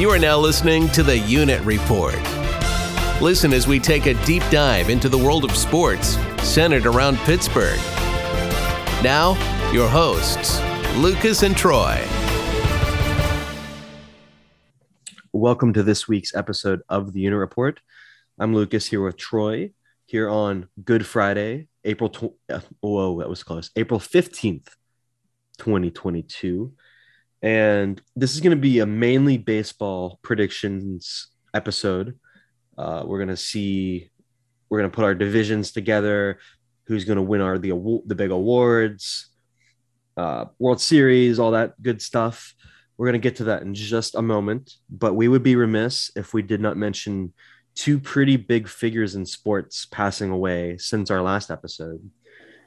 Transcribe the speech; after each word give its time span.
You 0.00 0.08
are 0.08 0.18
now 0.18 0.38
listening 0.38 0.88
to 0.92 1.02
the 1.02 1.18
Unit 1.18 1.60
Report. 1.60 2.16
Listen 3.20 3.52
as 3.52 3.66
we 3.68 3.78
take 3.78 4.06
a 4.06 4.14
deep 4.24 4.42
dive 4.50 4.88
into 4.88 5.10
the 5.10 5.18
world 5.18 5.44
of 5.44 5.54
sports 5.54 6.16
centered 6.42 6.86
around 6.86 7.18
Pittsburgh. 7.18 7.78
Now, 9.04 9.32
your 9.74 9.86
hosts, 9.86 10.58
Lucas 10.96 11.42
and 11.42 11.54
Troy. 11.54 12.02
Welcome 15.34 15.74
to 15.74 15.82
this 15.82 16.08
week's 16.08 16.34
episode 16.34 16.80
of 16.88 17.12
the 17.12 17.20
Unit 17.20 17.38
Report. 17.38 17.78
I'm 18.38 18.54
Lucas 18.54 18.86
here 18.86 19.02
with 19.02 19.18
Troy 19.18 19.72
here 20.06 20.30
on 20.30 20.70
Good 20.82 21.04
Friday, 21.04 21.68
April. 21.84 22.08
Tw- 22.08 22.38
uh, 22.48 22.60
whoa, 22.80 23.18
that 23.18 23.28
was 23.28 23.42
close. 23.42 23.70
April 23.76 24.00
15th, 24.00 24.68
2022. 25.58 26.72
And 27.42 28.00
this 28.14 28.34
is 28.34 28.40
going 28.40 28.56
to 28.56 28.60
be 28.60 28.80
a 28.80 28.86
mainly 28.86 29.38
baseball 29.38 30.18
predictions 30.22 31.28
episode. 31.54 32.18
Uh, 32.76 33.02
we're 33.06 33.18
going 33.18 33.28
to 33.28 33.36
see, 33.36 34.10
we're 34.68 34.78
going 34.80 34.90
to 34.90 34.94
put 34.94 35.04
our 35.04 35.14
divisions 35.14 35.72
together, 35.72 36.38
who's 36.86 37.04
going 37.04 37.16
to 37.16 37.22
win 37.22 37.40
our 37.40 37.58
the 37.58 37.70
the 38.06 38.14
big 38.14 38.30
awards, 38.30 39.28
uh, 40.16 40.46
World 40.58 40.80
Series, 40.80 41.38
all 41.38 41.52
that 41.52 41.80
good 41.82 42.02
stuff. 42.02 42.54
We're 42.98 43.06
going 43.06 43.20
to 43.20 43.28
get 43.28 43.36
to 43.36 43.44
that 43.44 43.62
in 43.62 43.74
just 43.74 44.14
a 44.14 44.22
moment, 44.22 44.74
but 44.90 45.14
we 45.14 45.28
would 45.28 45.42
be 45.42 45.56
remiss 45.56 46.10
if 46.16 46.34
we 46.34 46.42
did 46.42 46.60
not 46.60 46.76
mention 46.76 47.32
two 47.74 47.98
pretty 47.98 48.36
big 48.36 48.68
figures 48.68 49.14
in 49.14 49.24
sports 49.24 49.86
passing 49.86 50.30
away 50.30 50.76
since 50.76 51.10
our 51.10 51.22
last 51.22 51.50
episode. 51.50 52.10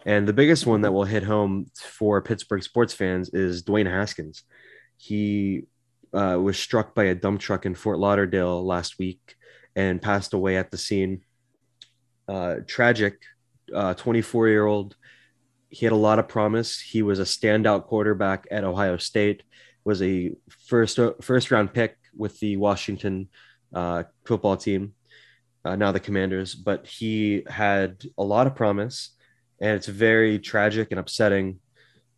And 0.05 0.27
the 0.27 0.33
biggest 0.33 0.65
one 0.65 0.81
that 0.81 0.91
will 0.91 1.03
hit 1.03 1.23
home 1.23 1.67
for 1.75 2.21
Pittsburgh 2.21 2.63
sports 2.63 2.93
fans 2.93 3.29
is 3.33 3.63
Dwayne 3.63 3.89
Haskins. 3.89 4.43
He 4.97 5.63
uh, 6.13 6.37
was 6.41 6.57
struck 6.57 6.93
by 6.93 7.05
a 7.05 7.15
dump 7.15 7.39
truck 7.39 7.65
in 7.65 7.75
Fort 7.75 7.99
Lauderdale 7.99 8.63
last 8.63 8.99
week 8.99 9.35
and 9.75 10.01
passed 10.01 10.33
away 10.33 10.57
at 10.57 10.71
the 10.71 10.77
scene. 10.77 11.21
Uh, 12.27 12.57
tragic, 12.67 13.19
24 13.71 14.45
uh, 14.45 14.49
year 14.49 14.65
old. 14.65 14.95
He 15.69 15.85
had 15.85 15.93
a 15.93 15.97
lot 15.97 16.19
of 16.19 16.27
promise. 16.27 16.79
He 16.79 17.01
was 17.01 17.19
a 17.19 17.23
standout 17.23 17.85
quarterback 17.85 18.47
at 18.51 18.63
Ohio 18.63 18.97
State. 18.97 19.43
Was 19.85 20.01
a 20.01 20.31
first 20.67 20.97
first 21.21 21.51
round 21.51 21.73
pick 21.73 21.97
with 22.15 22.39
the 22.39 22.55
Washington 22.55 23.27
uh, 23.73 24.03
football 24.23 24.55
team, 24.55 24.93
uh, 25.65 25.75
now 25.75 25.91
the 25.91 25.99
Commanders. 25.99 26.55
But 26.55 26.87
he 26.87 27.43
had 27.47 28.03
a 28.17 28.23
lot 28.23 28.47
of 28.47 28.55
promise, 28.55 29.09
and 29.59 29.71
it's 29.71 29.87
very 29.87 30.39
tragic 30.39 30.89
and 30.91 30.99
upsetting. 30.99 31.59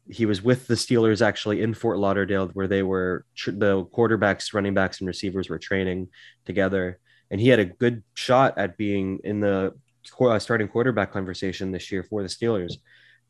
He 0.09 0.25
was 0.25 0.42
with 0.42 0.67
the 0.67 0.75
Steelers 0.75 1.22
actually 1.22 1.61
in 1.61 1.73
Fort 1.73 1.98
Lauderdale, 1.98 2.48
where 2.50 2.67
they 2.67 2.84
were 2.84 3.25
tr- 3.36 3.52
the 3.52 3.86
quarterbacks, 3.86 4.53
running 4.53 4.73
backs, 4.73 5.00
and 5.00 5.08
receivers 5.08 5.50
were 5.50 5.58
training 5.58 6.09
together, 6.45 7.00
and 7.31 7.42
he 7.42 7.50
had 7.50 7.59
a 7.59 7.66
good 7.66 8.03
shot 8.14 8.58
at 8.58 8.78
being 8.78 9.20
in 9.23 9.39
the 9.39 9.73
uh, 10.22 10.39
starting 10.39 10.67
quarterback 10.67 11.12
conversation 11.12 11.72
this 11.72 11.92
year 11.92 12.03
for 12.03 12.22
the 12.22 12.30
Steelers 12.30 12.73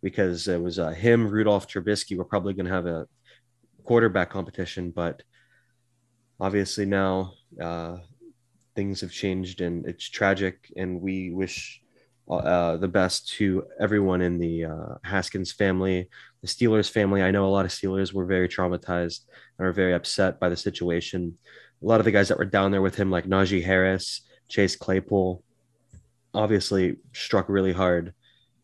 because 0.01 0.47
it 0.47 0.61
was 0.61 0.77
uh, 0.77 0.89
him, 0.89 1.27
Rudolph 1.27 1.67
Trubisky. 1.67 2.17
We're 2.17 2.25
probably 2.25 2.53
going 2.53 2.65
to 2.65 2.71
have 2.71 2.85
a 2.85 3.07
quarterback 3.83 4.29
competition, 4.29 4.91
but 4.91 5.23
obviously 6.39 6.85
now 6.85 7.33
uh, 7.61 7.97
things 8.75 9.01
have 9.01 9.11
changed 9.11 9.61
and 9.61 9.85
it's 9.87 10.09
tragic 10.09 10.71
and 10.75 11.01
we 11.01 11.31
wish 11.31 11.81
uh, 12.29 12.75
the 12.77 12.87
best 12.87 13.29
to 13.29 13.63
everyone 13.79 14.21
in 14.21 14.39
the 14.39 14.65
uh, 14.65 14.95
Haskins 15.03 15.51
family, 15.51 16.09
the 16.45 16.51
Steelers 16.51 16.89
family. 16.89 17.23
I 17.23 17.31
know 17.31 17.45
a 17.45 17.49
lot 17.49 17.65
of 17.65 17.71
Steelers 17.71 18.13
were 18.13 18.25
very 18.25 18.47
traumatized 18.47 19.21
and 19.57 19.67
are 19.67 19.73
very 19.73 19.93
upset 19.93 20.39
by 20.39 20.49
the 20.49 20.55
situation. 20.55 21.37
A 21.81 21.85
lot 21.85 21.99
of 21.99 22.05
the 22.05 22.11
guys 22.11 22.27
that 22.29 22.37
were 22.37 22.45
down 22.45 22.71
there 22.71 22.81
with 22.81 22.95
him, 22.95 23.09
like 23.09 23.25
Najee 23.25 23.63
Harris, 23.63 24.21
Chase 24.47 24.75
Claypool, 24.75 25.43
obviously 26.33 26.97
struck 27.13 27.49
really 27.49 27.73
hard 27.73 28.13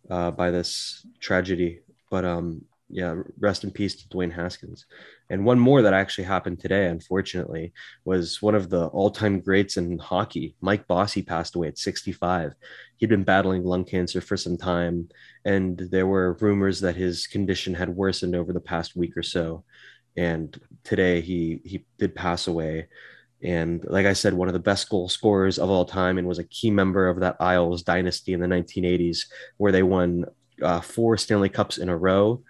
uh, 0.09 0.29
by 0.29 0.51
this 0.51 1.05
tragedy. 1.19 1.79
But 2.11 2.23
um, 2.23 2.65
yeah, 2.89 3.15
rest 3.39 3.63
in 3.63 3.71
peace 3.71 3.95
to 3.95 4.07
Dwayne 4.09 4.33
Haskins. 4.33 4.85
And 5.31 5.45
one 5.45 5.59
more 5.59 5.81
that 5.81 5.93
actually 5.93 6.25
happened 6.25 6.59
today, 6.59 6.87
unfortunately, 6.87 7.71
was 8.03 8.41
one 8.41 8.53
of 8.53 8.69
the 8.69 8.87
all-time 8.87 9.39
greats 9.39 9.77
in 9.77 9.97
hockey. 9.97 10.55
Mike 10.59 10.85
Bossy 10.87 11.21
passed 11.21 11.55
away 11.55 11.69
at 11.69 11.77
65. 11.77 12.53
He'd 12.97 13.07
been 13.07 13.23
battling 13.23 13.63
lung 13.63 13.85
cancer 13.85 14.19
for 14.19 14.35
some 14.35 14.57
time, 14.57 15.07
and 15.45 15.77
there 15.89 16.05
were 16.05 16.37
rumors 16.41 16.81
that 16.81 16.97
his 16.97 17.27
condition 17.27 17.73
had 17.73 17.95
worsened 17.95 18.35
over 18.35 18.51
the 18.51 18.59
past 18.59 18.97
week 18.97 19.15
or 19.15 19.23
so. 19.23 19.63
And 20.17 20.59
today 20.83 21.21
he 21.21 21.61
he 21.63 21.85
did 21.97 22.13
pass 22.13 22.47
away. 22.47 22.89
And 23.41 23.85
like 23.85 24.05
I 24.05 24.13
said, 24.13 24.33
one 24.33 24.49
of 24.49 24.53
the 24.53 24.59
best 24.59 24.89
goal 24.89 25.07
scorers 25.07 25.57
of 25.59 25.69
all 25.69 25.85
time, 25.85 26.17
and 26.17 26.27
was 26.27 26.39
a 26.39 26.43
key 26.43 26.71
member 26.71 27.07
of 27.07 27.21
that 27.21 27.37
Isles 27.39 27.83
dynasty 27.83 28.33
in 28.33 28.41
the 28.41 28.47
1980s, 28.47 29.27
where 29.55 29.71
they 29.71 29.81
won 29.81 30.25
uh, 30.61 30.81
four 30.81 31.15
Stanley 31.15 31.47
Cups 31.47 31.77
in 31.77 31.87
a 31.87 31.95
row 31.95 32.43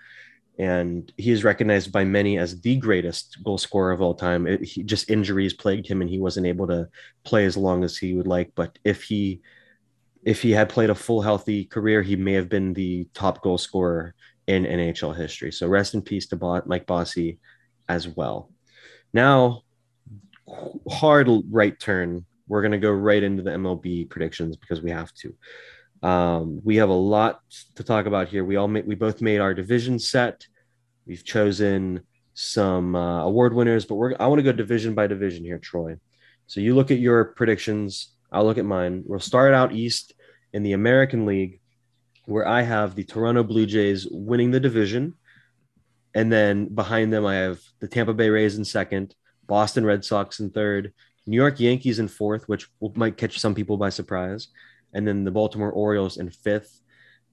and 0.62 1.12
he 1.18 1.32
is 1.32 1.44
recognized 1.44 1.92
by 1.92 2.04
many 2.04 2.38
as 2.38 2.62
the 2.62 2.76
greatest 2.76 3.44
goal 3.44 3.58
scorer 3.58 3.92
of 3.92 4.00
all 4.00 4.14
time. 4.14 4.46
It, 4.46 4.64
he, 4.64 4.84
just 4.84 5.10
injuries 5.10 5.56
plagued 5.56 5.88
him, 5.88 6.02
and 6.02 6.10
he 6.10 6.20
wasn't 6.20 6.46
able 6.46 6.68
to 6.68 6.88
play 7.24 7.46
as 7.46 7.58
long 7.58 7.84
as 7.84 7.98
he 7.98 8.14
would 8.14 8.28
like. 8.28 8.52
But 8.54 8.78
if 8.84 9.02
he 9.02 9.42
if 10.24 10.44
he 10.44 10.52
had 10.52 10.70
played 10.70 10.92
a 10.92 10.96
full 10.96 11.24
healthy 11.24 11.66
career, 11.66 12.04
he 12.04 12.16
may 12.16 12.34
have 12.34 12.48
been 12.48 12.74
the 12.74 13.08
top 13.16 13.42
goal 13.42 13.58
scorer 13.58 14.14
in 14.46 14.66
NHL 14.66 15.18
history. 15.18 15.52
So 15.52 15.68
rest 15.68 15.96
in 15.96 16.04
peace 16.04 16.28
to 16.28 16.64
Mike 16.68 16.86
Bossy 16.86 17.40
as 17.90 18.08
well. 18.08 18.52
Now, 19.14 19.64
hard 20.88 21.28
right 21.50 21.78
turn. 21.80 22.24
We're 22.48 22.62
gonna 22.62 22.78
go 22.78 22.92
right 22.92 23.24
into 23.24 23.42
the 23.42 23.50
MLB 23.50 24.12
predictions 24.12 24.58
because 24.58 24.80
we 24.80 24.92
have 24.92 25.12
to. 25.16 25.34
Um, 26.08 26.62
we 26.64 26.76
have 26.76 26.90
a 26.90 26.94
lot 26.94 27.42
to 27.78 27.84
talk 27.84 28.06
about 28.06 28.28
here. 28.28 28.46
We 28.46 28.58
all 28.58 28.68
made, 28.68 28.86
we 28.86 28.94
both 28.94 29.22
made 29.22 29.40
our 29.40 29.56
division 29.56 29.98
set. 29.98 30.46
We've 31.06 31.23
chosen 31.23 32.01
some 32.34 32.95
uh, 32.95 33.23
award 33.23 33.53
winners, 33.53 33.85
but 33.85 33.95
we're 33.95 34.16
I 34.19 34.28
want 34.28 34.39
to 34.39 34.44
go 34.44 34.51
division 34.51 34.95
by 34.95 35.07
division 35.07 35.44
here, 35.44 35.59
Troy. 35.59 35.97
So 36.47 36.59
you 36.59 36.75
look 36.75 36.91
at 36.91 37.00
your 37.00 37.25
predictions. 37.25 38.16
I'll 38.31 38.45
look 38.45 38.57
at 38.57 38.66
mine. 38.66 39.03
We'll 39.06 39.19
start 39.19 39.53
out 39.53 39.73
east 39.73 40.13
in 40.53 40.63
the 40.63 40.73
American 40.73 41.25
League, 41.25 41.59
where 42.25 42.47
I 42.47 42.62
have 42.62 42.95
the 42.95 43.03
Toronto 43.03 43.44
Blue 43.44 43.66
Jays 43.66 44.07
winning 44.09 44.51
the 44.51 44.59
division, 44.59 45.16
and 46.13 46.31
then 46.31 46.73
behind 46.73 47.12
them 47.12 47.25
I 47.25 47.35
have 47.35 47.59
the 47.79 47.88
Tampa 47.88 48.13
Bay 48.13 48.29
Rays 48.29 48.57
in 48.57 48.66
second, 48.66 49.16
Boston 49.47 49.85
Red 49.85 50.06
Sox 50.06 50.39
in 50.39 50.50
third, 50.50 50.94
New 51.25 51.38
York 51.38 51.59
Yankees 51.59 52.00
in 52.00 52.07
fourth, 52.07 52.47
which 52.47 52.68
might 52.95 53.18
catch 53.18 53.39
some 53.39 53.56
people 53.56 53.78
by 53.78 53.89
surprise, 53.89 54.47
and 54.94 55.07
then 55.07 55.23
the 55.23 55.31
Baltimore 55.31 55.72
Orioles 55.72 56.18
in 56.18 56.29
fifth. 56.29 56.81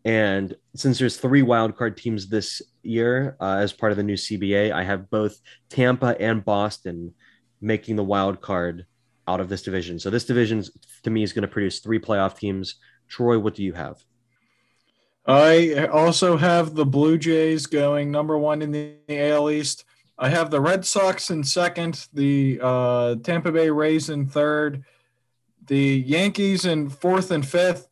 And 0.08 0.56
since 0.74 0.98
there's 0.98 1.18
three 1.18 1.42
wildcard 1.42 1.98
teams 1.98 2.28
this 2.28 2.62
year 2.82 3.36
uh, 3.42 3.56
as 3.56 3.74
part 3.74 3.92
of 3.92 3.98
the 3.98 4.02
new 4.02 4.14
CBA, 4.14 4.72
I 4.72 4.82
have 4.82 5.10
both 5.10 5.38
Tampa 5.68 6.16
and 6.18 6.42
Boston 6.42 7.12
making 7.60 7.96
the 7.96 8.04
wild 8.04 8.40
card 8.40 8.86
out 9.26 9.38
of 9.38 9.50
this 9.50 9.60
division. 9.60 9.98
So 9.98 10.08
this 10.08 10.24
division 10.24 10.64
to 11.02 11.10
me 11.10 11.22
is 11.22 11.34
going 11.34 11.42
to 11.42 11.48
produce 11.48 11.80
three 11.80 11.98
playoff 11.98 12.38
teams. 12.38 12.76
Troy, 13.06 13.38
what 13.38 13.54
do 13.54 13.62
you 13.62 13.74
have? 13.74 14.02
I 15.26 15.88
also 15.88 16.38
have 16.38 16.74
the 16.74 16.86
Blue 16.86 17.18
Jays 17.18 17.66
going 17.66 18.10
number 18.10 18.38
one 18.38 18.62
in 18.62 18.70
the 18.70 18.94
AL 19.10 19.50
East. 19.50 19.84
I 20.18 20.30
have 20.30 20.50
the 20.50 20.62
Red 20.62 20.86
Sox 20.86 21.28
in 21.28 21.44
second, 21.44 22.06
the 22.14 22.58
uh, 22.62 23.16
Tampa 23.16 23.52
Bay 23.52 23.68
Rays 23.68 24.08
in 24.08 24.26
third, 24.26 24.84
the 25.66 26.02
Yankees 26.06 26.64
in 26.64 26.88
fourth 26.88 27.30
and 27.30 27.46
fifth. 27.46 27.90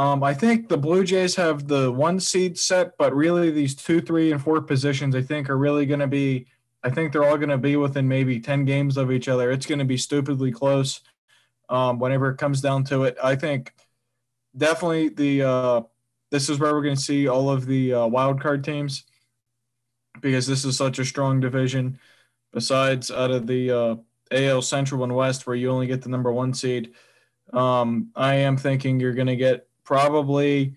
Um, 0.00 0.24
I 0.24 0.32
think 0.32 0.70
the 0.70 0.78
Blue 0.78 1.04
Jays 1.04 1.36
have 1.36 1.68
the 1.68 1.92
one 1.92 2.20
seed 2.20 2.58
set, 2.58 2.96
but 2.96 3.14
really 3.14 3.50
these 3.50 3.74
two, 3.74 4.00
three, 4.00 4.32
and 4.32 4.42
four 4.42 4.62
positions 4.62 5.14
I 5.14 5.20
think 5.20 5.50
are 5.50 5.58
really 5.58 5.84
going 5.84 6.00
to 6.00 6.06
be. 6.06 6.46
I 6.82 6.88
think 6.88 7.12
they're 7.12 7.28
all 7.28 7.36
going 7.36 7.50
to 7.50 7.58
be 7.58 7.76
within 7.76 8.08
maybe 8.08 8.40
ten 8.40 8.64
games 8.64 8.96
of 8.96 9.12
each 9.12 9.28
other. 9.28 9.50
It's 9.50 9.66
going 9.66 9.78
to 9.78 9.84
be 9.84 9.98
stupidly 9.98 10.52
close. 10.52 11.02
Um, 11.68 11.98
whenever 11.98 12.30
it 12.30 12.38
comes 12.38 12.62
down 12.62 12.84
to 12.84 13.04
it, 13.04 13.18
I 13.22 13.36
think 13.36 13.74
definitely 14.56 15.10
the 15.10 15.42
uh, 15.42 15.80
this 16.30 16.48
is 16.48 16.58
where 16.58 16.72
we're 16.72 16.80
going 16.80 16.96
to 16.96 17.02
see 17.02 17.28
all 17.28 17.50
of 17.50 17.66
the 17.66 17.92
uh, 17.92 18.06
wild 18.06 18.40
card 18.40 18.64
teams 18.64 19.04
because 20.22 20.46
this 20.46 20.64
is 20.64 20.78
such 20.78 20.98
a 20.98 21.04
strong 21.04 21.40
division. 21.40 21.98
Besides, 22.54 23.10
out 23.10 23.32
of 23.32 23.46
the 23.46 23.70
uh, 23.70 23.96
AL 24.30 24.62
Central 24.62 25.04
and 25.04 25.14
West, 25.14 25.46
where 25.46 25.56
you 25.56 25.70
only 25.70 25.86
get 25.86 26.00
the 26.00 26.08
number 26.08 26.32
one 26.32 26.54
seed, 26.54 26.94
um, 27.52 28.12
I 28.16 28.36
am 28.36 28.56
thinking 28.56 28.98
you're 28.98 29.12
going 29.12 29.26
to 29.26 29.36
get 29.36 29.66
probably 29.90 30.76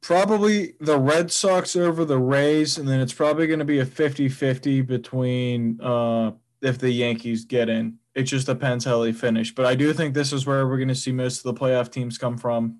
probably 0.00 0.72
the 0.80 0.98
Red 0.98 1.30
Sox 1.30 1.76
over 1.76 2.06
the 2.06 2.18
Rays, 2.18 2.78
and 2.78 2.88
then 2.88 3.00
it's 3.00 3.12
probably 3.12 3.46
going 3.46 3.58
to 3.58 3.66
be 3.66 3.80
a 3.80 3.84
50-50 3.84 4.86
between 4.86 5.78
uh, 5.82 6.30
if 6.62 6.78
the 6.78 6.90
Yankees 6.90 7.44
get 7.44 7.68
in. 7.68 7.98
It 8.14 8.22
just 8.22 8.46
depends 8.46 8.86
how 8.86 9.02
they 9.02 9.12
finish. 9.12 9.54
But 9.54 9.66
I 9.66 9.74
do 9.74 9.92
think 9.92 10.14
this 10.14 10.32
is 10.32 10.46
where 10.46 10.66
we're 10.66 10.78
going 10.78 10.88
to 10.88 10.94
see 10.94 11.12
most 11.12 11.44
of 11.44 11.54
the 11.54 11.60
playoff 11.60 11.90
teams 11.90 12.16
come 12.16 12.38
from. 12.38 12.78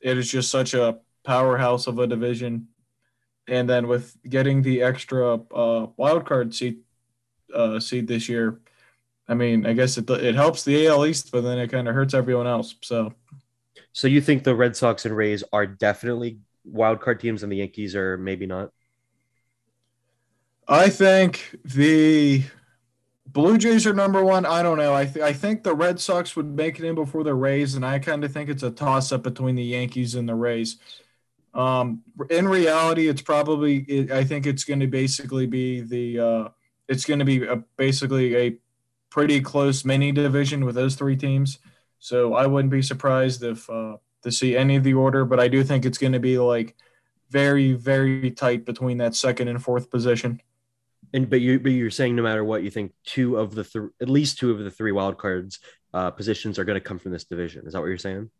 It 0.00 0.18
is 0.18 0.28
just 0.28 0.50
such 0.50 0.74
a 0.74 0.98
powerhouse 1.22 1.86
of 1.86 2.00
a 2.00 2.06
division. 2.08 2.66
And 3.46 3.70
then 3.70 3.86
with 3.86 4.16
getting 4.28 4.62
the 4.62 4.82
extra 4.82 5.34
uh, 5.34 5.86
wild 5.96 6.26
card 6.26 6.52
seat 6.52 6.80
uh, 7.54 7.78
seed 7.78 8.08
this 8.08 8.28
year. 8.28 8.60
I 9.28 9.34
mean, 9.34 9.66
I 9.66 9.72
guess 9.72 9.98
it 9.98 10.08
it 10.08 10.34
helps 10.34 10.62
the 10.62 10.86
AL 10.86 11.06
East, 11.06 11.30
but 11.32 11.42
then 11.42 11.58
it 11.58 11.68
kind 11.68 11.88
of 11.88 11.94
hurts 11.94 12.14
everyone 12.14 12.46
else. 12.46 12.74
So, 12.82 13.12
so 13.92 14.06
you 14.06 14.20
think 14.20 14.44
the 14.44 14.54
Red 14.54 14.76
Sox 14.76 15.04
and 15.04 15.16
Rays 15.16 15.42
are 15.52 15.66
definitely 15.66 16.38
wild 16.64 17.00
card 17.00 17.20
teams, 17.20 17.42
and 17.42 17.50
the 17.50 17.56
Yankees 17.56 17.96
are 17.96 18.16
maybe 18.16 18.46
not? 18.46 18.70
I 20.68 20.88
think 20.88 21.56
the 21.64 22.44
Blue 23.26 23.58
Jays 23.58 23.86
are 23.86 23.92
number 23.92 24.24
one. 24.24 24.46
I 24.46 24.62
don't 24.62 24.78
know. 24.78 24.94
I 24.94 25.04
th- 25.04 25.24
I 25.24 25.32
think 25.32 25.62
the 25.62 25.74
Red 25.74 26.00
Sox 26.00 26.36
would 26.36 26.46
make 26.46 26.78
it 26.78 26.84
in 26.84 26.94
before 26.94 27.24
the 27.24 27.34
Rays, 27.34 27.74
and 27.74 27.84
I 27.84 27.98
kind 27.98 28.24
of 28.24 28.32
think 28.32 28.48
it's 28.48 28.62
a 28.62 28.70
toss 28.70 29.12
up 29.12 29.22
between 29.22 29.56
the 29.56 29.64
Yankees 29.64 30.14
and 30.14 30.28
the 30.28 30.34
Rays. 30.34 30.78
Um, 31.52 32.02
in 32.30 32.48
reality, 32.48 33.08
it's 33.08 33.22
probably. 33.22 33.78
It, 33.78 34.10
I 34.10 34.24
think 34.24 34.46
it's 34.46 34.64
going 34.64 34.80
to 34.80 34.86
basically 34.86 35.46
be 35.46 35.80
the. 35.80 36.18
Uh, 36.18 36.48
it's 36.88 37.04
going 37.04 37.18
to 37.18 37.24
be 37.24 37.44
a, 37.44 37.56
basically 37.76 38.36
a 38.36 38.58
pretty 39.10 39.40
close 39.40 39.84
mini 39.84 40.12
division 40.12 40.64
with 40.64 40.74
those 40.74 40.94
three 40.94 41.16
teams. 41.16 41.58
So 41.98 42.34
I 42.34 42.46
wouldn't 42.46 42.70
be 42.70 42.82
surprised 42.82 43.42
if 43.42 43.68
uh, 43.70 43.96
to 44.22 44.32
see 44.32 44.56
any 44.56 44.76
of 44.76 44.84
the 44.84 44.94
order, 44.94 45.24
but 45.24 45.40
I 45.40 45.48
do 45.48 45.64
think 45.64 45.84
it's 45.84 45.98
going 45.98 46.12
to 46.12 46.20
be 46.20 46.38
like 46.38 46.76
very 47.30 47.72
very 47.72 48.30
tight 48.30 48.64
between 48.64 48.98
that 48.98 49.14
second 49.14 49.48
and 49.48 49.62
fourth 49.62 49.90
position. 49.90 50.40
And 51.12 51.30
but 51.30 51.40
you 51.40 51.60
but 51.60 51.72
you're 51.72 51.90
saying 51.90 52.16
no 52.16 52.22
matter 52.22 52.44
what, 52.44 52.62
you 52.62 52.70
think 52.70 52.92
two 53.04 53.36
of 53.36 53.54
the 53.54 53.64
three, 53.64 53.88
at 54.00 54.08
least 54.08 54.38
two 54.38 54.50
of 54.50 54.58
the 54.58 54.70
three 54.70 54.92
wild 54.92 55.18
cards 55.18 55.60
uh, 55.94 56.10
positions 56.10 56.58
are 56.58 56.64
going 56.64 56.74
to 56.74 56.86
come 56.86 56.98
from 56.98 57.12
this 57.12 57.24
division. 57.24 57.66
Is 57.66 57.72
that 57.72 57.80
what 57.80 57.86
you're 57.86 57.98
saying? 57.98 58.30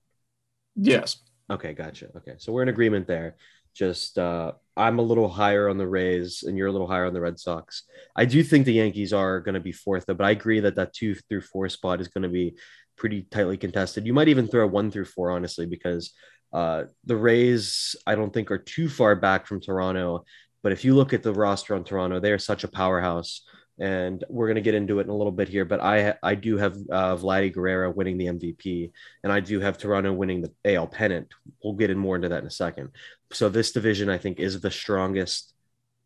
Yes. 0.74 1.18
Okay, 1.48 1.72
gotcha. 1.72 2.08
Okay, 2.16 2.34
so 2.38 2.52
we're 2.52 2.62
in 2.62 2.68
agreement 2.68 3.06
there. 3.06 3.36
Just 3.76 4.18
uh, 4.18 4.52
I'm 4.76 4.98
a 4.98 5.02
little 5.02 5.28
higher 5.28 5.68
on 5.68 5.76
the 5.76 5.86
Rays, 5.86 6.42
and 6.42 6.56
you're 6.56 6.68
a 6.68 6.72
little 6.72 6.86
higher 6.86 7.04
on 7.04 7.12
the 7.12 7.20
Red 7.20 7.38
Sox. 7.38 7.82
I 8.16 8.24
do 8.24 8.42
think 8.42 8.64
the 8.64 8.72
Yankees 8.72 9.12
are 9.12 9.40
going 9.40 9.54
to 9.54 9.60
be 9.60 9.72
fourth, 9.72 10.06
though, 10.06 10.14
but 10.14 10.26
I 10.26 10.30
agree 10.30 10.60
that 10.60 10.76
that 10.76 10.94
two 10.94 11.14
through 11.14 11.42
four 11.42 11.68
spot 11.68 12.00
is 12.00 12.08
going 12.08 12.22
to 12.22 12.28
be 12.28 12.56
pretty 12.96 13.26
tightly 13.30 13.58
contested. 13.58 14.06
You 14.06 14.14
might 14.14 14.28
even 14.28 14.48
throw 14.48 14.66
one 14.66 14.90
through 14.90 15.04
four, 15.04 15.30
honestly, 15.30 15.66
because 15.66 16.14
uh, 16.54 16.84
the 17.04 17.16
Rays 17.16 17.94
I 18.06 18.14
don't 18.14 18.32
think 18.32 18.50
are 18.50 18.58
too 18.58 18.88
far 18.88 19.14
back 19.14 19.46
from 19.46 19.60
Toronto, 19.60 20.24
but 20.62 20.72
if 20.72 20.84
you 20.84 20.94
look 20.94 21.12
at 21.12 21.22
the 21.22 21.34
roster 21.34 21.74
on 21.74 21.84
Toronto, 21.84 22.18
they 22.18 22.32
are 22.32 22.38
such 22.38 22.64
a 22.64 22.68
powerhouse. 22.68 23.42
And 23.78 24.24
we're 24.30 24.46
going 24.46 24.56
to 24.56 24.62
get 24.62 24.74
into 24.74 25.00
it 25.00 25.04
in 25.04 25.10
a 25.10 25.16
little 25.16 25.32
bit 25.32 25.48
here, 25.48 25.66
but 25.66 25.80
I 25.80 26.14
I 26.22 26.34
do 26.34 26.56
have 26.56 26.76
uh, 26.90 27.16
Vladdy 27.16 27.52
Guerrero 27.52 27.92
winning 27.92 28.16
the 28.16 28.26
MVP, 28.26 28.90
and 29.22 29.30
I 29.30 29.40
do 29.40 29.60
have 29.60 29.76
Toronto 29.76 30.12
winning 30.14 30.42
the 30.42 30.74
AL 30.74 30.86
pennant. 30.86 31.28
We'll 31.62 31.74
get 31.74 31.90
in 31.90 31.98
more 31.98 32.16
into 32.16 32.30
that 32.30 32.40
in 32.40 32.46
a 32.46 32.50
second. 32.50 32.90
So 33.32 33.48
this 33.48 33.72
division, 33.72 34.08
I 34.08 34.18
think, 34.18 34.40
is 34.40 34.60
the 34.60 34.70
strongest 34.70 35.52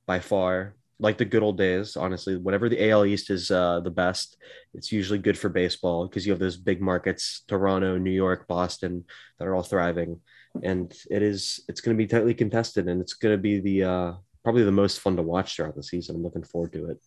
by 0.07 0.19
far. 0.19 0.75
Like 0.99 1.17
the 1.17 1.25
good 1.25 1.43
old 1.43 1.57
days, 1.57 1.97
honestly. 1.97 2.37
Whenever 2.37 2.69
the 2.69 2.91
AL 2.91 3.07
East 3.07 3.31
is 3.31 3.51
uh, 3.51 3.81
the 3.81 3.91
best, 3.91 4.37
it's 4.75 4.93
usually 4.93 5.19
good 5.19 5.39
for 5.39 5.49
baseball 5.49 6.07
because 6.07 6.27
you 6.27 6.33
have 6.33 6.41
those 6.41 6.59
big 6.59 6.83
markets, 6.83 7.43
Toronto, 7.49 7.97
New 7.97 8.11
York, 8.11 8.47
Boston, 8.47 9.05
that 9.39 9.49
are 9.49 9.55
all 9.55 9.63
thriving, 9.63 10.21
and 10.63 10.93
it 11.11 11.23
is 11.23 11.65
it's 11.69 11.81
going 11.81 11.97
to 11.97 12.03
be 12.03 12.07
tightly 12.07 12.35
contested, 12.35 12.87
and 12.89 13.01
it's 13.01 13.15
going 13.15 13.33
to 13.33 13.41
be 13.41 13.61
the 13.61 13.85
uh, 13.85 14.13
probably 14.43 14.65
the 14.65 14.73
most 14.73 15.01
fun 15.01 15.17
to 15.17 15.23
watch 15.23 15.57
throughout 15.57 15.77
the 15.77 15.83
season. 15.83 16.17
I'm 16.17 16.23
looking 16.23 16.45
forward 16.45 16.73
to 16.75 16.91
it. 16.91 16.99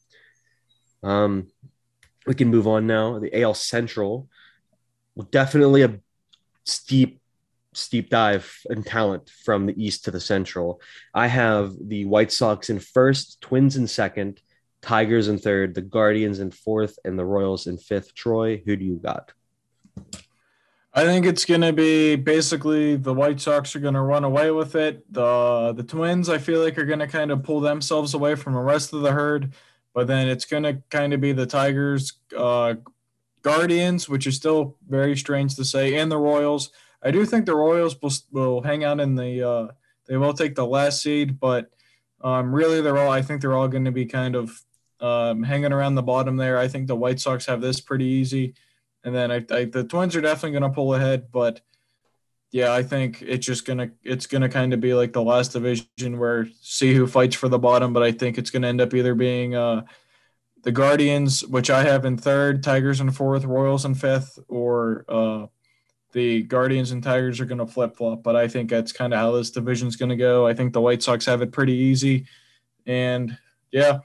Um, 1.04 1.48
we 2.26 2.34
can 2.34 2.50
move 2.50 2.68
on 2.68 2.88
now. 2.88 3.20
The 3.20 3.42
AL 3.42 3.54
Central, 3.56 4.30
definitely 5.32 5.84
a 5.84 6.00
steep, 6.64 7.20
steep 7.74 8.10
dive 8.10 8.60
in 8.70 8.84
talent 8.84 9.30
from 9.44 9.66
the 9.66 9.84
East 9.84 10.06
to 10.06 10.12
the 10.12 10.20
Central. 10.20 10.82
I 11.14 11.28
have 11.28 11.74
the 11.80 12.06
White 12.06 12.32
Sox 12.32 12.70
in 12.70 12.80
first, 12.80 13.42
Twins 13.42 13.76
in 13.76 13.88
second, 13.88 14.42
Tigers 14.82 15.30
in 15.30 15.38
third, 15.38 15.76
the 15.76 15.82
Guardians 15.82 16.40
in 16.40 16.52
fourth, 16.52 17.00
and 17.06 17.18
the 17.18 17.26
Royals 17.26 17.68
in 17.68 17.78
fifth. 17.78 18.14
Troy, 18.14 18.62
who 18.66 18.76
do 18.76 18.84
you 18.84 18.96
got? 18.96 19.32
I 20.96 21.06
think 21.06 21.26
it's 21.26 21.46
going 21.46 21.62
to 21.62 21.74
be 21.74 22.16
basically 22.16 22.98
the 22.98 23.14
White 23.14 23.40
Sox 23.40 23.76
are 23.76 23.80
going 23.80 23.96
to 23.96 24.02
run 24.02 24.24
away 24.24 24.52
with 24.52 24.76
it. 24.76 25.04
The 25.12 25.74
the 25.76 25.84
Twins, 25.84 26.30
I 26.30 26.38
feel 26.38 26.62
like, 26.62 26.78
are 26.78 26.86
going 26.86 27.00
to 27.00 27.08
kind 27.08 27.32
of 27.32 27.44
pull 27.44 27.62
themselves 27.62 28.14
away 28.14 28.36
from 28.36 28.54
the 28.54 28.60
rest 28.60 28.94
of 28.94 29.02
the 29.02 29.12
herd. 29.12 29.54
But 29.94 30.08
then 30.08 30.28
it's 30.28 30.46
going 30.46 30.64
to 30.64 30.82
kind 30.90 31.14
of 31.14 31.22
be 31.22 31.34
the 31.34 31.46
Tigers, 31.46 32.14
uh, 32.36 32.76
Guardians, 33.44 34.10
which 34.10 34.26
is 34.26 34.36
still 34.36 34.78
very 34.88 35.16
strange 35.16 35.56
to 35.56 35.66
say, 35.66 35.96
and 35.98 36.12
the 36.12 36.18
Royals. 36.18 36.72
I 37.04 37.12
do 37.12 37.26
think 37.26 37.46
the 37.46 37.56
Royals 37.56 38.02
will, 38.02 38.14
will 38.32 38.62
hang 38.62 38.84
out 38.84 39.00
in 39.00 39.16
the. 39.16 39.48
Uh, 39.48 39.68
they 40.08 40.18
will 40.18 40.34
take 40.34 40.56
the 40.56 40.66
last 40.66 41.02
seed, 41.02 41.40
but 41.40 41.70
um, 42.22 42.54
really 42.54 42.82
they're 42.82 42.98
all. 42.98 43.12
I 43.12 43.22
think 43.22 43.42
they're 43.42 43.54
all 43.54 43.68
going 43.68 43.86
to 43.86 43.92
be 43.92 44.06
kind 44.06 44.36
of 44.36 44.64
um, 45.00 45.44
hanging 45.44 45.74
around 45.74 45.96
the 45.96 46.02
bottom 46.02 46.38
there. 46.38 46.58
I 46.58 46.68
think 46.68 46.88
the 46.88 46.96
White 46.96 47.20
Sox 47.20 47.46
have 47.46 47.62
this 47.62 47.82
pretty 47.82 48.06
easy. 48.06 48.56
And 49.04 49.14
then 49.14 49.32
I, 49.32 49.46
I 49.52 49.66
the 49.66 49.84
Twins 49.84 50.16
are 50.16 50.22
definitely 50.22 50.58
going 50.58 50.72
to 50.72 50.76
pull 50.76 50.96
ahead, 50.96 51.32
but 51.32 51.62
yeah, 52.54 52.72
I 52.72 52.84
think 52.84 53.24
it's 53.24 53.48
just 53.48 53.66
gonna 53.66 53.90
it's 54.04 54.28
gonna 54.28 54.48
kind 54.48 54.74
of 54.74 54.80
be 54.80 54.94
like 54.94 55.12
the 55.12 55.24
last 55.24 55.54
division 55.54 56.20
where 56.20 56.48
see 56.62 56.94
who 56.94 57.08
fights 57.08 57.36
for 57.36 57.50
the 57.50 57.58
bottom. 57.58 57.94
But 57.94 58.04
I 58.04 58.12
think 58.12 58.38
it's 58.38 58.52
gonna 58.52 58.68
end 58.68 58.80
up 58.80 58.94
either 58.94 59.16
being 59.16 59.56
uh, 59.56 59.86
the 60.62 60.72
Guardians, 60.72 61.44
which 61.44 61.72
I 61.72 61.82
have 61.82 62.06
in 62.06 62.16
third, 62.16 62.62
Tigers 62.62 63.02
in 63.02 63.10
fourth, 63.10 63.44
Royals 63.44 63.86
in 63.86 63.96
fifth, 63.96 64.38
or 64.48 65.04
uh, 65.10 65.48
the 66.12 66.44
Guardians 66.44 66.92
and 66.92 67.02
Tigers 67.02 67.40
are 67.40 67.46
gonna 67.46 67.66
flip 67.66 67.98
flop. 67.98 68.22
But 68.22 68.36
I 68.36 68.48
think 68.48 68.70
that's 68.70 68.92
kind 68.92 69.16
of 69.16 69.20
how 69.20 69.32
this 69.32 69.50
division's 69.50 69.96
gonna 69.96 70.16
go. 70.16 70.46
I 70.46 70.54
think 70.54 70.74
the 70.74 70.82
White 70.82 71.02
Sox 71.02 71.26
have 71.26 71.42
it 71.42 71.52
pretty 71.52 71.74
easy, 71.74 72.28
and 72.86 73.36
yeah, 73.72 74.02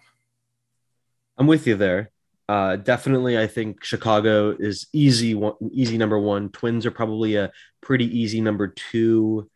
I'm 1.36 1.46
with 1.46 1.66
you 1.66 1.76
there. 1.76 2.12
Uh, 2.48 2.76
definitely, 2.76 3.38
I 3.38 3.46
think 3.46 3.84
Chicago 3.84 4.56
is 4.58 4.86
easy 4.92 5.34
one, 5.34 5.54
easy 5.70 5.98
number 5.98 6.18
one. 6.18 6.48
Twins 6.48 6.86
are 6.86 6.90
probably 6.90 7.36
a 7.36 7.52
pretty 7.82 8.06
easy 8.18 8.40
number 8.40 8.68
two. 8.68 9.50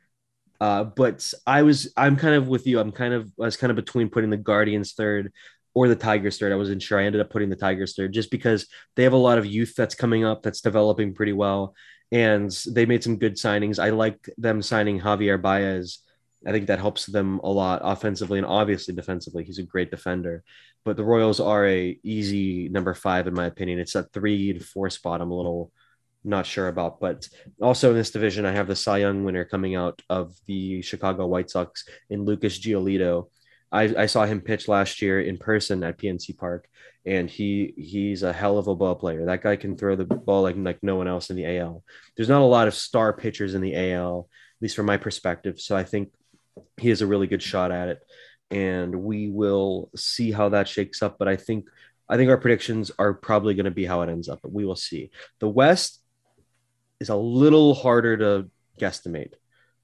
Uh, 0.60 0.84
but 0.84 1.32
I 1.46 1.62
was 1.62 1.92
I'm 1.96 2.16
kind 2.16 2.34
of 2.34 2.48
with 2.48 2.66
you. 2.66 2.78
I'm 2.80 2.92
kind 2.92 3.14
of 3.14 3.32
I 3.40 3.44
was 3.44 3.56
kind 3.56 3.70
of 3.70 3.76
between 3.76 4.10
putting 4.10 4.30
the 4.30 4.36
Guardians 4.36 4.92
third 4.92 5.32
or 5.74 5.88
the 5.88 5.96
Tigers 5.96 6.38
third. 6.38 6.52
I 6.52 6.56
wasn't 6.56 6.82
sure. 6.82 7.00
I 7.00 7.04
ended 7.04 7.22
up 7.22 7.30
putting 7.30 7.48
the 7.48 7.56
Tigers 7.56 7.94
third 7.96 8.12
just 8.12 8.30
because 8.30 8.66
they 8.94 9.04
have 9.04 9.14
a 9.14 9.16
lot 9.16 9.38
of 9.38 9.46
youth 9.46 9.74
that's 9.74 9.94
coming 9.94 10.24
up 10.24 10.42
that's 10.42 10.60
developing 10.60 11.14
pretty 11.14 11.32
well, 11.32 11.74
and 12.12 12.50
they 12.70 12.84
made 12.84 13.02
some 13.02 13.16
good 13.18 13.36
signings. 13.36 13.82
I 13.82 13.90
like 13.90 14.28
them 14.36 14.60
signing 14.60 15.00
Javier 15.00 15.40
Baez 15.40 15.98
I 16.46 16.52
think 16.52 16.66
that 16.66 16.80
helps 16.80 17.06
them 17.06 17.40
a 17.44 17.50
lot 17.50 17.80
offensively 17.84 18.38
and 18.38 18.46
obviously 18.46 18.94
defensively. 18.94 19.44
He's 19.44 19.58
a 19.58 19.64
great 19.64 19.90
defender. 19.90 20.42
But 20.84 20.96
the 20.96 21.04
Royals 21.04 21.40
are 21.40 21.66
a 21.66 21.98
easy 22.02 22.68
number 22.68 22.94
five 22.94 23.26
in 23.26 23.34
my 23.34 23.46
opinion. 23.46 23.78
It's 23.78 23.92
that 23.92 24.12
three 24.12 24.52
to 24.52 24.60
four 24.60 24.90
spot. 24.90 25.20
I'm 25.20 25.30
a 25.30 25.36
little 25.36 25.70
not 26.24 26.46
sure 26.46 26.68
about. 26.68 27.00
But 27.00 27.28
also 27.60 27.90
in 27.90 27.96
this 27.96 28.10
division, 28.10 28.46
I 28.46 28.52
have 28.52 28.66
the 28.66 28.76
Cy 28.76 28.98
Young 28.98 29.24
winner 29.24 29.44
coming 29.44 29.74
out 29.74 30.02
of 30.08 30.34
the 30.46 30.82
Chicago 30.82 31.26
White 31.26 31.50
Sox 31.50 31.88
in 32.10 32.24
Lucas 32.24 32.58
Giolito. 32.58 33.28
I, 33.70 33.94
I 33.96 34.06
saw 34.06 34.26
him 34.26 34.40
pitch 34.40 34.68
last 34.68 35.00
year 35.00 35.20
in 35.20 35.38
person 35.38 35.82
at 35.82 35.98
PNC 35.98 36.36
Park, 36.36 36.68
and 37.06 37.28
he 37.28 37.72
he's 37.76 38.22
a 38.22 38.32
hell 38.32 38.58
of 38.58 38.68
a 38.68 38.74
ball 38.74 38.94
player. 38.94 39.24
That 39.24 39.42
guy 39.42 39.56
can 39.56 39.76
throw 39.76 39.96
the 39.96 40.04
ball 40.04 40.42
like 40.42 40.56
like 40.58 40.82
no 40.82 40.96
one 40.96 41.08
else 41.08 41.30
in 41.30 41.36
the 41.36 41.58
AL. 41.58 41.82
There's 42.16 42.28
not 42.28 42.42
a 42.42 42.44
lot 42.44 42.68
of 42.68 42.74
star 42.74 43.14
pitchers 43.14 43.54
in 43.54 43.62
the 43.62 43.92
AL, 43.92 44.28
at 44.28 44.62
least 44.62 44.76
from 44.76 44.86
my 44.86 44.98
perspective. 44.98 45.58
So 45.58 45.74
I 45.74 45.84
think 45.84 46.12
he 46.76 46.88
has 46.88 47.02
a 47.02 47.06
really 47.06 47.26
good 47.26 47.42
shot 47.42 47.70
at 47.72 47.88
it, 47.88 48.00
and 48.50 49.02
we 49.02 49.28
will 49.28 49.90
see 49.96 50.32
how 50.32 50.50
that 50.50 50.68
shakes 50.68 51.02
up. 51.02 51.18
But 51.18 51.28
I 51.28 51.36
think 51.36 51.66
I 52.08 52.16
think 52.16 52.30
our 52.30 52.38
predictions 52.38 52.90
are 52.98 53.14
probably 53.14 53.54
going 53.54 53.64
to 53.64 53.70
be 53.70 53.86
how 53.86 54.02
it 54.02 54.10
ends 54.10 54.28
up, 54.28 54.40
but 54.42 54.52
we 54.52 54.64
will 54.64 54.76
see. 54.76 55.10
The 55.38 55.48
West 55.48 56.00
is 57.00 57.08
a 57.08 57.16
little 57.16 57.74
harder 57.74 58.16
to 58.18 58.50
guesstimate. 58.78 59.32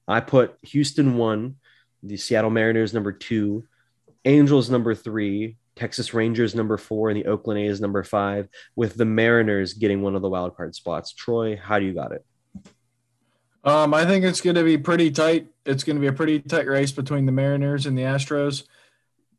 I 0.07 0.19
put 0.19 0.55
Houston 0.63 1.17
one, 1.17 1.55
the 2.03 2.17
Seattle 2.17 2.49
Mariners 2.49 2.93
number 2.93 3.11
two, 3.11 3.65
Angels 4.25 4.69
number 4.69 4.95
three, 4.95 5.57
Texas 5.75 6.13
Rangers 6.13 6.53
number 6.53 6.77
four, 6.77 7.09
and 7.09 7.17
the 7.17 7.25
Oakland 7.25 7.59
A's 7.61 7.79
number 7.79 8.03
five, 8.03 8.49
with 8.75 8.95
the 8.95 9.05
Mariners 9.05 9.73
getting 9.73 10.01
one 10.01 10.15
of 10.15 10.21
the 10.21 10.29
wild 10.29 10.55
card 10.55 10.75
spots. 10.75 11.13
Troy, 11.13 11.55
how 11.55 11.79
do 11.79 11.85
you 11.85 11.93
got 11.93 12.11
it? 12.11 12.25
Um, 13.63 13.93
I 13.93 14.05
think 14.05 14.23
it's 14.23 14.41
going 14.41 14.55
to 14.55 14.63
be 14.63 14.77
pretty 14.77 15.11
tight. 15.11 15.47
It's 15.65 15.83
going 15.83 15.97
to 15.97 16.01
be 16.01 16.07
a 16.07 16.13
pretty 16.13 16.39
tight 16.39 16.67
race 16.67 16.91
between 16.91 17.25
the 17.25 17.31
Mariners 17.31 17.85
and 17.85 17.97
the 17.97 18.03
Astros. 18.03 18.63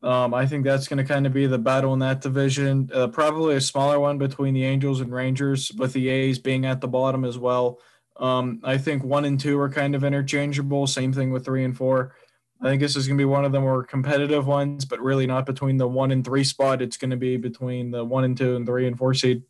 Um, 0.02 0.32
I 0.32 0.46
think 0.46 0.64
that's 0.64 0.88
going 0.88 0.98
to 0.98 1.04
kind 1.04 1.26
of 1.26 1.32
be 1.32 1.46
the 1.46 1.58
battle 1.58 1.92
in 1.92 1.98
that 1.98 2.20
division. 2.20 2.90
Uh, 2.92 3.08
probably 3.08 3.56
a 3.56 3.60
smaller 3.60 4.00
one 4.00 4.18
between 4.18 4.54
the 4.54 4.64
Angels 4.64 5.00
and 5.00 5.12
Rangers, 5.12 5.72
with 5.72 5.92
the 5.92 6.08
A's 6.08 6.38
being 6.38 6.64
at 6.64 6.80
the 6.80 6.88
bottom 6.88 7.24
as 7.24 7.36
well. 7.36 7.80
Um, 8.16 8.60
I 8.62 8.78
think 8.78 9.02
one 9.02 9.24
and 9.24 9.38
two 9.38 9.58
are 9.58 9.70
kind 9.70 9.94
of 9.94 10.04
interchangeable. 10.04 10.86
Same 10.86 11.12
thing 11.12 11.30
with 11.30 11.44
three 11.44 11.64
and 11.64 11.76
four. 11.76 12.14
I 12.62 12.66
think 12.66 12.80
this 12.80 12.94
is 12.94 13.06
going 13.06 13.16
to 13.16 13.22
be 13.22 13.26
one 13.26 13.46
of 13.46 13.52
the 13.52 13.60
more 13.60 13.82
competitive 13.82 14.46
ones, 14.46 14.84
but 14.84 15.00
really 15.00 15.26
not 15.26 15.46
between 15.46 15.78
the 15.78 15.88
one 15.88 16.10
and 16.10 16.22
three 16.22 16.44
spot. 16.44 16.82
It's 16.82 16.98
going 16.98 17.10
to 17.10 17.16
be 17.16 17.38
between 17.38 17.90
the 17.90 18.04
one 18.04 18.24
and 18.24 18.36
two 18.36 18.56
and 18.56 18.66
three 18.66 18.86
and 18.86 18.98
four 18.98 19.14
seed. 19.14 19.42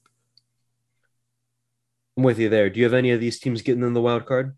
I'm 2.20 2.24
with 2.24 2.38
you 2.38 2.50
there. 2.50 2.68
Do 2.68 2.78
you 2.78 2.84
have 2.84 2.92
any 2.92 3.12
of 3.12 3.20
these 3.20 3.40
teams 3.40 3.62
getting 3.62 3.82
in 3.82 3.94
the 3.94 4.00
wild 4.02 4.26
card? 4.26 4.54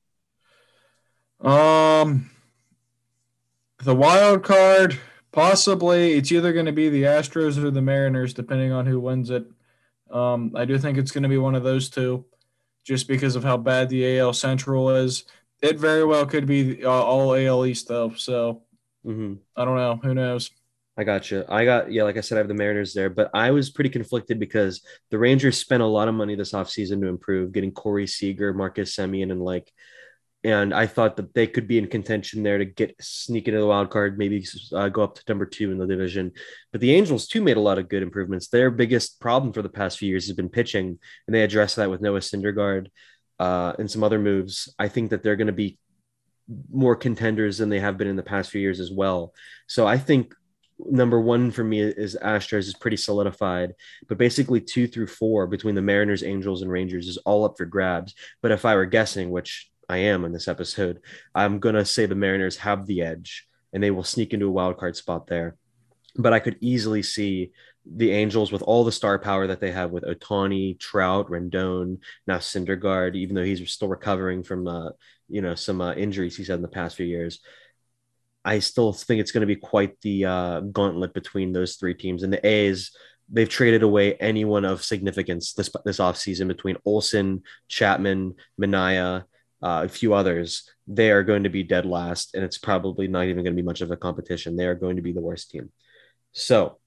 Um, 1.40 2.28
the 3.85 3.95
wild 3.95 4.42
card, 4.42 4.99
Possibly, 5.31 6.14
it's 6.14 6.33
either 6.33 6.52
going 6.52 6.66
to 6.66 6.73
be 6.73 6.88
the 6.88 7.04
Astros 7.04 7.62
or 7.62 7.71
the 7.71 7.81
Mariners, 7.81 8.35
depending 8.35 8.73
on 8.73 8.85
who 8.85 8.99
wins 8.99 9.31
it. 9.31 9.47
Um, 10.11 10.52
I 10.57 10.64
do 10.64 10.76
think 10.76 10.99
it's 10.99 11.12
going 11.12 11.23
to 11.23 11.28
be 11.28 11.38
one 11.38 11.54
of 11.54 11.62
those 11.62 11.88
two, 11.88 12.25
just 12.85 13.07
because 13.07 13.37
of 13.37 13.45
how 13.45 13.57
bad 13.57 13.88
the 13.88 14.19
AL 14.19 14.33
Central 14.33 14.90
is. 14.90 15.25
It 15.62 15.78
very 15.78 16.04
well 16.04 16.26
could 16.26 16.47
be 16.47 16.85
uh, 16.85 16.90
all 16.90 17.35
AL 17.35 17.64
East 17.64 17.87
though. 17.87 18.12
So 18.14 18.62
Mm-hmm. 19.07 19.35
I 19.57 19.64
don't 19.64 19.76
know. 19.76 20.00
Who 20.02 20.14
knows? 20.14 20.50
I 20.97 21.05
got 21.05 21.31
you. 21.31 21.45
I 21.49 21.65
got 21.65 21.91
yeah, 21.91 22.03
like 22.03 22.19
I 22.19 22.21
said, 22.21 22.37
I 22.37 22.41
have 22.41 22.49
the 22.49 22.55
Mariners 22.55 22.93
there, 22.93 23.09
but 23.09 23.31
I 23.33 23.51
was 23.51 23.71
pretty 23.71 23.89
conflicted 23.89 24.39
because 24.39 24.85
the 25.11 25.19
Rangers 25.19 25.57
spent 25.57 25.83
a 25.83 25.87
lot 25.87 26.09
of 26.09 26.15
money 26.15 26.35
this 26.35 26.53
offseason 26.53 27.01
to 27.01 27.09
improve, 27.09 27.53
getting 27.53 27.73
Corey 27.73 28.07
Seager, 28.07 28.53
Marcus 28.53 28.95
Semien, 28.95 29.31
and 29.31 29.41
like, 29.41 29.73
and 30.45 30.75
I 30.75 30.87
thought 30.87 31.17
that 31.17 31.33
they 31.33 31.47
could 31.47 31.67
be 31.67 31.79
in 31.79 31.87
contention 31.87 32.43
there 32.43 32.59
to 32.59 32.67
get 32.67 32.95
sneak 33.01 33.49
into 33.49 33.61
the 33.61 33.67
wild 33.67 33.89
card, 33.89 34.19
maybe 34.19 34.45
uh, 34.75 34.91
go 34.91 35.03
up 35.03 35.15
to 35.15 35.23
number 35.29 35.47
two 35.47 35.73
in 35.73 35.79
the 35.79 35.87
division. 35.87 36.33
But 36.73 36.83
the 36.83 36.95
Angels 36.95 37.27
too 37.27 37.41
made 37.41 37.57
a 37.57 37.61
lot 37.61 37.79
of 37.79 37.89
good 37.89 38.03
improvements. 38.03 38.49
Their 38.49 38.71
biggest 38.71 39.19
problem 39.19 39.55
for 39.55 39.63
the 39.63 39.71
past 39.71 39.99
few 39.99 40.11
years 40.11 40.27
has 40.27 40.37
been 40.37 40.51
pitching, 40.51 40.99
and 41.27 41.35
they 41.35 41.43
addressed 41.43 41.77
that 41.77 41.91
with 41.91 42.03
Noah 42.03 42.21
Syndergaard 42.21 42.89
uh, 43.39 43.73
and 43.79 43.91
some 43.91 44.05
other 44.05 44.19
moves. 44.19 44.75
I 44.79 44.89
think 44.89 45.09
that 45.11 45.23
they're 45.23 45.37
going 45.37 45.47
to 45.47 45.55
be 45.55 45.79
more 46.71 46.97
contenders 46.97 47.57
than 47.57 47.71
they 47.71 47.81
have 47.81 47.97
been 47.97 48.09
in 48.09 48.17
the 48.17 48.23
past 48.23 48.51
few 48.51 48.61
years 48.61 48.79
as 48.79 48.91
well. 48.91 49.33
So 49.69 49.87
I 49.87 49.97
think 49.97 50.35
number 50.79 51.21
one 51.21 51.50
for 51.50 51.64
me 51.64 51.81
is 51.81 52.17
Astros 52.23 52.67
is 52.67 52.75
pretty 52.75 52.97
solidified, 52.97 53.75
but 54.09 54.19
basically 54.19 54.61
two 54.61 54.87
through 54.87 55.07
four 55.07 55.47
between 55.47 55.75
the 55.75 55.83
Mariners, 55.83 56.23
Angels, 56.23 56.62
and 56.62 56.71
Rangers 56.71 57.09
is 57.09 57.19
all 57.19 57.45
up 57.45 57.57
for 57.57 57.64
grabs. 57.64 58.14
But 58.41 58.52
if 58.52 58.64
I 58.64 58.75
were 58.75 58.87
guessing, 58.87 59.31
which 59.31 59.71
I 59.88 59.99
am 59.99 60.25
in 60.25 60.33
this 60.33 60.49
episode, 60.49 61.00
I'm 61.35 61.59
gonna 61.59 61.85
say 61.85 62.07
the 62.07 62.14
Mariners 62.14 62.57
have 62.59 62.87
the 62.87 63.02
edge 63.02 63.47
and 63.73 63.83
they 63.83 63.91
will 63.91 64.05
sneak 64.05 64.33
into 64.35 64.49
a 64.49 64.52
wild 64.52 64.79
card 64.79 64.97
spot 64.97 65.26
there. 65.26 65.57
But 66.17 66.33
I 66.33 66.41
could 66.41 66.59
easily 66.61 67.02
see 67.02 67.52
the 67.85 68.12
Angels 68.12 68.52
with 68.52 68.62
all 68.62 68.85
the 68.85 68.93
star 68.93 69.19
power 69.19 69.47
that 69.47 69.61
they 69.61 69.73
have 69.73 69.91
with 69.91 70.05
Ohtani, 70.05 70.79
Trout, 70.79 71.29
Rendon, 71.29 71.99
now 72.26 72.37
Syndergaard, 72.37 73.17
even 73.17 73.35
though 73.35 73.45
he's 73.45 73.73
still 73.73 73.88
recovering 73.88 74.43
from 74.43 74.69
uh, 74.69 74.91
you 75.29 75.41
know 75.41 75.55
some 75.55 75.81
uh, 75.81 75.95
injuries 75.95 76.37
he's 76.37 76.49
had 76.49 76.57
in 76.57 76.62
the 76.62 76.69
past 76.69 76.97
few 76.97 77.07
years. 77.07 77.41
I 78.45 78.59
still 78.59 78.93
think 78.93 79.21
it's 79.21 79.33
going 79.33 79.43
to 79.43 79.47
be 79.47 79.57
quite 79.57 80.01
the 80.01 80.25
uh, 80.25 80.61
gauntlet 80.61 81.15
between 81.15 81.53
those 81.53 81.77
three 81.77 81.95
teams. 81.95 82.23
And 82.23 82.33
the 82.33 82.45
A's, 82.47 82.91
they've 83.31 83.49
traded 83.49 83.83
away 83.83 84.15
anyone 84.15 84.65
of 84.65 84.83
significance 84.83 85.53
this 85.53 85.71
this 85.85 85.99
offseason 85.99 86.49
between 86.49 86.77
Olson, 86.85 87.43
Chapman, 87.69 88.35
Manaea, 88.61 89.25
uh, 89.63 89.83
a 89.85 89.89
few 89.89 90.15
others. 90.15 90.69
They 90.89 91.11
are 91.11 91.23
going 91.23 91.45
to 91.45 91.49
be 91.49 91.63
dead 91.63 91.87
last, 91.87 92.35
and 92.35 92.45
it's 92.45 92.59
probably 92.59 93.07
not 93.07 93.27
even 93.27 93.45
going 93.45 93.55
to 93.55 93.63
be 93.63 93.67
much 93.67 93.81
of 93.81 93.91
a 93.91 93.97
competition. 93.97 94.57
They 94.57 94.67
are 94.67 94.75
going 94.75 94.97
to 94.97 95.03
be 95.03 95.13
the 95.13 95.21
worst 95.21 95.51
team. 95.51 95.71
So 96.33 96.79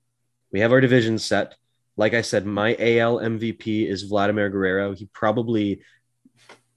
we 0.51 0.59
have 0.59 0.71
our 0.71 0.81
division 0.81 1.17
set. 1.17 1.55
Like 1.97 2.13
I 2.13 2.21
said, 2.21 2.45
my 2.45 2.75
AL 2.77 3.19
MVP 3.19 3.87
is 3.87 4.03
Vladimir 4.03 4.49
Guerrero. 4.49 4.93
He 4.93 5.05
probably 5.13 5.81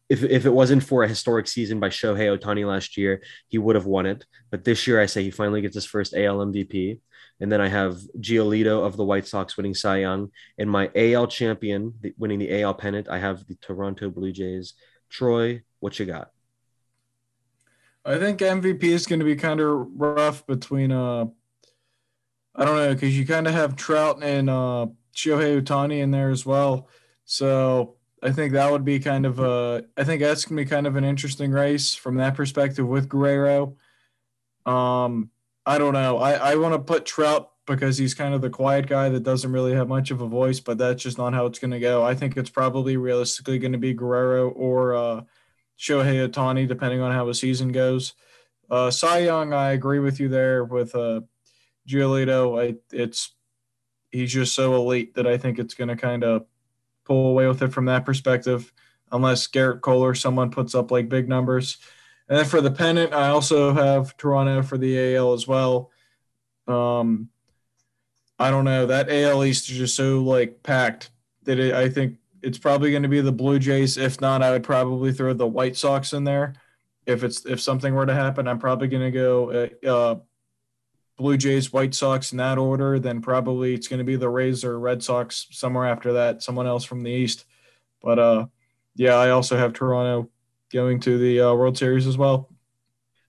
if, 0.08 0.22
if 0.22 0.46
it 0.46 0.52
wasn't 0.52 0.82
for 0.82 1.02
a 1.02 1.08
historic 1.08 1.46
season 1.46 1.80
by 1.80 1.88
Shohei 1.88 2.36
Ohtani 2.36 2.66
last 2.66 2.96
year, 2.96 3.22
he 3.48 3.58
would 3.58 3.76
have 3.76 3.86
won 3.86 4.06
it. 4.06 4.24
But 4.50 4.64
this 4.64 4.86
year, 4.86 5.00
I 5.00 5.06
say 5.06 5.22
he 5.22 5.30
finally 5.30 5.60
gets 5.60 5.74
his 5.74 5.84
first 5.84 6.14
AL 6.14 6.38
MVP. 6.38 7.00
And 7.40 7.52
then 7.52 7.60
I 7.60 7.68
have 7.68 7.98
Giolito 8.18 8.84
of 8.84 8.96
the 8.96 9.04
White 9.04 9.26
Sox 9.26 9.56
winning 9.56 9.74
Cy 9.74 9.98
Young. 9.98 10.30
And 10.56 10.70
my 10.70 10.90
AL 10.94 11.28
champion 11.28 11.94
winning 12.16 12.38
the 12.38 12.62
AL 12.62 12.74
pennant, 12.74 13.08
I 13.08 13.18
have 13.18 13.46
the 13.46 13.56
Toronto 13.56 14.10
Blue 14.10 14.32
Jays. 14.32 14.74
Troy, 15.10 15.62
what 15.80 15.98
you 15.98 16.06
got? 16.06 16.30
I 18.04 18.18
think 18.18 18.40
MVP 18.40 18.84
is 18.84 19.06
going 19.06 19.18
to 19.18 19.24
be 19.24 19.36
kind 19.36 19.60
of 19.60 19.86
rough 19.94 20.46
between, 20.46 20.90
uh, 20.90 21.26
I 22.54 22.64
don't 22.64 22.76
know, 22.76 22.94
because 22.94 23.16
you 23.16 23.26
kind 23.26 23.46
of 23.46 23.52
have 23.52 23.76
Trout 23.76 24.22
and 24.22 24.48
uh, 24.48 24.86
Shohei 25.14 25.60
Ohtani 25.60 26.00
in 26.00 26.10
there 26.10 26.30
as 26.30 26.46
well. 26.46 26.88
So 27.26 27.97
I 28.22 28.32
think 28.32 28.52
that 28.52 28.70
would 28.70 28.84
be 28.84 28.98
kind 28.98 29.26
of 29.26 29.38
a. 29.38 29.84
I 29.96 30.04
think 30.04 30.20
that's 30.20 30.44
gonna 30.44 30.62
be 30.62 30.68
kind 30.68 30.86
of 30.86 30.96
an 30.96 31.04
interesting 31.04 31.50
race 31.50 31.94
from 31.94 32.16
that 32.16 32.34
perspective 32.34 32.86
with 32.86 33.08
Guerrero. 33.08 33.76
Um, 34.66 35.30
I 35.64 35.78
don't 35.78 35.92
know. 35.92 36.18
I 36.18 36.32
I 36.32 36.54
want 36.56 36.74
to 36.74 36.78
put 36.78 37.06
Trout 37.06 37.50
because 37.66 37.98
he's 37.98 38.14
kind 38.14 38.34
of 38.34 38.40
the 38.40 38.50
quiet 38.50 38.86
guy 38.86 39.08
that 39.10 39.22
doesn't 39.22 39.52
really 39.52 39.74
have 39.74 39.88
much 39.88 40.10
of 40.10 40.20
a 40.20 40.26
voice, 40.26 40.58
but 40.58 40.78
that's 40.78 41.02
just 41.02 41.18
not 41.18 41.34
how 41.34 41.46
it's 41.46 41.58
gonna 41.58 41.80
go. 41.80 42.02
I 42.02 42.14
think 42.14 42.36
it's 42.36 42.50
probably 42.50 42.96
realistically 42.96 43.58
to 43.72 43.78
be 43.78 43.94
Guerrero 43.94 44.50
or 44.50 44.94
uh, 44.94 45.20
Shohei 45.78 46.28
Ohtani, 46.28 46.66
depending 46.66 47.00
on 47.00 47.12
how 47.12 47.24
the 47.24 47.34
season 47.34 47.70
goes. 47.70 48.14
Uh, 48.70 48.90
Cy 48.90 49.18
Young, 49.18 49.52
I 49.52 49.72
agree 49.72 49.98
with 49.98 50.20
you 50.20 50.28
there 50.28 50.64
with 50.64 50.94
uh, 50.94 51.20
Giolito. 51.88 52.60
I 52.60 52.76
it's 52.92 53.34
he's 54.10 54.32
just 54.32 54.54
so 54.54 54.74
elite 54.74 55.14
that 55.14 55.26
I 55.26 55.38
think 55.38 55.58
it's 55.58 55.74
to 55.74 55.96
kind 55.96 56.24
of 56.24 56.46
pull 57.08 57.30
away 57.30 57.48
with 57.48 57.62
it 57.62 57.72
from 57.72 57.86
that 57.86 58.04
perspective, 58.04 58.72
unless 59.10 59.48
Gerrit 59.48 59.80
Cole 59.80 60.04
or 60.04 60.14
someone 60.14 60.50
puts 60.50 60.74
up 60.74 60.90
like 60.90 61.08
big 61.08 61.28
numbers. 61.28 61.78
And 62.28 62.38
then 62.38 62.44
for 62.44 62.60
the 62.60 62.70
pennant, 62.70 63.14
I 63.14 63.28
also 63.28 63.72
have 63.72 64.16
Toronto 64.18 64.62
for 64.62 64.76
the 64.76 65.16
AL 65.16 65.32
as 65.32 65.48
well. 65.48 65.90
Um, 66.66 67.30
I 68.38 68.50
don't 68.50 68.66
know. 68.66 68.86
That 68.86 69.10
AL 69.10 69.44
East 69.44 69.70
is 69.70 69.78
just 69.78 69.96
so 69.96 70.20
like 70.20 70.62
packed 70.62 71.10
that 71.44 71.58
it, 71.58 71.74
I 71.74 71.88
think 71.88 72.18
it's 72.42 72.58
probably 72.58 72.90
going 72.90 73.02
to 73.02 73.08
be 73.08 73.22
the 73.22 73.32
Blue 73.32 73.58
Jays. 73.58 73.96
If 73.96 74.20
not, 74.20 74.42
I 74.42 74.50
would 74.50 74.62
probably 74.62 75.12
throw 75.12 75.32
the 75.32 75.46
White 75.46 75.76
Sox 75.76 76.12
in 76.12 76.24
there. 76.24 76.52
If 77.06 77.24
it's 77.24 77.46
if 77.46 77.60
something 77.60 77.94
were 77.94 78.04
to 78.04 78.14
happen, 78.14 78.46
I'm 78.46 78.58
probably 78.58 78.88
going 78.88 79.02
to 79.04 79.10
go 79.10 79.50
uh, 79.50 79.88
uh, 79.88 80.16
Blue 81.18 81.36
Jays, 81.36 81.72
White 81.72 81.94
Sox 81.94 82.32
in 82.32 82.38
that 82.38 82.58
order. 82.58 82.98
Then 82.98 83.20
probably 83.20 83.74
it's 83.74 83.88
going 83.88 83.98
to 83.98 84.04
be 84.04 84.16
the 84.16 84.28
Rays 84.28 84.64
or 84.64 84.78
Red 84.78 85.02
Sox 85.02 85.48
somewhere 85.50 85.86
after 85.86 86.14
that. 86.14 86.42
Someone 86.42 86.66
else 86.66 86.84
from 86.84 87.02
the 87.02 87.10
East. 87.10 87.44
But 88.00 88.18
uh, 88.18 88.46
yeah, 88.94 89.16
I 89.16 89.30
also 89.30 89.56
have 89.56 89.72
Toronto 89.72 90.30
going 90.72 91.00
to 91.00 91.18
the 91.18 91.40
uh, 91.40 91.54
World 91.54 91.76
Series 91.76 92.06
as 92.06 92.16
well. 92.16 92.48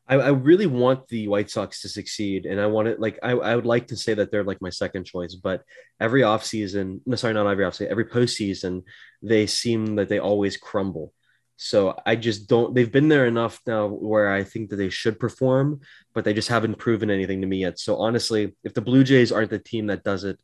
I, 0.07 0.15
I, 0.15 0.29
really 0.29 0.65
want 0.65 1.07
the 1.07 1.27
White 1.27 1.51
Sox 1.51 1.81
to 1.81 1.89
succeed, 1.89 2.47
and 2.47 2.59
I 2.59 2.65
want 2.65 2.87
it 2.87 2.99
like 2.99 3.19
I, 3.21 3.31
I 3.31 3.55
would 3.55 3.67
like 3.67 3.87
to 3.87 3.95
say 3.95 4.15
that 4.15 4.31
they're 4.31 4.43
like 4.43 4.61
my 4.61 4.71
second 4.71 5.03
choice, 5.03 5.35
but 5.35 5.63
every 5.99 6.21
offseason, 6.21 7.01
no, 7.05 7.15
sorry, 7.15 7.35
not 7.35 7.45
every 7.45 7.63
offseason, 7.63 7.91
every 7.91 8.05
postseason, 8.05 8.83
they 9.21 9.45
seem 9.45 9.95
that 9.95 10.09
they 10.09 10.17
always 10.17 10.57
crumble. 10.57 11.13
So 11.61 11.93
I 12.05 12.15
just 12.15 12.47
don't. 12.47 12.73
They've 12.73 12.91
been 12.91 13.09
there 13.09 13.25
enough 13.25 13.59
now 13.67 13.87
where 13.87 14.31
I 14.31 14.45
think 14.45 14.69
that 14.69 14.77
they 14.77 14.89
should 14.89 15.19
perform, 15.19 15.81
but 16.13 16.23
they 16.23 16.33
just 16.33 16.47
haven't 16.47 16.79
proven 16.79 17.11
anything 17.11 17.41
to 17.41 17.47
me 17.47 17.57
yet. 17.57 17.79
So 17.79 17.97
honestly, 17.97 18.55
if 18.63 18.73
the 18.73 18.81
Blue 18.81 19.03
Jays 19.03 19.29
aren't 19.29 19.49
the 19.49 19.59
team 19.59 19.87
that 19.87 20.05
does 20.05 20.23
it, 20.23 20.39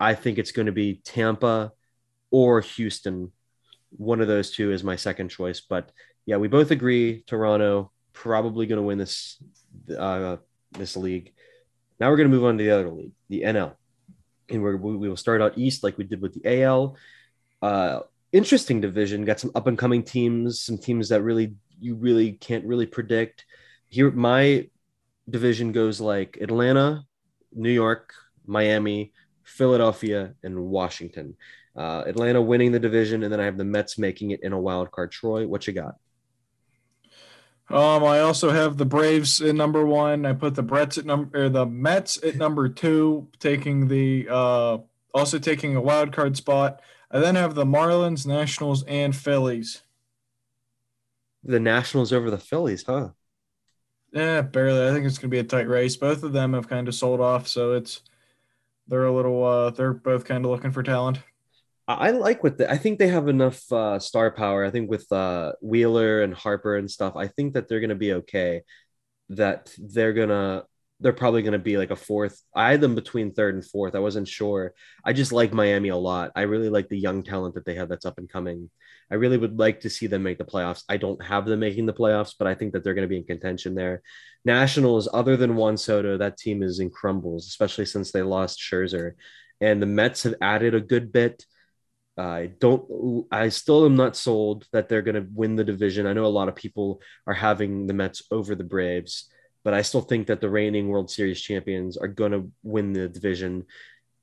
I 0.00 0.14
think 0.14 0.38
it's 0.38 0.50
going 0.50 0.66
to 0.66 0.72
be 0.72 1.00
Tampa 1.04 1.70
or 2.32 2.62
Houston. 2.62 3.30
One 3.90 4.20
of 4.20 4.26
those 4.26 4.50
two 4.50 4.72
is 4.72 4.82
my 4.82 4.96
second 4.96 5.28
choice. 5.28 5.60
But 5.60 5.92
yeah, 6.26 6.38
we 6.38 6.48
both 6.48 6.72
agree 6.72 7.22
Toronto 7.28 7.92
probably 8.12 8.66
going 8.66 8.80
to 8.80 8.82
win 8.82 8.98
this 8.98 9.40
uh, 9.96 10.38
this 10.72 10.96
league. 10.96 11.32
Now 12.00 12.10
we're 12.10 12.16
going 12.16 12.28
to 12.28 12.36
move 12.36 12.44
on 12.44 12.58
to 12.58 12.64
the 12.64 12.72
other 12.72 12.90
league, 12.90 13.12
the 13.28 13.42
NL, 13.42 13.76
and 14.48 14.64
we're, 14.64 14.76
we 14.76 15.08
will 15.08 15.16
start 15.16 15.40
out 15.40 15.56
east 15.56 15.84
like 15.84 15.96
we 15.96 16.02
did 16.02 16.20
with 16.20 16.34
the 16.34 16.62
AL. 16.62 16.96
Uh, 17.62 18.00
interesting 18.36 18.80
division. 18.80 19.24
Got 19.24 19.40
some 19.40 19.50
up 19.54 19.66
and 19.66 19.78
coming 19.78 20.02
teams, 20.02 20.60
some 20.60 20.78
teams 20.78 21.08
that 21.08 21.22
really 21.22 21.54
you 21.80 21.94
really 21.94 22.32
can't 22.32 22.64
really 22.64 22.86
predict. 22.86 23.44
Here, 23.88 24.10
my 24.10 24.68
division 25.28 25.72
goes 25.72 26.00
like 26.00 26.38
Atlanta, 26.40 27.04
New 27.52 27.70
York, 27.70 28.12
Miami, 28.46 29.12
Philadelphia, 29.44 30.34
and 30.42 30.58
Washington. 30.58 31.36
Uh, 31.76 32.04
Atlanta 32.06 32.40
winning 32.40 32.72
the 32.72 32.80
division, 32.80 33.22
and 33.22 33.32
then 33.32 33.40
I 33.40 33.44
have 33.44 33.58
the 33.58 33.64
Mets 33.64 33.98
making 33.98 34.30
it 34.30 34.42
in 34.42 34.52
a 34.52 34.60
wild 34.60 34.90
card. 34.90 35.12
Troy, 35.12 35.46
what 35.46 35.66
you 35.66 35.72
got? 35.72 35.96
Um, 37.68 38.04
I 38.04 38.20
also 38.20 38.50
have 38.50 38.76
the 38.76 38.86
Braves 38.86 39.40
at 39.40 39.54
number 39.54 39.84
one. 39.84 40.24
I 40.24 40.32
put 40.34 40.54
the 40.54 40.62
Brets 40.62 40.98
at 40.98 41.04
number, 41.04 41.48
the 41.48 41.66
Mets 41.66 42.22
at 42.22 42.36
number 42.36 42.68
two, 42.68 43.28
taking 43.40 43.88
the 43.88 44.28
uh, 44.30 44.78
also 45.12 45.38
taking 45.38 45.74
a 45.74 45.80
wild 45.80 46.12
card 46.12 46.36
spot. 46.36 46.80
I 47.16 47.20
then 47.20 47.36
have 47.36 47.54
the 47.54 47.64
Marlins, 47.64 48.26
Nationals, 48.26 48.84
and 48.84 49.16
Phillies. 49.16 49.80
The 51.44 51.58
Nationals 51.58 52.12
over 52.12 52.30
the 52.30 52.36
Phillies, 52.36 52.84
huh? 52.86 53.08
Yeah, 54.12 54.42
barely. 54.42 54.86
I 54.86 54.92
think 54.92 55.06
it's 55.06 55.16
going 55.16 55.30
to 55.30 55.34
be 55.34 55.38
a 55.38 55.44
tight 55.44 55.66
race. 55.66 55.96
Both 55.96 56.24
of 56.24 56.34
them 56.34 56.52
have 56.52 56.68
kind 56.68 56.88
of 56.88 56.94
sold 56.94 57.22
off, 57.22 57.48
so 57.48 57.72
it's 57.72 58.02
they're 58.86 59.06
a 59.06 59.14
little. 59.14 59.42
Uh, 59.42 59.70
they're 59.70 59.94
both 59.94 60.26
kind 60.26 60.44
of 60.44 60.50
looking 60.50 60.72
for 60.72 60.82
talent. 60.82 61.20
I 61.88 62.10
like 62.10 62.44
what 62.44 62.58
the, 62.58 62.70
I 62.70 62.76
think 62.76 62.98
they 62.98 63.08
have 63.08 63.28
enough 63.28 63.72
uh, 63.72 63.98
star 63.98 64.30
power. 64.30 64.62
I 64.62 64.70
think 64.70 64.90
with 64.90 65.10
uh, 65.10 65.52
Wheeler 65.62 66.20
and 66.20 66.34
Harper 66.34 66.76
and 66.76 66.90
stuff, 66.90 67.16
I 67.16 67.28
think 67.28 67.54
that 67.54 67.66
they're 67.66 67.80
going 67.80 67.88
to 67.88 67.94
be 67.94 68.12
okay. 68.12 68.60
That 69.30 69.74
they're 69.78 70.12
gonna 70.12 70.64
they're 71.00 71.12
probably 71.12 71.42
going 71.42 71.52
to 71.52 71.58
be 71.58 71.76
like 71.76 71.90
a 71.90 71.96
fourth. 71.96 72.40
I 72.54 72.70
had 72.70 72.80
them 72.80 72.94
between 72.94 73.32
third 73.32 73.54
and 73.54 73.64
fourth. 73.64 73.94
I 73.94 73.98
wasn't 73.98 74.28
sure. 74.28 74.72
I 75.04 75.12
just 75.12 75.32
like 75.32 75.52
Miami 75.52 75.90
a 75.90 75.96
lot. 75.96 76.32
I 76.34 76.42
really 76.42 76.70
like 76.70 76.88
the 76.88 76.98
young 76.98 77.22
talent 77.22 77.54
that 77.54 77.66
they 77.66 77.74
have 77.74 77.88
that's 77.88 78.06
up 78.06 78.18
and 78.18 78.28
coming. 78.28 78.70
I 79.10 79.16
really 79.16 79.36
would 79.36 79.58
like 79.58 79.80
to 79.80 79.90
see 79.90 80.06
them 80.06 80.22
make 80.22 80.38
the 80.38 80.44
playoffs. 80.44 80.84
I 80.88 80.96
don't 80.96 81.22
have 81.22 81.44
them 81.44 81.60
making 81.60 81.86
the 81.86 81.92
playoffs, 81.92 82.34
but 82.38 82.48
I 82.48 82.54
think 82.54 82.72
that 82.72 82.82
they're 82.82 82.94
going 82.94 83.06
to 83.06 83.12
be 83.12 83.18
in 83.18 83.24
contention 83.24 83.74
there. 83.74 84.02
Nationals, 84.44 85.08
other 85.12 85.36
than 85.36 85.56
Juan 85.56 85.76
Soto, 85.76 86.16
that 86.16 86.38
team 86.38 86.62
is 86.62 86.80
in 86.80 86.90
crumbles, 86.90 87.46
especially 87.46 87.84
since 87.84 88.10
they 88.10 88.22
lost 88.22 88.58
Scherzer. 88.58 89.12
And 89.60 89.82
the 89.82 89.86
Mets 89.86 90.22
have 90.22 90.34
added 90.40 90.74
a 90.74 90.80
good 90.80 91.12
bit. 91.12 91.44
I 92.18 92.52
don't, 92.58 93.26
I 93.30 93.50
still 93.50 93.84
am 93.84 93.96
not 93.96 94.16
sold 94.16 94.66
that 94.72 94.88
they're 94.88 95.02
going 95.02 95.16
to 95.16 95.28
win 95.34 95.56
the 95.56 95.64
division. 95.64 96.06
I 96.06 96.14
know 96.14 96.24
a 96.24 96.28
lot 96.28 96.48
of 96.48 96.56
people 96.56 97.02
are 97.26 97.34
having 97.34 97.86
the 97.86 97.92
Mets 97.92 98.22
over 98.30 98.54
the 98.54 98.64
Braves 98.64 99.28
but 99.66 99.74
I 99.74 99.82
still 99.82 100.00
think 100.00 100.28
that 100.28 100.40
the 100.40 100.48
reigning 100.48 100.86
World 100.86 101.10
Series 101.10 101.40
champions 101.40 101.96
are 101.96 102.06
going 102.06 102.30
to 102.30 102.52
win 102.62 102.92
the 102.92 103.08
division. 103.08 103.64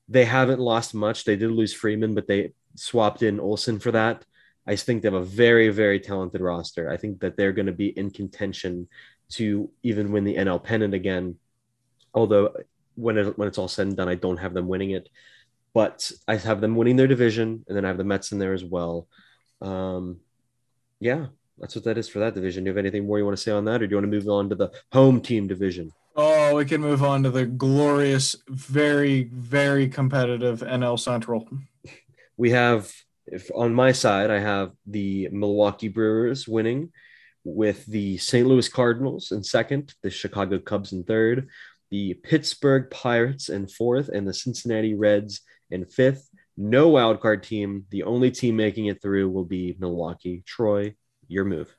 They 0.08 0.24
haven't 0.24 0.58
lost 0.58 0.94
much. 0.94 1.24
They 1.24 1.36
did 1.36 1.50
lose 1.50 1.74
Freeman, 1.74 2.14
but 2.14 2.26
they 2.26 2.54
swapped 2.76 3.22
in 3.22 3.38
Olson 3.38 3.78
for 3.78 3.92
that. 3.92 4.24
I 4.66 4.76
think 4.76 5.02
they 5.02 5.08
have 5.08 5.20
a 5.20 5.22
very, 5.22 5.68
very 5.68 6.00
talented 6.00 6.40
roster. 6.40 6.90
I 6.90 6.96
think 6.96 7.20
that 7.20 7.36
they're 7.36 7.52
going 7.52 7.66
to 7.66 7.72
be 7.72 7.88
in 7.88 8.08
contention 8.08 8.88
to 9.32 9.70
even 9.82 10.12
win 10.12 10.24
the 10.24 10.36
NL 10.36 10.64
pennant 10.64 10.94
again. 10.94 11.36
Although 12.14 12.56
when 12.94 13.18
it, 13.18 13.36
when 13.36 13.46
it's 13.46 13.58
all 13.58 13.68
said 13.68 13.88
and 13.88 13.96
done, 13.98 14.08
I 14.08 14.14
don't 14.14 14.38
have 14.38 14.54
them 14.54 14.66
winning 14.66 14.92
it, 14.92 15.10
but 15.74 16.10
I 16.26 16.36
have 16.36 16.62
them 16.62 16.74
winning 16.74 16.96
their 16.96 17.06
division, 17.06 17.66
and 17.68 17.76
then 17.76 17.84
I 17.84 17.88
have 17.88 17.98
the 17.98 18.04
Mets 18.04 18.32
in 18.32 18.38
there 18.38 18.54
as 18.54 18.64
well. 18.64 19.08
Um, 19.60 20.20
yeah, 21.00 21.26
that's 21.58 21.74
what 21.74 21.84
that 21.84 21.98
is 21.98 22.08
for 22.08 22.18
that 22.18 22.34
division. 22.34 22.64
Do 22.64 22.68
you 22.68 22.72
have 22.72 22.84
anything 22.84 23.06
more 23.06 23.18
you 23.18 23.24
want 23.24 23.36
to 23.36 23.42
say 23.42 23.52
on 23.52 23.64
that, 23.66 23.82
or 23.82 23.86
do 23.86 23.90
you 23.90 23.96
want 23.96 24.10
to 24.10 24.16
move 24.16 24.28
on 24.28 24.48
to 24.48 24.54
the 24.54 24.70
home 24.92 25.20
team 25.20 25.46
division? 25.46 25.90
Oh, 26.16 26.54
we 26.54 26.64
can 26.64 26.80
move 26.80 27.02
on 27.02 27.22
to 27.24 27.30
the 27.30 27.44
glorious, 27.44 28.36
very, 28.48 29.24
very 29.32 29.88
competitive 29.88 30.60
NL 30.60 30.98
Central. 30.98 31.48
We 32.36 32.50
have, 32.50 32.92
if 33.28 33.48
on 33.54 33.72
my 33.72 33.92
side, 33.92 34.28
I 34.28 34.40
have 34.40 34.72
the 34.88 35.28
Milwaukee 35.30 35.86
Brewers 35.86 36.48
winning, 36.48 36.90
with 37.44 37.84
the 37.86 38.16
St. 38.18 38.46
Louis 38.46 38.68
Cardinals 38.68 39.30
in 39.30 39.44
second, 39.44 39.94
the 40.02 40.10
Chicago 40.10 40.58
Cubs 40.58 40.92
in 40.92 41.04
third, 41.04 41.48
the 41.90 42.14
Pittsburgh 42.14 42.90
Pirates 42.90 43.50
in 43.50 43.68
fourth, 43.68 44.08
and 44.08 44.26
the 44.26 44.34
Cincinnati 44.34 44.94
Reds 44.94 45.42
in 45.70 45.84
fifth. 45.84 46.28
No 46.56 46.90
wildcard 46.90 47.42
team. 47.42 47.84
The 47.90 48.04
only 48.04 48.30
team 48.30 48.56
making 48.56 48.86
it 48.86 49.02
through 49.02 49.28
will 49.28 49.44
be 49.44 49.76
Milwaukee. 49.78 50.42
Troy, 50.46 50.94
your 51.28 51.44
move. 51.44 51.74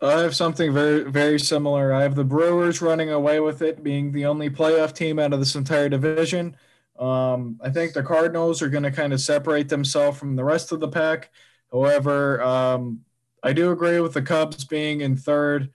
I 0.00 0.20
have 0.20 0.36
something 0.36 0.74
very, 0.74 1.10
very 1.10 1.40
similar. 1.40 1.92
I 1.92 2.02
have 2.02 2.14
the 2.14 2.24
Brewers 2.24 2.82
running 2.82 3.10
away 3.10 3.40
with 3.40 3.62
it, 3.62 3.82
being 3.82 4.12
the 4.12 4.26
only 4.26 4.50
playoff 4.50 4.92
team 4.92 5.18
out 5.18 5.32
of 5.32 5.38
this 5.38 5.54
entire 5.54 5.88
division. 5.88 6.56
Um, 6.98 7.58
I 7.62 7.70
think 7.70 7.92
the 7.92 8.02
Cardinals 8.02 8.60
are 8.62 8.68
going 8.68 8.82
to 8.82 8.90
kind 8.90 9.12
of 9.12 9.20
separate 9.20 9.68
themselves 9.68 10.18
from 10.18 10.36
the 10.36 10.44
rest 10.44 10.72
of 10.72 10.80
the 10.80 10.88
pack. 10.88 11.30
However, 11.72 12.42
um, 12.42 13.00
I 13.42 13.52
do 13.52 13.70
agree 13.70 14.00
with 14.00 14.12
the 14.12 14.22
Cubs 14.22 14.64
being 14.64 15.00
in 15.00 15.16
third, 15.16 15.70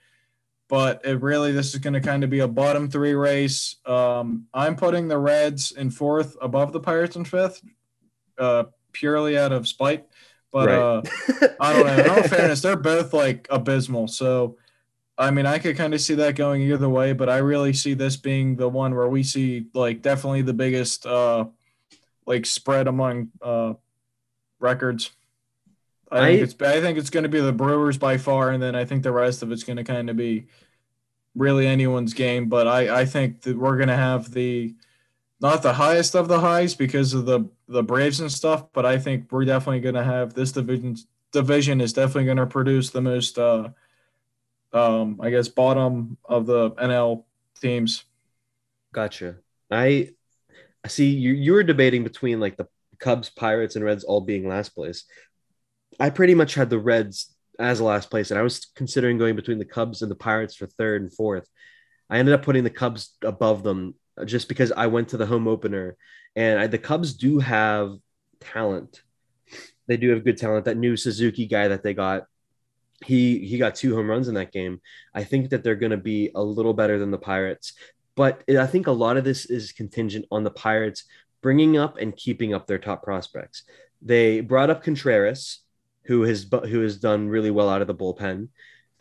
but 0.68 1.02
it 1.04 1.22
really 1.22 1.52
this 1.52 1.74
is 1.74 1.80
going 1.80 1.94
to 1.94 2.02
kind 2.02 2.24
of 2.24 2.30
be 2.30 2.40
a 2.40 2.48
bottom 2.48 2.90
three 2.90 3.14
race. 3.14 3.78
Um, 3.86 4.48
I'm 4.54 4.76
putting 4.76 5.08
the 5.08 5.18
Reds 5.18 5.72
in 5.72 5.90
fourth, 5.90 6.38
above 6.42 6.74
the 6.74 6.80
Pirates 6.80 7.16
in 7.16 7.26
fifth, 7.26 7.62
uh, 8.38 8.66
purely 8.92 9.38
out 9.38 9.52
of 9.52 9.68
spite. 9.68 10.06
But 10.52 10.68
right. 10.68 10.78
uh, 10.78 11.02
I 11.60 11.74
don't 11.74 11.86
know. 11.86 12.04
In 12.04 12.10
all 12.10 12.24
fairness, 12.24 12.62
they're 12.62 12.76
both 12.76 13.14
like 13.14 13.48
abysmal. 13.50 14.08
So, 14.08 14.58
I 15.18 15.32
mean, 15.32 15.46
I 15.46 15.60
could 15.60 15.78
kind 15.78 15.94
of 15.94 16.02
see 16.02 16.16
that 16.16 16.36
going 16.36 16.62
either 16.62 16.90
way, 16.90 17.14
but 17.14 17.30
I 17.30 17.38
really 17.38 17.74
see 17.74 17.94
this 17.94 18.18
being 18.18 18.58
the 18.58 18.68
one 18.68 18.94
where 18.94 19.08
we 19.08 19.24
see 19.24 19.68
like 19.74 20.02
definitely 20.02 20.42
the 20.42 20.54
biggest 20.54 21.06
uh, 21.06 21.46
like 22.26 22.46
spread 22.46 22.88
among 22.88 23.30
uh, 23.42 23.74
records. 24.60 25.12
I, 26.12 26.20
I 26.20 26.26
think 26.26 26.42
it's 26.42 26.62
I 26.62 26.82
think 26.82 26.98
it's 26.98 27.10
going 27.10 27.24
to 27.24 27.30
be 27.30 27.40
the 27.40 27.54
Brewers 27.54 27.98
by 27.98 28.18
far, 28.18 28.52
and 28.52 28.62
then 28.62 28.76
I 28.76 28.84
think 28.84 29.04
the 29.04 29.14
rest 29.14 29.44
of 29.44 29.52
it's 29.52 29.64
going 29.64 29.78
to 29.78 29.84
kind 29.86 30.10
of 30.10 30.18
be 30.18 30.48
really 31.36 31.66
anyone's 31.66 32.14
game. 32.14 32.50
But 32.50 32.68
I 32.68 33.02
I 33.02 33.06
think 33.06 33.42
that 33.44 33.58
we're 33.58 33.78
going 33.78 33.88
to 33.88 33.96
have 33.96 34.32
the 34.34 34.76
not 35.42 35.64
the 35.64 35.74
highest 35.74 36.16
of 36.16 36.28
the 36.28 36.40
highs 36.40 36.76
because 36.76 37.14
of 37.14 37.26
the 37.26 37.50
the 37.68 37.84
Braves 37.84 38.20
and 38.20 38.32
stuff, 38.32 38.72
but 38.74 38.86
I 38.86 39.00
think 39.00 39.32
we're 39.32 39.46
definitely 39.46 39.80
going 39.80 39.96
to 39.96 40.04
have 40.04 40.34
this 40.34 40.52
division 40.52 40.96
division 41.32 41.82
is 41.82 41.94
definitely 41.94 42.26
going 42.26 42.38
to 42.38 42.46
produce 42.46 42.90
the 42.90 43.02
most 43.02 43.40
uh 43.40 43.70
um 44.74 45.20
I 45.22 45.32
guess 45.32 45.48
bottom 45.48 46.18
of 46.24 46.46
the 46.46 46.72
NL 46.72 47.26
teams. 47.60 48.06
Gotcha. 48.94 49.38
I 49.72 50.10
see 50.88 51.10
you 51.10 51.34
you 51.34 51.54
were 51.54 51.64
debating 51.64 52.04
between 52.04 52.40
like 52.40 52.58
the 52.58 52.68
Cubs, 53.00 53.32
Pirates 53.32 53.76
and 53.76 53.84
Reds 53.84 54.04
all 54.04 54.22
being 54.22 54.48
last 54.48 54.76
place. 54.76 55.06
I 56.00 56.12
pretty 56.12 56.36
much 56.36 56.54
had 56.54 56.70
the 56.70 56.80
Reds 56.80 57.34
as 57.58 57.82
last 57.82 58.12
place 58.12 58.30
and 58.30 58.40
I 58.40 58.44
was 58.44 58.68
considering 58.76 59.18
going 59.18 59.36
between 59.36 59.58
the 59.58 59.66
Cubs 59.66 60.04
and 60.04 60.12
the 60.12 60.16
Pirates 60.16 60.56
for 60.56 60.68
third 60.68 61.02
and 61.02 61.12
fourth. 61.12 61.48
I 62.12 62.20
ended 62.20 62.36
up 62.36 62.44
putting 62.44 62.64
the 62.64 62.70
Cubs 62.70 63.16
above 63.24 63.64
them 63.64 63.96
just 64.26 64.48
because 64.48 64.72
I 64.72 64.88
went 64.88 65.10
to 65.10 65.18
the 65.18 65.26
home 65.26 65.48
opener 65.48 65.98
and 66.36 66.60
I, 66.60 66.68
the 66.68 66.78
Cubs 66.78 67.14
do 67.14 67.40
have 67.40 67.98
talent. 68.40 69.02
They 69.88 69.98
do 69.98 70.10
have 70.10 70.24
good 70.24 70.38
talent. 70.38 70.66
That 70.66 70.78
new 70.78 70.96
Suzuki 70.96 71.46
guy 71.46 71.68
that 71.68 71.84
they 71.84 71.94
got, 71.94 72.26
he 73.04 73.40
he 73.40 73.58
got 73.58 73.76
two 73.76 73.96
home 73.96 74.10
runs 74.10 74.28
in 74.28 74.36
that 74.36 74.52
game. 74.52 74.80
I 75.14 75.24
think 75.24 75.50
that 75.50 75.64
they're 75.64 75.76
going 75.76 75.92
to 75.92 75.98
be 75.98 76.32
a 76.36 76.42
little 76.42 76.74
better 76.74 77.00
than 77.00 77.12
the 77.12 77.18
Pirates, 77.18 77.74
but 78.16 78.44
I 78.50 78.68
think 78.68 78.88
a 78.88 78.92
lot 78.92 79.18
of 79.18 79.24
this 79.24 79.46
is 79.46 79.72
contingent 79.72 80.26
on 80.32 80.44
the 80.44 80.52
Pirates 80.52 81.06
bringing 81.42 81.78
up 81.78 81.98
and 81.98 82.16
keeping 82.16 82.54
up 82.54 82.68
their 82.68 82.78
top 82.78 83.04
prospects. 83.04 83.64
They 84.02 84.42
brought 84.42 84.70
up 84.70 84.84
Contreras, 84.84 85.60
who 86.04 86.24
has 86.24 86.48
who 86.70 86.82
has 86.82 86.98
done 86.98 87.28
really 87.28 87.52
well 87.52 87.70
out 87.70 87.82
of 87.82 87.88
the 87.88 87.96
bullpen. 87.96 88.50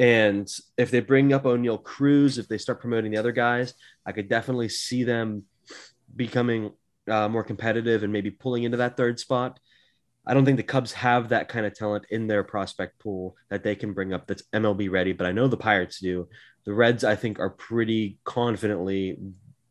And 0.01 0.51
if 0.79 0.91
they 0.91 1.01
bring 1.01 1.35
up 1.35 1.45
Oneil 1.45 1.83
Cruz, 1.83 2.39
if 2.39 2.49
they 2.49 2.57
start 2.57 2.81
promoting 2.81 3.11
the 3.11 3.19
other 3.19 3.33
guys, 3.33 3.75
I 4.07 4.13
could 4.13 4.31
definitely 4.31 4.71
see 4.71 5.05
them 5.05 5.45
becoming 6.17 6.73
uh, 7.07 7.29
more 7.29 7.45
competitive 7.45 8.03
and 8.03 8.11
maybe 8.11 8.31
pulling 8.31 8.63
into 8.65 8.79
that 8.79 8.97
third 8.97 9.21
spot. 9.21 9.61
I 10.27 10.33
don't 10.33 10.47
think 10.47 10.57
the 10.57 10.63
Cubs 10.63 10.93
have 10.95 11.29
that 11.29 11.49
kind 11.49 11.67
of 11.67 11.75
talent 11.75 12.07
in 12.09 12.27
their 12.27 12.43
prospect 12.43 12.99
pool 12.99 13.37
that 13.51 13.63
they 13.63 13.75
can 13.75 13.93
bring 13.93 14.15
up 14.15 14.27
that's 14.27 14.43
MLB 14.55 14.91
ready, 14.91 15.13
but 15.13 15.27
I 15.27 15.33
know 15.33 15.49
the 15.49 15.59
Pirates 15.59 16.01
do. 16.01 16.29
The 16.65 16.73
Reds, 16.73 17.05
I 17.05 17.15
think, 17.15 17.39
are 17.39 17.51
pretty 17.51 18.19
confidently 18.25 19.19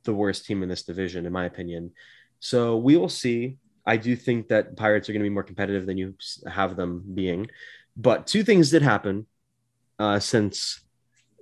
the 0.04 0.13
worst 0.13 0.46
team 0.46 0.62
in 0.62 0.70
this 0.70 0.84
division, 0.84 1.26
in 1.26 1.34
my 1.34 1.46
opinion. 1.46 1.92
So 2.39 2.78
we 2.78 2.98
will 2.98 3.10
see. 3.10 3.58
I 3.84 3.98
do 3.98 4.15
think 4.15 4.50
that 4.50 4.78
Pirates 4.78 5.10
are 5.10 5.13
going 5.13 5.24
to 5.24 5.30
be 5.30 5.34
more 5.34 5.44
competitive 5.44 5.88
than 5.88 5.98
you 5.98 6.13
have 6.48 6.76
them 6.76 7.04
being. 7.15 7.50
But 7.98 8.28
two 8.28 8.44
things 8.44 8.70
did 8.70 8.84
happen 8.84 9.26
uh, 10.00 10.20
since 10.20 10.82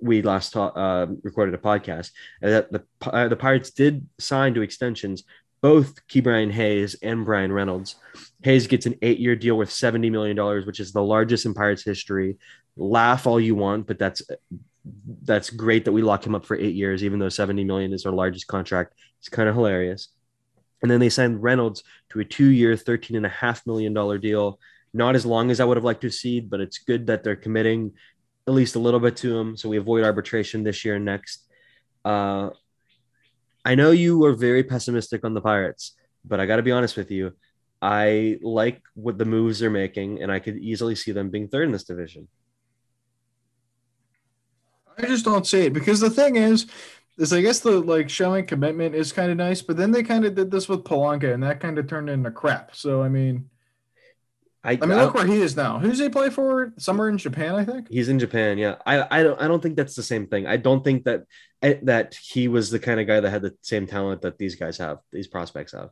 we 0.00 0.22
last 0.22 0.52
ta- 0.52 0.68
uh, 0.68 1.06
recorded 1.22 1.54
a 1.54 1.58
podcast 1.58 2.10
that 2.40 2.70
the 2.70 2.84
uh, 3.02 3.28
the 3.28 3.36
Pirates 3.36 3.70
did 3.70 4.06
sign 4.18 4.54
to 4.54 4.62
extensions 4.62 5.24
both 5.60 6.06
Ke'Bryan 6.06 6.52
Hayes 6.52 6.94
and 7.02 7.24
Bryan 7.24 7.52
Reynolds. 7.52 7.96
Hayes 8.42 8.68
gets 8.68 8.86
an 8.86 8.94
eight-year 9.02 9.34
deal 9.34 9.56
worth 9.56 9.70
seventy 9.70 10.10
million 10.10 10.36
dollars, 10.36 10.66
which 10.66 10.80
is 10.80 10.92
the 10.92 11.02
largest 11.02 11.46
in 11.46 11.54
Pirates 11.54 11.82
history. 11.82 12.36
Laugh 12.76 13.26
all 13.26 13.40
you 13.40 13.54
want, 13.54 13.86
but 13.86 13.98
that's 13.98 14.22
that's 15.22 15.50
great 15.50 15.84
that 15.84 15.92
we 15.92 16.02
lock 16.02 16.24
him 16.24 16.34
up 16.34 16.46
for 16.46 16.56
eight 16.56 16.74
years, 16.74 17.02
even 17.02 17.18
though 17.18 17.28
seventy 17.28 17.64
million 17.64 17.92
is 17.92 18.06
our 18.06 18.12
largest 18.12 18.46
contract. 18.46 18.94
It's 19.18 19.28
kind 19.28 19.48
of 19.48 19.54
hilarious. 19.54 20.08
And 20.80 20.88
then 20.88 21.00
they 21.00 21.08
signed 21.08 21.42
Reynolds 21.42 21.82
to 22.10 22.20
a 22.20 22.24
and 23.16 23.26
a 23.26 23.28
half 23.28 23.66
million 23.66 23.92
dollar 23.92 24.18
deal. 24.18 24.60
Not 24.94 25.16
as 25.16 25.26
long 25.26 25.50
as 25.50 25.60
I 25.60 25.64
would 25.64 25.76
have 25.76 25.84
liked 25.84 26.00
to 26.02 26.10
see, 26.10 26.40
but 26.40 26.60
it's 26.60 26.78
good 26.78 27.08
that 27.08 27.22
they're 27.22 27.36
committing 27.36 27.92
at 28.48 28.54
least 28.54 28.76
a 28.76 28.78
little 28.78 28.98
bit 28.98 29.14
to 29.18 29.38
him, 29.38 29.56
so 29.56 29.68
we 29.68 29.76
avoid 29.76 30.04
arbitration 30.04 30.64
this 30.64 30.82
year 30.82 30.96
and 30.96 31.04
next. 31.04 31.46
Uh, 32.02 32.48
I 33.62 33.74
know 33.74 33.90
you 33.90 34.18
were 34.18 34.32
very 34.32 34.64
pessimistic 34.64 35.22
on 35.22 35.34
the 35.34 35.42
Pirates, 35.42 35.94
but 36.24 36.40
I 36.40 36.46
got 36.46 36.56
to 36.56 36.62
be 36.62 36.72
honest 36.72 36.96
with 36.96 37.10
you. 37.10 37.34
I 37.82 38.38
like 38.42 38.80
what 38.94 39.18
the 39.18 39.26
moves 39.26 39.58
they're 39.58 39.70
making, 39.70 40.22
and 40.22 40.32
I 40.32 40.38
could 40.38 40.56
easily 40.56 40.94
see 40.94 41.12
them 41.12 41.28
being 41.28 41.48
third 41.48 41.64
in 41.64 41.72
this 41.72 41.84
division. 41.84 42.26
I 44.96 45.06
just 45.06 45.26
don't 45.26 45.46
see 45.46 45.66
it 45.66 45.74
because 45.74 46.00
the 46.00 46.10
thing 46.10 46.36
is, 46.36 46.66
is 47.18 47.32
I 47.34 47.42
guess 47.42 47.60
the 47.60 47.72
like 47.72 48.08
showing 48.08 48.46
commitment 48.46 48.94
is 48.94 49.12
kind 49.12 49.30
of 49.30 49.36
nice, 49.36 49.60
but 49.60 49.76
then 49.76 49.92
they 49.92 50.02
kind 50.02 50.24
of 50.24 50.34
did 50.34 50.50
this 50.50 50.70
with 50.70 50.84
Polanco, 50.84 51.34
and 51.34 51.42
that 51.42 51.60
kind 51.60 51.78
of 51.78 51.86
turned 51.86 52.08
into 52.08 52.30
crap. 52.30 52.74
So 52.74 53.02
I 53.02 53.10
mean, 53.10 53.50
I, 54.68 54.78
I 54.82 54.84
mean, 54.84 54.98
look 54.98 55.14
where 55.14 55.24
he 55.24 55.40
is 55.40 55.56
now. 55.56 55.78
Who's 55.78 55.98
he 55.98 56.10
play 56.10 56.28
for? 56.28 56.74
Somewhere 56.76 57.08
in 57.08 57.16
Japan, 57.16 57.54
I 57.54 57.64
think. 57.64 57.88
He's 57.88 58.10
in 58.10 58.18
Japan. 58.18 58.58
Yeah, 58.58 58.76
I, 58.84 59.20
I 59.20 59.22
don't, 59.22 59.40
I 59.40 59.48
don't 59.48 59.62
think 59.62 59.76
that's 59.76 59.94
the 59.94 60.02
same 60.02 60.26
thing. 60.26 60.46
I 60.46 60.58
don't 60.58 60.84
think 60.84 61.04
that 61.04 61.24
eh, 61.62 61.76
that 61.84 62.14
he 62.14 62.48
was 62.48 62.70
the 62.70 62.78
kind 62.78 63.00
of 63.00 63.06
guy 63.06 63.18
that 63.18 63.30
had 63.30 63.40
the 63.40 63.56
same 63.62 63.86
talent 63.86 64.20
that 64.22 64.36
these 64.36 64.56
guys 64.56 64.76
have. 64.76 64.98
These 65.10 65.26
prospects 65.26 65.72
have. 65.72 65.88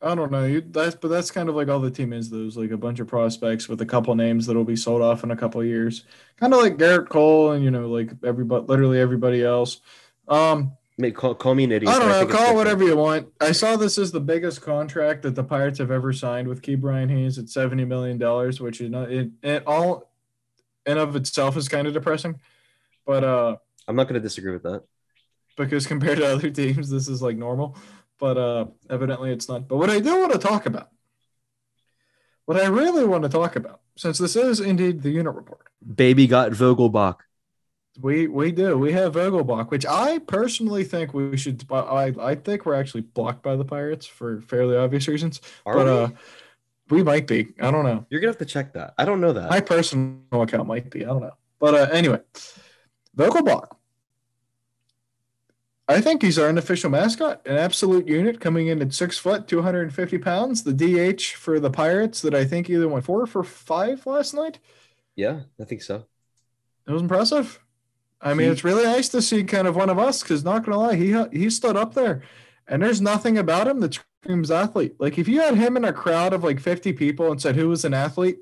I 0.00 0.14
don't 0.14 0.30
know. 0.30 0.44
You, 0.44 0.60
that's 0.60 0.94
but 0.94 1.08
that's 1.08 1.32
kind 1.32 1.48
of 1.48 1.56
like 1.56 1.66
all 1.66 1.80
the 1.80 1.90
team 1.90 2.12
is. 2.12 2.30
Those 2.30 2.56
like 2.56 2.70
a 2.70 2.76
bunch 2.76 3.00
of 3.00 3.08
prospects 3.08 3.68
with 3.68 3.80
a 3.80 3.86
couple 3.86 4.14
names 4.14 4.46
that'll 4.46 4.62
be 4.62 4.76
sold 4.76 5.02
off 5.02 5.24
in 5.24 5.32
a 5.32 5.36
couple 5.36 5.64
years. 5.64 6.04
Kind 6.36 6.54
of 6.54 6.60
like 6.60 6.76
Gerrit 6.76 7.08
Cole 7.08 7.52
and 7.52 7.64
you 7.64 7.72
know 7.72 7.88
like 7.88 8.12
everybody, 8.22 8.66
literally 8.66 9.00
everybody 9.00 9.42
else. 9.42 9.80
Um, 10.28 10.76
Make, 10.96 11.16
call, 11.16 11.34
call 11.34 11.54
me 11.56 11.64
an 11.64 11.72
idiot. 11.72 11.92
I 11.92 11.98
don't 11.98 12.08
know. 12.08 12.20
think 12.20 12.30
it's 12.30 12.38
Call 12.38 12.52
it 12.52 12.56
whatever 12.56 12.84
you 12.84 12.96
want. 12.96 13.28
I 13.40 13.50
saw 13.50 13.76
this 13.76 13.98
as 13.98 14.12
the 14.12 14.20
biggest 14.20 14.62
contract 14.62 15.22
that 15.22 15.34
the 15.34 15.42
Pirates 15.42 15.78
have 15.78 15.90
ever 15.90 16.12
signed 16.12 16.46
with 16.46 16.62
Ke'Bryan 16.62 17.10
Hayes 17.10 17.36
at 17.36 17.48
seventy 17.48 17.84
million 17.84 18.16
dollars, 18.16 18.60
which 18.60 18.80
is 18.80 18.90
not 18.90 19.10
it, 19.10 19.30
it. 19.42 19.64
All 19.66 20.12
in 20.86 20.96
of 20.98 21.16
itself 21.16 21.56
is 21.56 21.68
kind 21.68 21.88
of 21.88 21.94
depressing, 21.94 22.38
but 23.04 23.24
uh, 23.24 23.56
I'm 23.88 23.96
not 23.96 24.04
going 24.04 24.14
to 24.14 24.20
disagree 24.20 24.52
with 24.52 24.62
that. 24.62 24.84
because 25.56 25.86
compared 25.86 26.18
to 26.18 26.26
other 26.26 26.50
teams, 26.62 26.88
this 26.90 27.08
is 27.08 27.20
like 27.20 27.36
normal. 27.36 27.76
But 28.20 28.38
uh, 28.38 28.66
evidently, 28.88 29.32
it's 29.32 29.48
not. 29.48 29.66
But 29.66 29.78
what 29.78 29.90
I 29.90 29.98
do 29.98 30.16
want 30.20 30.32
to 30.32 30.38
talk 30.38 30.66
about, 30.66 30.90
what 32.44 32.56
I 32.60 32.66
really 32.66 33.04
want 33.04 33.24
to 33.24 33.28
talk 33.28 33.56
about, 33.56 33.80
since 33.96 34.18
this 34.18 34.36
is 34.36 34.60
indeed 34.60 35.02
the 35.02 35.10
unit 35.10 35.34
report, 35.34 35.66
Baby 35.96 36.28
got 36.28 36.52
Vogelbach. 36.52 37.16
We 38.00 38.26
we 38.26 38.50
do 38.52 38.76
we 38.76 38.92
have 38.92 39.14
Vogelbach, 39.14 39.70
which 39.70 39.86
I 39.86 40.18
personally 40.18 40.84
think 40.84 41.14
we 41.14 41.36
should. 41.36 41.64
I 41.70 42.12
I 42.20 42.34
think 42.34 42.66
we're 42.66 42.74
actually 42.74 43.02
blocked 43.02 43.42
by 43.42 43.56
the 43.56 43.64
Pirates 43.64 44.06
for 44.06 44.40
fairly 44.42 44.76
obvious 44.76 45.06
reasons. 45.08 45.40
Are 45.64 45.74
but 45.74 45.86
we? 45.86 45.92
uh, 45.92 46.08
we 46.90 47.02
might 47.02 47.26
be. 47.26 47.48
I 47.60 47.70
don't 47.70 47.84
know. 47.84 48.04
You're 48.10 48.20
gonna 48.20 48.32
have 48.32 48.38
to 48.38 48.44
check 48.44 48.72
that. 48.74 48.94
I 48.98 49.04
don't 49.04 49.20
know 49.20 49.32
that. 49.32 49.50
My 49.50 49.60
personal 49.60 50.18
account 50.32 50.66
might 50.66 50.90
be. 50.90 51.04
I 51.04 51.08
don't 51.08 51.22
know. 51.22 51.36
But 51.60 51.74
uh, 51.74 51.88
anyway, 51.92 52.20
Vogelbach. 53.16 53.68
I 55.86 56.00
think 56.00 56.22
he's 56.22 56.38
our 56.38 56.48
unofficial 56.48 56.88
mascot, 56.88 57.46
an 57.46 57.58
absolute 57.58 58.08
unit 58.08 58.40
coming 58.40 58.68
in 58.68 58.80
at 58.80 58.94
six 58.94 59.18
foot, 59.18 59.46
250 59.46 60.16
pounds. 60.18 60.62
The 60.62 60.72
DH 60.72 61.34
for 61.36 61.60
the 61.60 61.70
Pirates 61.70 62.22
that 62.22 62.34
I 62.34 62.46
think 62.46 62.70
either 62.70 62.88
went 62.88 63.04
four 63.04 63.26
for 63.26 63.44
five 63.44 64.06
last 64.06 64.32
night. 64.32 64.58
yeah, 65.14 65.40
I 65.60 65.64
think 65.64 65.82
so. 65.82 66.06
It 66.88 66.92
was 66.92 67.02
impressive. 67.02 67.60
I 68.24 68.34
mean, 68.34 68.46
He- 68.46 68.52
it's 68.52 68.64
really 68.64 68.84
nice 68.84 69.08
to 69.10 69.22
see 69.22 69.44
kind 69.44 69.68
of 69.68 69.76
one 69.76 69.90
of 69.90 69.98
us 69.98 70.22
because, 70.22 70.42
not 70.42 70.64
gonna 70.64 70.78
lie, 70.78 70.96
he 70.96 71.14
he 71.32 71.50
stood 71.50 71.76
up 71.76 71.94
there, 71.94 72.22
and 72.66 72.82
there's 72.82 73.00
nothing 73.00 73.38
about 73.38 73.68
him 73.68 73.80
that 73.80 73.94
screams 74.22 74.50
athlete. 74.50 74.94
Like 74.98 75.18
if 75.18 75.28
you 75.28 75.40
had 75.40 75.54
him 75.56 75.76
in 75.76 75.84
a 75.84 75.92
crowd 75.92 76.32
of 76.32 76.42
like 76.42 76.58
50 76.58 76.92
people 76.94 77.30
and 77.30 77.40
said 77.40 77.54
who 77.56 77.68
was 77.68 77.84
an 77.84 77.94
athlete, 77.94 78.38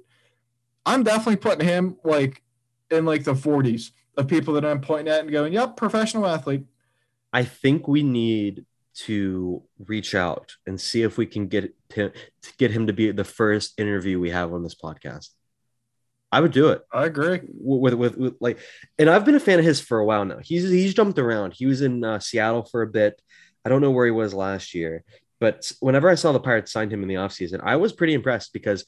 I'm 0.86 1.02
definitely 1.02 1.36
putting 1.36 1.66
him 1.66 1.96
like 2.04 2.42
in 2.90 3.04
like 3.04 3.24
the 3.24 3.34
40s 3.34 3.90
of 4.16 4.28
people 4.28 4.54
that 4.54 4.64
I'm 4.64 4.80
pointing 4.80 5.12
at 5.12 5.20
and 5.20 5.30
going, 5.32 5.52
"Yep, 5.52 5.76
professional 5.76 6.26
athlete." 6.26 6.64
I 7.32 7.44
think 7.44 7.88
we 7.88 8.02
need 8.02 8.66
to 8.94 9.62
reach 9.78 10.14
out 10.14 10.56
and 10.66 10.78
see 10.78 11.02
if 11.02 11.16
we 11.16 11.24
can 11.26 11.48
get 11.48 11.74
him 11.92 12.12
to 12.42 12.52
get 12.58 12.70
him 12.70 12.86
to 12.86 12.92
be 12.92 13.10
the 13.10 13.24
first 13.24 13.72
interview 13.80 14.20
we 14.20 14.30
have 14.30 14.52
on 14.52 14.62
this 14.62 14.74
podcast. 14.74 15.30
I 16.32 16.40
would 16.40 16.52
do 16.52 16.70
it 16.70 16.82
I 16.90 17.04
agree. 17.04 17.40
with, 17.52 17.94
with, 17.94 18.16
with 18.16 18.36
like, 18.40 18.58
and 18.98 19.10
I've 19.10 19.26
been 19.26 19.34
a 19.34 19.40
fan 19.40 19.58
of 19.58 19.64
his 19.64 19.80
for 19.80 19.98
a 19.98 20.04
while 20.04 20.24
now. 20.24 20.38
He's 20.42 20.68
he's 20.68 20.94
jumped 20.94 21.18
around. 21.18 21.52
He 21.52 21.66
was 21.66 21.82
in 21.82 22.02
uh, 22.02 22.18
Seattle 22.18 22.64
for 22.64 22.82
a 22.82 22.86
bit. 22.86 23.20
I 23.64 23.68
don't 23.68 23.82
know 23.82 23.90
where 23.90 24.06
he 24.06 24.12
was 24.12 24.34
last 24.34 24.74
year, 24.74 25.04
but 25.38 25.70
whenever 25.80 26.08
I 26.08 26.16
saw 26.16 26.32
the 26.32 26.40
Pirates 26.40 26.72
signed 26.72 26.92
him 26.92 27.02
in 27.02 27.08
the 27.08 27.16
offseason, 27.16 27.60
I 27.62 27.76
was 27.76 27.92
pretty 27.92 28.14
impressed 28.14 28.52
because 28.52 28.84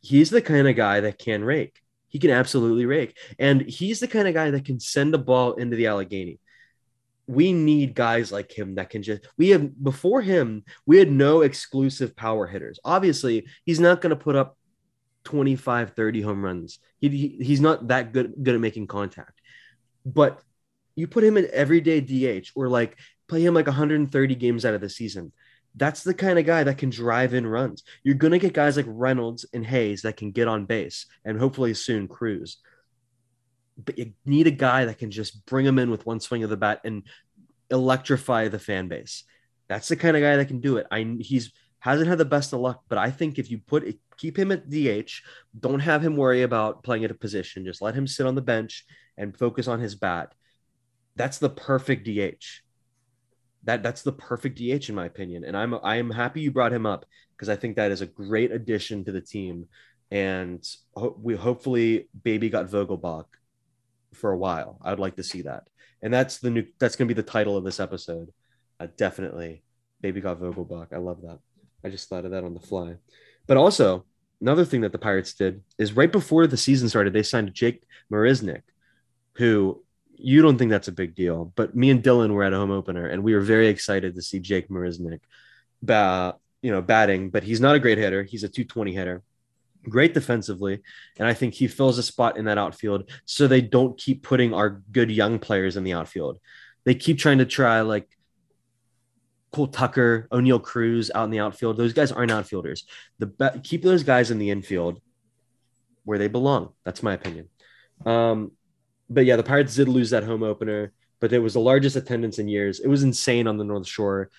he's 0.00 0.30
the 0.30 0.40
kind 0.40 0.68
of 0.68 0.76
guy 0.76 1.00
that 1.00 1.18
can 1.18 1.44
rake. 1.44 1.78
He 2.08 2.20
can 2.20 2.30
absolutely 2.30 2.86
rake, 2.86 3.18
and 3.40 3.60
he's 3.60 3.98
the 3.98 4.08
kind 4.08 4.28
of 4.28 4.34
guy 4.34 4.50
that 4.52 4.64
can 4.64 4.78
send 4.78 5.12
the 5.12 5.18
ball 5.18 5.54
into 5.54 5.76
the 5.76 5.88
Allegheny 5.88 6.38
we 7.26 7.52
need 7.52 7.94
guys 7.94 8.30
like 8.30 8.52
him 8.52 8.74
that 8.74 8.90
can 8.90 9.02
just 9.02 9.22
we 9.38 9.48
have 9.48 9.82
before 9.82 10.20
him 10.20 10.62
we 10.84 10.98
had 10.98 11.10
no 11.10 11.40
exclusive 11.40 12.14
power 12.14 12.46
hitters 12.46 12.78
obviously 12.84 13.46
he's 13.64 13.80
not 13.80 14.00
going 14.02 14.10
to 14.10 14.16
put 14.16 14.36
up 14.36 14.58
25 15.24 15.94
30 15.94 16.20
home 16.22 16.44
runs. 16.44 16.78
He, 17.00 17.08
he- 17.08 17.44
he's 17.44 17.60
not 17.60 17.88
that 17.88 18.12
good 18.12 18.34
good 18.42 18.54
at 18.54 18.60
making 18.60 18.86
contact. 18.86 19.40
But 20.06 20.40
you 20.96 21.06
put 21.08 21.24
him 21.24 21.36
in 21.36 21.48
everyday 21.52 22.00
dh 22.00 22.50
or 22.54 22.68
like 22.68 22.96
play 23.28 23.44
him 23.44 23.54
like 23.54 23.66
130 23.66 24.34
games 24.34 24.64
out 24.64 24.74
of 24.74 24.80
the 24.80 24.88
season. 24.90 25.32
That's 25.76 26.04
the 26.04 26.14
kind 26.14 26.38
of 26.38 26.46
guy 26.46 26.62
that 26.64 26.78
can 26.78 26.90
drive 26.90 27.34
in 27.34 27.46
runs. 27.46 27.82
You're 28.04 28.14
going 28.14 28.30
to 28.32 28.38
get 28.38 28.52
guys 28.52 28.76
like 28.76 28.86
reynolds 28.88 29.44
and 29.52 29.66
hayes 29.66 30.02
that 30.02 30.16
can 30.16 30.30
get 30.30 30.46
on 30.46 30.66
base 30.66 31.06
and 31.24 31.38
hopefully 31.38 31.74
soon 31.74 32.06
cruz 32.06 32.58
but 33.82 33.98
you 33.98 34.12
need 34.24 34.46
a 34.46 34.52
guy 34.52 34.84
that 34.84 34.98
can 34.98 35.10
just 35.10 35.44
bring 35.46 35.66
him 35.66 35.78
in 35.78 35.90
with 35.90 36.06
one 36.06 36.20
swing 36.20 36.44
of 36.44 36.50
the 36.50 36.56
bat 36.56 36.80
and 36.84 37.02
electrify 37.70 38.48
the 38.48 38.58
fan 38.58 38.88
base. 38.88 39.24
That's 39.68 39.88
the 39.88 39.96
kind 39.96 40.16
of 40.16 40.22
guy 40.22 40.36
that 40.36 40.48
can 40.48 40.60
do 40.60 40.76
it. 40.76 40.86
I 40.90 41.16
he's 41.20 41.52
hasn't 41.80 42.08
had 42.08 42.18
the 42.18 42.24
best 42.24 42.52
of 42.52 42.60
luck, 42.60 42.82
but 42.88 42.98
I 42.98 43.10
think 43.10 43.38
if 43.38 43.50
you 43.50 43.58
put 43.58 43.84
keep 44.16 44.38
him 44.38 44.52
at 44.52 44.68
DH, 44.68 45.22
don't 45.58 45.80
have 45.80 46.04
him 46.04 46.16
worry 46.16 46.42
about 46.42 46.82
playing 46.82 47.04
at 47.04 47.10
a 47.10 47.14
position. 47.14 47.64
Just 47.64 47.82
let 47.82 47.94
him 47.94 48.06
sit 48.06 48.26
on 48.26 48.34
the 48.34 48.42
bench 48.42 48.84
and 49.16 49.36
focus 49.36 49.68
on 49.68 49.80
his 49.80 49.94
bat. 49.94 50.34
That's 51.16 51.38
the 51.38 51.50
perfect 51.50 52.06
DH. 52.06 52.62
That 53.64 53.82
that's 53.82 54.02
the 54.02 54.12
perfect 54.12 54.58
DH 54.58 54.88
in 54.88 54.94
my 54.94 55.06
opinion, 55.06 55.44
and 55.44 55.56
I'm 55.56 55.74
I 55.82 55.96
am 55.96 56.10
happy 56.10 56.42
you 56.42 56.50
brought 56.50 56.72
him 56.72 56.84
up 56.84 57.06
because 57.36 57.48
I 57.48 57.56
think 57.56 57.76
that 57.76 57.90
is 57.90 58.02
a 58.02 58.06
great 58.06 58.52
addition 58.52 59.04
to 59.04 59.12
the 59.12 59.20
team, 59.20 59.68
and 60.10 60.62
ho- 60.94 61.16
we 61.20 61.34
hopefully 61.34 62.08
baby 62.22 62.50
got 62.50 62.68
Vogelbach 62.68 63.26
for 64.12 64.32
a 64.32 64.36
while. 64.36 64.78
I 64.82 64.90
would 64.90 65.00
like 65.00 65.16
to 65.16 65.22
see 65.22 65.42
that. 65.42 65.68
And 66.02 66.12
that's 66.12 66.38
the 66.38 66.50
new 66.50 66.66
that's 66.78 66.96
gonna 66.96 67.08
be 67.08 67.14
the 67.14 67.22
title 67.22 67.56
of 67.56 67.64
this 67.64 67.80
episode. 67.80 68.30
Uh, 68.78 68.88
definitely. 68.96 69.62
Baby 70.00 70.20
got 70.20 70.40
Vogelbach. 70.40 70.92
I 70.92 70.98
love 70.98 71.22
that. 71.22 71.38
I 71.84 71.88
just 71.90 72.08
thought 72.08 72.24
of 72.24 72.30
that 72.32 72.44
on 72.44 72.54
the 72.54 72.60
fly. 72.60 72.96
But 73.46 73.56
also, 73.56 74.04
another 74.40 74.64
thing 74.64 74.82
that 74.82 74.92
the 74.92 74.98
Pirates 74.98 75.34
did 75.34 75.62
is 75.78 75.92
right 75.92 76.10
before 76.10 76.46
the 76.46 76.56
season 76.56 76.88
started, 76.88 77.12
they 77.12 77.22
signed 77.22 77.52
Jake 77.54 77.82
Marisnick, 78.12 78.62
who 79.34 79.82
you 80.16 80.42
don't 80.42 80.58
think 80.58 80.70
that's 80.70 80.88
a 80.88 80.92
big 80.92 81.14
deal, 81.14 81.52
but 81.56 81.74
me 81.74 81.90
and 81.90 82.02
Dylan 82.02 82.32
were 82.32 82.44
at 82.44 82.52
a 82.52 82.56
home 82.56 82.70
opener 82.70 83.06
and 83.06 83.22
we 83.22 83.34
were 83.34 83.40
very 83.40 83.68
excited 83.68 84.14
to 84.14 84.22
see 84.22 84.38
Jake 84.38 84.68
Marisnick 84.68 85.20
you 86.62 86.70
know, 86.70 86.80
batting, 86.80 87.28
but 87.28 87.42
he's 87.42 87.60
not 87.60 87.74
a 87.74 87.78
great 87.78 87.98
hitter. 87.98 88.22
He's 88.22 88.42
a 88.42 88.48
220 88.48 88.94
hitter 88.94 89.22
great 89.88 90.14
defensively, 90.14 90.80
and 91.18 91.28
I 91.28 91.34
think 91.34 91.52
he 91.52 91.68
fills 91.68 91.98
a 91.98 92.02
spot 92.02 92.38
in 92.38 92.46
that 92.46 92.58
outfield 92.58 93.10
so 93.26 93.46
they 93.46 93.60
don't 93.60 93.98
keep 93.98 94.22
putting 94.22 94.54
our 94.54 94.82
good 94.92 95.10
young 95.10 95.38
players 95.38 95.76
in 95.76 95.84
the 95.84 95.92
outfield. 95.92 96.38
They 96.84 96.94
keep 96.94 97.18
trying 97.18 97.38
to 97.38 97.46
try 97.46 97.82
like 97.82 98.08
Cole 99.54 99.68
Tucker, 99.68 100.26
Oneil 100.32 100.62
Cruz 100.62 101.10
out 101.14 101.24
in 101.24 101.30
the 101.30 101.38
outfield. 101.38 101.76
Those 101.76 101.92
guys 101.92 102.10
aren't 102.10 102.32
outfielders. 102.32 102.84
The 103.20 103.26
be- 103.26 103.60
keep 103.62 103.82
those 103.82 104.02
guys 104.02 104.30
in 104.30 104.38
the 104.38 104.50
infield 104.50 105.00
where 106.04 106.18
they 106.18 106.28
belong. 106.28 106.72
That's 106.84 107.02
my 107.02 107.14
opinion. 107.14 107.48
Um, 108.04 108.50
but 109.08 109.24
yeah, 109.24 109.36
the 109.36 109.44
Pirates 109.44 109.76
did 109.76 109.88
lose 109.88 110.10
that 110.10 110.24
home 110.24 110.42
opener, 110.42 110.92
but 111.20 111.32
it 111.32 111.38
was 111.38 111.54
the 111.54 111.60
largest 111.60 111.94
attendance 111.94 112.40
in 112.40 112.48
years. 112.48 112.80
It 112.80 112.88
was 112.88 113.04
insane 113.04 113.46
on 113.46 113.56
the 113.56 113.64
North 113.64 113.86
Shore 113.86 114.30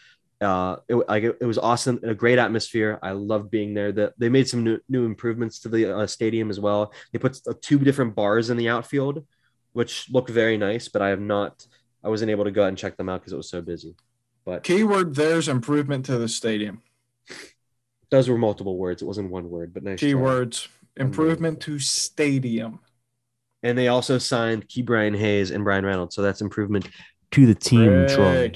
uh 0.41 0.75
it, 0.89 0.95
like 0.95 1.23
it, 1.23 1.45
was 1.45 1.57
awesome 1.57 1.97
a 2.03 2.13
great 2.13 2.37
atmosphere 2.37 2.99
i 3.01 3.11
loved 3.11 3.49
being 3.49 3.73
there 3.73 3.93
that 3.93 4.13
they 4.19 4.27
made 4.27 4.45
some 4.45 4.65
new, 4.65 4.77
new 4.89 5.05
improvements 5.05 5.59
to 5.59 5.69
the 5.69 5.97
uh, 5.97 6.05
stadium 6.05 6.49
as 6.49 6.59
well 6.59 6.91
they 7.13 7.19
put 7.19 7.39
uh, 7.47 7.53
two 7.61 7.79
different 7.79 8.13
bars 8.13 8.49
in 8.49 8.57
the 8.57 8.67
outfield 8.67 9.25
which 9.71 10.09
looked 10.09 10.29
very 10.29 10.57
nice 10.57 10.89
but 10.89 11.01
i 11.01 11.07
have 11.07 11.21
not 11.21 11.65
i 12.03 12.09
wasn't 12.09 12.29
able 12.29 12.43
to 12.43 12.51
go 12.51 12.63
out 12.63 12.67
and 12.67 12.77
check 12.77 12.97
them 12.97 13.07
out 13.07 13.21
because 13.21 13.31
it 13.31 13.37
was 13.37 13.49
so 13.49 13.61
busy 13.61 13.95
but 14.45 14.63
Keyword 14.63 15.15
there's 15.15 15.47
improvement 15.47 16.05
to 16.05 16.17
the 16.17 16.27
stadium. 16.27 16.81
those 18.11 18.29
were 18.29 18.37
multiple 18.37 18.77
words 18.77 19.01
it 19.01 19.05
wasn't 19.05 19.29
one 19.29 19.49
word 19.49 19.73
but 19.73 19.83
nice 19.83 19.99
try. 19.99 20.09
Keywords 20.09 20.67
improvement 20.95 21.59
to 21.61 21.79
stadium. 21.79 22.79
and 23.63 23.77
they 23.77 23.87
also 23.87 24.17
signed 24.17 24.67
Ke'Bryan 24.67 25.17
hayes 25.17 25.51
and 25.51 25.63
Bryan 25.63 25.85
reynolds 25.85 26.15
so 26.15 26.21
that's 26.21 26.41
improvement 26.41 26.87
to 27.31 27.45
the 27.45 27.55
team 27.55 28.07
Troy. 28.07 28.51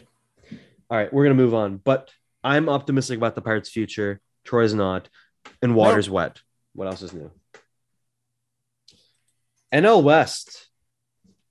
All 0.89 0.97
right 0.97 1.11
we're 1.11 1.23
gonna 1.23 1.35
move 1.35 1.53
on 1.53 1.77
but 1.77 2.09
i'm 2.43 2.69
optimistic 2.69 3.17
about 3.17 3.35
the 3.35 3.41
pirates 3.41 3.69
future 3.69 4.21
troy's 4.45 4.73
not 4.73 5.09
and 5.61 5.75
water's 5.75 6.09
wet 6.09 6.39
what 6.73 6.87
else 6.87 7.01
is 7.01 7.11
new 7.13 7.29
nl 9.73 10.01
west 10.03 10.68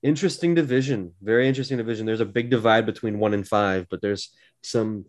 interesting 0.01 0.55
division. 0.55 1.13
Very 1.21 1.47
interesting 1.47 1.77
division. 1.77 2.05
There's 2.05 2.21
a 2.21 2.25
big 2.25 2.49
divide 2.49 2.85
between 2.85 3.19
one 3.19 3.33
and 3.33 3.47
five 3.47 3.87
but 3.89 4.01
there's 4.01 4.29
some 4.61 5.05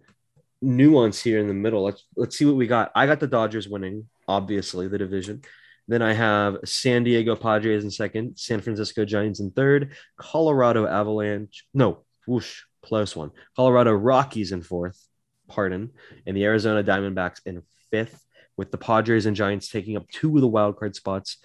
nuance 0.62 1.20
here 1.20 1.38
in 1.38 1.48
the 1.48 1.54
middle. 1.54 1.84
Let's 1.84 2.04
let's 2.16 2.36
see 2.36 2.44
what 2.44 2.56
we 2.56 2.66
got. 2.66 2.92
I 2.94 3.06
got 3.06 3.20
the 3.20 3.26
dodgers 3.26 3.68
winning 3.68 4.08
obviously 4.28 4.88
the 4.88 4.98
division. 4.98 5.42
Then 5.88 6.02
i 6.02 6.12
have 6.12 6.58
san 6.64 7.02
diego 7.02 7.34
padres 7.34 7.82
in 7.82 7.90
second 7.90 8.38
san 8.38 8.60
francisco 8.60 9.04
giants 9.04 9.40
in 9.40 9.50
third 9.50 9.92
colorado 10.16 10.86
avalanche 10.86 11.66
no 11.74 12.04
whoosh 12.26 12.62
close 12.82 13.16
one. 13.16 13.30
Colorado 13.56 13.92
rockies 13.92 14.52
in 14.52 14.62
fourth 14.62 15.04
pardon 15.48 15.90
and 16.26 16.36
the 16.36 16.44
arizona 16.44 16.84
diamondbacks 16.84 17.40
in 17.44 17.62
fifth 17.90 18.24
with 18.56 18.70
the 18.70 18.78
padres 18.78 19.26
and 19.26 19.34
giants 19.34 19.68
taking 19.68 19.96
up 19.96 20.08
two 20.10 20.34
of 20.36 20.40
the 20.40 20.46
wild 20.46 20.76
card 20.76 20.94
spots. 20.94 21.38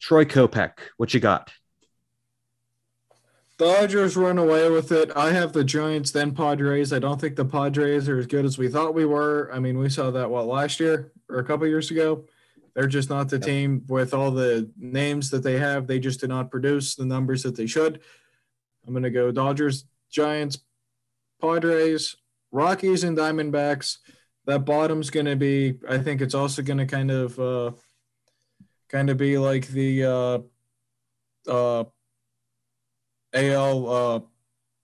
Troy 0.00 0.24
kopech 0.24 0.72
what 0.96 1.14
you 1.14 1.20
got 1.20 1.52
Dodgers 3.58 4.16
run 4.16 4.38
away 4.38 4.68
with 4.70 4.90
it. 4.90 5.10
I 5.14 5.32
have 5.32 5.52
the 5.52 5.62
Giants, 5.62 6.10
then 6.10 6.34
Padres. 6.34 6.92
I 6.92 6.98
don't 6.98 7.20
think 7.20 7.36
the 7.36 7.44
Padres 7.44 8.08
are 8.08 8.18
as 8.18 8.26
good 8.26 8.44
as 8.44 8.58
we 8.58 8.68
thought 8.68 8.94
we 8.94 9.04
were. 9.04 9.50
I 9.52 9.60
mean, 9.60 9.78
we 9.78 9.88
saw 9.88 10.10
that 10.10 10.30
what 10.30 10.46
last 10.46 10.80
year 10.80 11.12
or 11.28 11.38
a 11.38 11.44
couple 11.44 11.66
years 11.66 11.90
ago. 11.90 12.24
They're 12.74 12.86
just 12.86 13.10
not 13.10 13.28
the 13.28 13.36
Yep. 13.36 13.44
team 13.44 13.84
with 13.88 14.14
all 14.14 14.30
the 14.30 14.70
names 14.78 15.30
that 15.30 15.42
they 15.42 15.58
have. 15.58 15.86
They 15.86 15.98
just 15.98 16.20
do 16.20 16.26
not 16.26 16.50
produce 16.50 16.94
the 16.94 17.04
numbers 17.04 17.42
that 17.42 17.54
they 17.54 17.66
should. 17.66 18.00
I'm 18.86 18.94
going 18.94 19.02
to 19.02 19.10
go 19.10 19.30
Dodgers, 19.30 19.84
Giants, 20.10 20.58
Padres, 21.40 22.16
Rockies, 22.50 23.04
and 23.04 23.16
Diamondbacks. 23.16 23.98
That 24.46 24.64
bottom's 24.64 25.10
going 25.10 25.26
to 25.26 25.36
be. 25.36 25.78
I 25.88 25.98
think 25.98 26.20
it's 26.20 26.34
also 26.34 26.62
going 26.62 26.78
to 26.78 26.86
kind 26.86 27.10
of, 27.10 27.38
uh, 27.38 27.72
kind 28.88 29.10
of 29.10 29.18
be 29.18 29.38
like 29.38 29.68
the 29.68 30.04
uh, 30.04 30.38
uh, 31.48 31.84
AL 33.34 33.88
uh, 33.90 34.20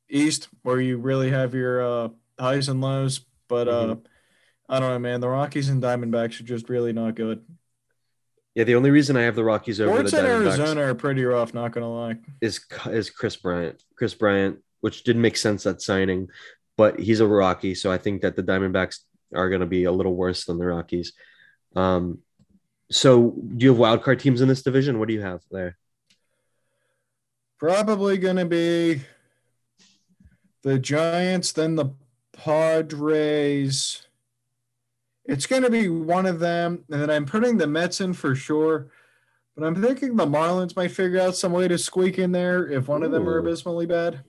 East, 0.08 0.48
where 0.62 0.80
you 0.80 0.98
really 0.98 1.30
have 1.30 1.54
your 1.54 1.82
uh, 1.82 2.08
highs 2.38 2.68
and 2.68 2.80
lows. 2.80 3.20
But 3.48 3.68
uh, 3.68 3.86
Mhm. 3.94 4.04
I 4.68 4.80
don't 4.80 4.90
know, 4.90 4.98
man. 4.98 5.20
The 5.20 5.28
Rockies 5.28 5.70
and 5.70 5.82
Diamondbacks 5.82 6.40
are 6.40 6.44
just 6.44 6.68
really 6.68 6.92
not 6.92 7.14
good. 7.14 7.42
Yeah, 8.54 8.64
the 8.64 8.74
only 8.74 8.90
reason 8.90 9.16
I 9.16 9.22
have 9.22 9.34
the 9.36 9.44
Rockies 9.44 9.80
over 9.80 9.92
Sports 9.94 10.10
the 10.10 10.18
in 10.18 10.24
Diamondbacks 10.24 10.58
Arizona 10.58 10.82
are 10.82 10.94
pretty 10.94 11.24
rough. 11.24 11.54
Not 11.54 11.72
gonna 11.72 11.90
lie. 11.92 12.16
is 12.40 12.60
is 12.90 13.08
Kris 13.08 13.36
Bryant. 13.36 13.82
Kris 13.96 14.14
Bryant, 14.14 14.58
which 14.80 15.04
didn't 15.04 15.22
make 15.22 15.36
sense 15.36 15.62
that 15.62 15.80
signing, 15.80 16.28
but 16.76 16.98
he's 17.00 17.20
a 17.20 17.26
Rocky, 17.26 17.74
so 17.74 17.90
I 17.90 17.98
think 17.98 18.22
that 18.22 18.36
the 18.36 18.42
Diamondbacks 18.42 18.98
are 19.34 19.48
going 19.48 19.60
to 19.60 19.66
be 19.66 19.84
a 19.84 19.92
little 19.92 20.14
worse 20.14 20.44
than 20.46 20.58
the 20.58 20.66
Rockies. 20.66 21.12
Um, 21.76 22.18
so 22.90 23.30
do 23.56 23.64
you 23.64 23.70
have 23.70 23.78
wild 23.78 24.02
card 24.02 24.20
teams 24.20 24.40
in 24.40 24.48
this 24.48 24.62
division? 24.62 24.98
What 24.98 25.08
do 25.08 25.14
you 25.14 25.20
have 25.22 25.42
there? 25.50 25.76
Probably 27.58 28.18
gonna 28.18 28.46
be 28.46 29.02
the 30.62 30.78
Giants, 30.78 31.52
then 31.52 31.74
the 31.74 31.90
Padres. 32.32 34.06
It's 35.24 35.46
gonna 35.46 35.70
be 35.70 35.88
one 35.88 36.26
of 36.26 36.38
them, 36.38 36.84
and 36.90 37.02
then 37.02 37.10
I'm 37.10 37.26
putting 37.26 37.58
the 37.58 37.66
Mets 37.66 38.00
in 38.00 38.12
for 38.12 38.34
sure. 38.34 38.88
But 39.56 39.66
I'm 39.66 39.82
thinking 39.82 40.14
the 40.14 40.24
Marlins 40.24 40.76
might 40.76 40.92
figure 40.92 41.20
out 41.20 41.36
some 41.36 41.52
way 41.52 41.66
to 41.66 41.76
squeak 41.78 42.18
in 42.18 42.30
there 42.30 42.68
if 42.68 42.86
one 42.86 43.02
of 43.02 43.10
them 43.10 43.28
are 43.28 43.38
abysmally 43.38 43.86
bad. 43.86 44.22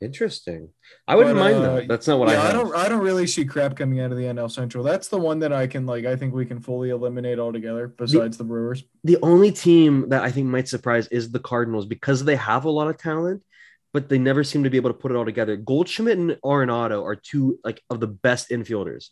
Interesting. 0.00 0.68
I 1.08 1.16
wouldn't 1.16 1.36
But, 1.36 1.40
mind 1.40 1.56
uh, 1.56 1.74
that. 1.76 1.88
That's 1.88 2.06
not 2.06 2.18
what 2.18 2.28
yeah, 2.28 2.42
I 2.42 2.48
I, 2.50 2.52
don't. 2.52 2.76
I 2.76 2.88
don't 2.88 3.02
really 3.02 3.26
see 3.26 3.46
crap 3.46 3.76
coming 3.76 4.00
out 4.00 4.12
of 4.12 4.18
the 4.18 4.24
NL 4.24 4.50
Central. 4.50 4.84
That's 4.84 5.08
the 5.08 5.18
one 5.18 5.38
that 5.38 5.52
I 5.54 5.66
can 5.66 5.86
like. 5.86 6.04
I 6.04 6.16
think 6.16 6.34
we 6.34 6.44
can 6.44 6.60
fully 6.60 6.90
eliminate 6.90 7.38
altogether. 7.38 7.88
Besides 7.88 8.36
the 8.36 8.44
Brewers. 8.44 8.84
the 9.04 9.16
only 9.22 9.52
team 9.52 10.10
that 10.10 10.22
I 10.22 10.30
think 10.30 10.48
might 10.48 10.68
surprise 10.68 11.06
is 11.08 11.30
the 11.30 11.38
Cardinals 11.40 11.86
because 11.86 12.24
they 12.24 12.36
have 12.36 12.66
a 12.66 12.70
lot 12.70 12.88
of 12.88 12.98
talent, 12.98 13.42
but 13.94 14.10
they 14.10 14.18
never 14.18 14.44
seem 14.44 14.64
to 14.64 14.70
be 14.70 14.76
able 14.76 14.90
to 14.90 14.98
put 14.98 15.12
it 15.12 15.16
all 15.16 15.24
together. 15.24 15.56
Goldschmidt 15.56 16.18
and 16.18 16.32
Arenado 16.44 17.02
are 17.02 17.16
two 17.16 17.58
like 17.64 17.82
of 17.88 17.98
the 17.98 18.06
best 18.06 18.50
infielders, 18.50 19.08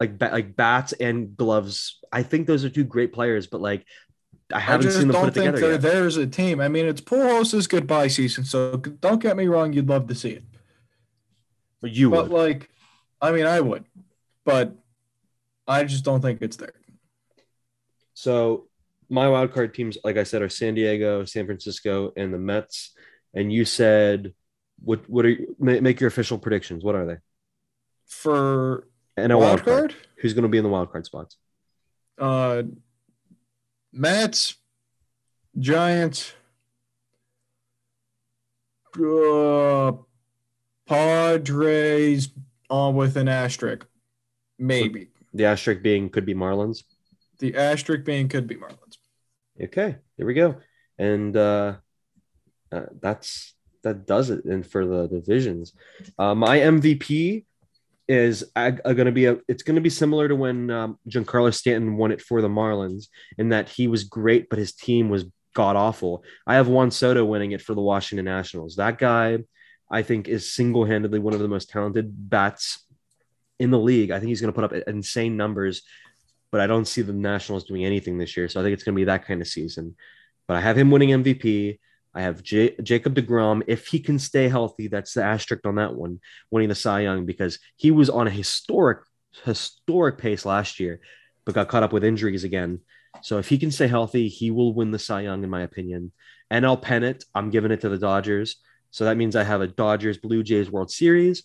like 0.00 0.18
ba- 0.18 0.30
like 0.32 0.56
bats 0.56 0.94
and 0.94 1.36
gloves. 1.36 1.98
I 2.10 2.22
think 2.22 2.46
those 2.46 2.64
are 2.64 2.70
two 2.70 2.84
great 2.84 3.12
players, 3.12 3.48
but 3.48 3.60
like 3.60 3.84
I 4.52 4.56
I 4.56 4.60
haven't 4.60 4.82
just 4.82 4.98
seen 4.98 5.08
them 5.08 5.14
don't 5.14 5.24
put 5.24 5.36
it 5.36 5.40
think 5.40 5.54
together 5.56 5.60
they're 5.60 5.72
yet. 5.72 5.82
there 5.82 6.06
as 6.06 6.16
a 6.16 6.26
team. 6.26 6.60
I 6.60 6.68
mean, 6.68 6.86
it's 6.86 7.00
Pujols' 7.00 7.68
goodbye 7.68 8.08
season, 8.08 8.44
so 8.44 8.76
don't 8.76 9.20
get 9.22 9.36
me 9.36 9.46
wrong. 9.46 9.72
You'd 9.72 9.88
love 9.88 10.06
to 10.08 10.14
see 10.14 10.30
it, 10.30 10.44
But 11.80 11.92
you 11.92 12.10
but 12.10 12.28
would. 12.28 12.38
like, 12.38 12.70
I 13.20 13.32
mean, 13.32 13.46
I 13.46 13.60
would, 13.60 13.84
but 14.44 14.76
I 15.66 15.84
just 15.84 16.04
don't 16.04 16.20
think 16.20 16.42
it's 16.42 16.56
there. 16.56 16.74
So 18.14 18.68
my 19.08 19.28
wild 19.28 19.52
card 19.52 19.74
teams, 19.74 19.98
like 20.04 20.16
I 20.16 20.24
said, 20.24 20.42
are 20.42 20.48
San 20.48 20.74
Diego, 20.74 21.24
San 21.24 21.46
Francisco, 21.46 22.12
and 22.16 22.32
the 22.32 22.38
Mets. 22.38 22.92
And 23.34 23.52
you 23.52 23.64
said, 23.64 24.34
what? 24.82 25.08
What 25.08 25.24
are 25.24 25.30
you, 25.30 25.56
make 25.58 26.00
your 26.00 26.08
official 26.08 26.38
predictions? 26.38 26.84
What 26.84 26.94
are 26.94 27.06
they? 27.06 27.16
For 28.06 28.86
And 29.16 29.32
a 29.32 29.38
wild 29.38 29.60
wild 29.60 29.64
card. 29.64 29.90
card, 29.90 30.06
Who's 30.18 30.34
going 30.34 30.44
to 30.44 30.48
be 30.48 30.58
in 30.58 30.64
the 30.64 30.70
wild 30.70 30.92
card 30.92 31.06
spots? 31.06 31.36
uh, 32.18 32.62
Mets, 33.94 34.56
Giants, 35.56 36.32
uh, 38.98 39.92
Padres, 40.86 42.28
uh, 42.70 42.92
with 42.94 43.16
an 43.16 43.28
asterisk, 43.28 43.86
maybe. 44.58 45.08
The 45.32 45.44
asterisk 45.44 45.82
being 45.82 46.10
could 46.10 46.26
be 46.26 46.34
Marlins. 46.34 46.82
The 47.38 47.56
asterisk 47.56 48.04
being 48.04 48.28
could 48.28 48.48
be 48.48 48.56
Marlins. 48.56 48.98
Okay, 49.60 49.96
there 50.16 50.26
we 50.26 50.34
go. 50.34 50.56
And 50.98 51.36
uh, 51.36 51.76
uh 52.72 52.86
that's 53.00 53.54
that 53.82 54.06
does 54.06 54.30
it. 54.30 54.44
And 54.44 54.66
for 54.66 54.84
the 54.84 55.06
divisions, 55.06 55.72
uh, 56.18 56.34
my 56.34 56.58
MVP 56.58 57.44
is 58.08 58.44
going 58.54 58.96
to 59.06 59.12
be 59.12 59.26
a. 59.26 59.38
It's 59.48 59.62
going 59.62 59.76
to 59.76 59.80
be 59.80 59.90
similar 59.90 60.28
to 60.28 60.36
when 60.36 60.70
um, 60.70 60.98
Giancarlo 61.08 61.54
Stanton 61.54 61.96
won 61.96 62.12
it 62.12 62.20
for 62.20 62.42
the 62.42 62.48
Marlins, 62.48 63.08
in 63.38 63.50
that 63.50 63.68
he 63.68 63.88
was 63.88 64.04
great, 64.04 64.48
but 64.48 64.58
his 64.58 64.72
team 64.72 65.08
was 65.08 65.24
god 65.54 65.76
awful. 65.76 66.24
I 66.46 66.54
have 66.56 66.68
Juan 66.68 66.90
Soto 66.90 67.24
winning 67.24 67.52
it 67.52 67.62
for 67.62 67.74
the 67.74 67.80
Washington 67.80 68.24
Nationals. 68.24 68.76
That 68.76 68.98
guy, 68.98 69.38
I 69.90 70.02
think, 70.02 70.28
is 70.28 70.52
single 70.52 70.84
handedly 70.84 71.18
one 71.18 71.34
of 71.34 71.40
the 71.40 71.48
most 71.48 71.70
talented 71.70 72.12
bats 72.28 72.84
in 73.58 73.70
the 73.70 73.78
league. 73.78 74.10
I 74.10 74.18
think 74.18 74.28
he's 74.28 74.40
going 74.40 74.52
to 74.52 74.60
put 74.60 74.64
up 74.64 74.88
insane 74.88 75.36
numbers 75.36 75.82
but 76.54 76.60
I 76.60 76.68
don't 76.68 76.86
see 76.86 77.02
the 77.02 77.12
Nationals 77.12 77.64
doing 77.64 77.84
anything 77.84 78.16
this 78.16 78.36
year. 78.36 78.48
So 78.48 78.60
I 78.60 78.62
think 78.62 78.74
it's 78.74 78.84
going 78.84 78.94
to 78.94 79.00
be 79.00 79.06
that 79.06 79.26
kind 79.26 79.40
of 79.40 79.48
season. 79.48 79.96
But 80.46 80.56
I 80.56 80.60
have 80.60 80.78
him 80.78 80.88
winning 80.88 81.08
MVP. 81.08 81.80
I 82.14 82.22
have 82.22 82.42
J- 82.42 82.76
Jacob 82.82 83.14
DeGrom. 83.14 83.62
If 83.66 83.88
he 83.88 83.98
can 83.98 84.18
stay 84.18 84.48
healthy, 84.48 84.88
that's 84.88 85.14
the 85.14 85.24
asterisk 85.24 85.66
on 85.66 85.76
that 85.76 85.94
one, 85.94 86.20
winning 86.50 86.68
the 86.68 86.74
Cy 86.74 87.00
Young 87.00 87.26
because 87.26 87.58
he 87.76 87.90
was 87.90 88.08
on 88.08 88.26
a 88.26 88.30
historic, 88.30 89.00
historic 89.44 90.18
pace 90.18 90.46
last 90.46 90.78
year, 90.78 91.00
but 91.44 91.54
got 91.54 91.68
caught 91.68 91.82
up 91.82 91.92
with 91.92 92.04
injuries 92.04 92.44
again. 92.44 92.80
So 93.22 93.38
if 93.38 93.48
he 93.48 93.58
can 93.58 93.70
stay 93.70 93.86
healthy, 93.88 94.28
he 94.28 94.50
will 94.50 94.74
win 94.74 94.90
the 94.90 94.98
Cy 94.98 95.22
Young, 95.22 95.42
in 95.42 95.50
my 95.50 95.62
opinion. 95.62 96.12
NL 96.52 96.80
pennant, 96.80 97.24
I'm 97.34 97.50
giving 97.50 97.72
it 97.72 97.80
to 97.80 97.88
the 97.88 97.98
Dodgers. 97.98 98.56
So 98.90 99.04
that 99.04 99.16
means 99.16 99.34
I 99.34 99.42
have 99.42 99.60
a 99.60 99.66
Dodgers 99.66 100.18
Blue 100.18 100.42
Jays 100.42 100.70
World 100.70 100.90
Series. 100.90 101.42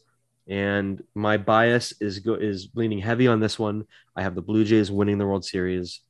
And 0.48 1.02
my 1.16 1.38
bias 1.38 1.94
is 2.02 2.20
go- 2.20 2.36
is 2.36 2.70
leaning 2.74 3.00
heavy 3.00 3.28
on 3.28 3.40
this 3.40 3.58
one. 3.58 3.86
I 4.16 4.24
have 4.24 4.36
the 4.36 4.42
Blue 4.42 4.64
Jays 4.64 4.92
winning 4.92 5.18
the 5.18 5.26
World 5.26 5.46
Series. 5.46 6.02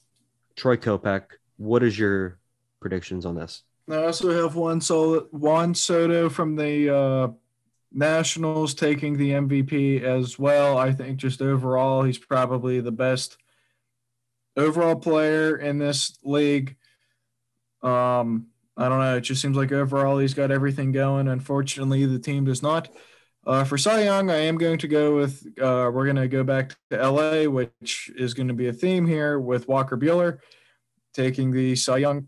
Troy 0.56 0.78
Kopech, 0.78 1.26
what 1.58 1.84
is 1.84 1.98
your 1.98 2.39
predictions 2.82 3.26
on 3.26 3.36
this? 3.36 3.63
I 3.89 4.06
also 4.06 4.32
have 4.32 4.56
one. 4.56 4.82
Sol- 4.82 5.28
Juan 5.32 5.73
Soto 5.73 6.30
from 6.30 6.56
the 6.56 6.95
uh, 6.95 7.28
Nationals 7.91 8.73
taking 8.73 9.17
the 9.17 9.32
MVP 9.32 10.04
as 10.04 10.38
well. 10.38 10.78
I 10.78 10.91
think 10.91 11.17
just 11.17 11.41
overall, 11.41 12.04
he's 12.04 12.17
probably 12.17 12.82
the 12.82 12.91
best 12.91 13.38
overall 14.56 14.95
player 14.95 15.58
in 15.58 15.80
this 15.80 16.17
league. 16.23 16.75
Um, 17.82 18.47
I 18.78 18.89
don't 18.89 18.99
know. 18.99 19.17
It 19.17 19.21
just 19.21 19.41
seems 19.41 19.58
like 19.58 19.71
overall 19.71 20.19
he's 20.19 20.34
got 20.34 20.52
everything 20.52 20.91
going. 20.91 21.28
Unfortunately, 21.28 22.06
the 22.06 22.19
team 22.19 22.45
does 22.45 22.62
not. 22.62 22.89
Uh, 23.45 23.63
for 23.63 23.78
Cy 23.78 24.04
Young, 24.04 24.30
I 24.30 24.41
am 24.41 24.58
going 24.58 24.78
to 24.80 24.88
go 24.88 25.15
with. 25.15 25.45
Uh, 25.60 25.89
we're 25.91 26.06
going 26.06 26.15
to 26.17 26.28
go 26.28 26.43
back 26.43 26.75
to 26.91 27.10
LA, 27.10 27.49
which 27.49 28.12
is 28.15 28.34
going 28.34 28.49
to 28.49 28.54
be 28.54 28.67
a 28.67 28.73
theme 28.73 29.08
here 29.08 29.39
with 29.39 29.67
Walker 29.67 29.97
Buehler 29.97 30.39
taking 31.13 31.52
the 31.52 31.75
Cy 31.75 31.97
Young 31.97 32.28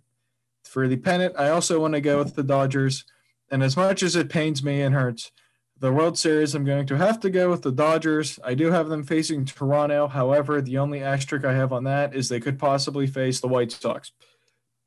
for 0.72 0.88
the 0.88 0.96
pennant. 0.96 1.36
I 1.38 1.50
also 1.50 1.82
want 1.82 1.96
to 1.96 2.02
go 2.02 2.18
with 2.18 2.36
the 2.36 2.44
Dodgers. 2.44 3.04
And 3.50 3.62
as 3.62 3.76
much 3.76 4.02
as 4.02 4.16
it 4.16 4.30
pains 4.30 4.64
me 4.64 4.82
and 4.82 4.96
hurts, 4.96 5.34
the 5.78 5.92
World 5.92 6.18
Series, 6.18 6.56
I'm 6.56 6.64
going 6.64 6.88
to 6.88 6.98
have 6.98 7.20
to 7.20 7.30
go 7.30 7.50
with 7.50 7.62
the 7.62 7.74
Dodgers. 7.74 8.40
I 8.42 8.54
do 8.54 8.72
have 8.72 8.88
them 8.88 9.04
facing 9.04 9.44
Toronto. 9.44 10.08
However, 10.08 10.62
the 10.62 10.78
only 10.78 11.04
asterisk 11.04 11.44
I 11.44 11.54
have 11.54 11.74
on 11.74 11.84
that 11.84 12.16
is 12.16 12.30
they 12.30 12.40
could 12.40 12.58
possibly 12.58 13.06
face 13.06 13.42
the 13.42 13.50
White 13.50 13.74
Sox. 13.74 14.14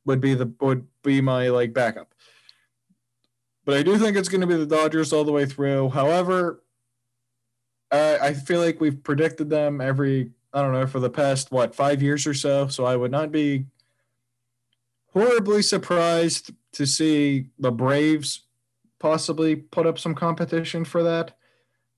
Would 0.06 0.22
be 0.22 0.32
the 0.32 0.52
would 0.60 0.86
be 1.02 1.20
my 1.20 1.48
like 1.48 1.74
backup. 1.74 2.14
But 3.66 3.76
I 3.76 3.82
do 3.82 3.98
think 3.98 4.16
it's 4.16 4.28
going 4.28 4.40
to 4.40 4.46
be 4.46 4.56
the 4.56 4.66
Dodgers 4.66 5.12
all 5.12 5.24
the 5.24 5.32
way 5.32 5.44
through. 5.44 5.90
However, 5.90 6.62
I, 7.90 8.18
I 8.18 8.34
feel 8.34 8.60
like 8.60 8.80
we've 8.80 9.02
predicted 9.02 9.50
them 9.50 9.82
every 9.82 10.30
I 10.54 10.62
don't 10.62 10.72
know 10.72 10.86
for 10.86 11.00
the 11.00 11.10
past 11.10 11.52
what 11.52 11.74
five 11.74 12.00
years 12.00 12.26
or 12.26 12.34
so. 12.34 12.68
So 12.68 12.86
I 12.86 12.96
would 12.96 13.10
not 13.10 13.32
be 13.32 13.66
horribly 15.14 15.62
surprised 15.62 16.50
to 16.72 16.86
see 16.86 17.46
the 17.58 17.70
Braves 17.70 18.42
possibly 18.98 19.56
put 19.56 19.86
up 19.86 19.98
some 19.98 20.14
competition 20.14 20.84
for 20.84 21.04
that. 21.04 21.36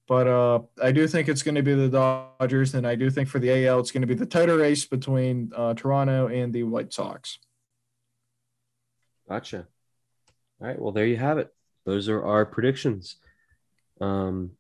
But 0.06 0.28
uh, 0.28 0.60
I 0.80 0.92
do 0.92 1.08
think 1.08 1.28
it's 1.28 1.42
going 1.42 1.56
to 1.56 1.62
be 1.62 1.74
the 1.74 1.88
Dodgers, 1.88 2.74
and 2.74 2.86
I 2.86 2.94
do 2.94 3.10
think 3.10 3.28
for 3.28 3.40
the 3.40 3.66
AL, 3.66 3.80
it's 3.80 3.90
going 3.90 4.02
to 4.02 4.06
be 4.06 4.14
the 4.14 4.26
tighter 4.26 4.58
race 4.58 4.84
between 4.84 5.50
uh, 5.56 5.74
Toronto 5.74 6.28
and 6.28 6.52
the 6.52 6.62
White 6.62 6.92
Sox. 6.92 7.38
Gotcha. 9.28 9.66
All 10.60 10.68
right. 10.68 10.80
Well, 10.80 10.92
there 10.92 11.06
you 11.06 11.16
have 11.16 11.38
it. 11.38 11.52
Those 11.84 12.08
are 12.08 12.24
our 12.24 12.46
predictions. 12.46 13.16
Um, 14.00 14.52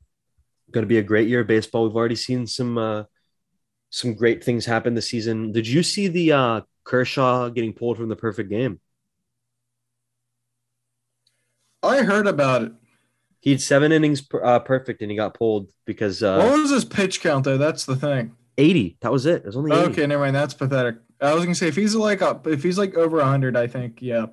going 0.72 0.82
to 0.82 0.88
be 0.88 0.98
a 0.98 1.02
great 1.02 1.28
year 1.28 1.40
of 1.40 1.46
baseball. 1.46 1.84
We've 1.84 1.96
already 1.96 2.16
seen 2.16 2.46
some 2.48 2.76
uh, 2.76 3.04
some 3.90 4.14
great 4.14 4.42
things 4.42 4.66
happen 4.66 4.94
this 4.94 5.10
season. 5.10 5.52
Did 5.52 5.68
you 5.68 5.84
see 5.84 6.08
the 6.08 6.32
uh, 6.32 6.60
Kershaw 6.86 7.50
getting 7.50 7.72
pulled 7.72 7.98
from 7.98 8.08
the 8.08 8.16
perfect 8.16 8.48
game? 8.48 8.80
I 11.82 12.02
heard 12.02 12.26
about 12.26 12.62
it. 12.62 12.72
He 13.40 13.50
had 13.50 13.60
seven 13.60 13.92
innings 13.92 14.22
per, 14.22 14.42
uh, 14.42 14.60
perfect, 14.60 15.02
and 15.02 15.10
he 15.10 15.16
got 15.16 15.34
pulled 15.34 15.68
because 15.84 16.22
uh, 16.22 16.38
what 16.38 16.58
was 16.58 16.70
his 16.70 16.84
pitch 16.84 17.20
count 17.20 17.44
though? 17.44 17.58
That's 17.58 17.84
the 17.84 17.96
thing. 17.96 18.34
eighty. 18.56 18.96
That 19.00 19.12
was 19.12 19.26
it. 19.26 19.42
It 19.42 19.46
was 19.46 19.56
only 19.56 19.72
80. 19.72 19.90
Okay, 19.90 20.06
never 20.06 20.22
mind. 20.22 20.34
That's 20.34 20.54
pathetic. 20.54 20.96
I 21.20 21.34
was 21.34 21.44
gonna 21.44 21.54
say 21.54 21.68
if 21.68 21.76
he's 21.76 21.94
like 21.94 22.22
up, 22.22 22.46
if 22.46 22.62
he's 22.62 22.78
like 22.78 22.94
over 22.94 23.22
hundred, 23.22 23.56
I 23.56 23.66
think 23.66 23.98
yeah. 24.00 24.26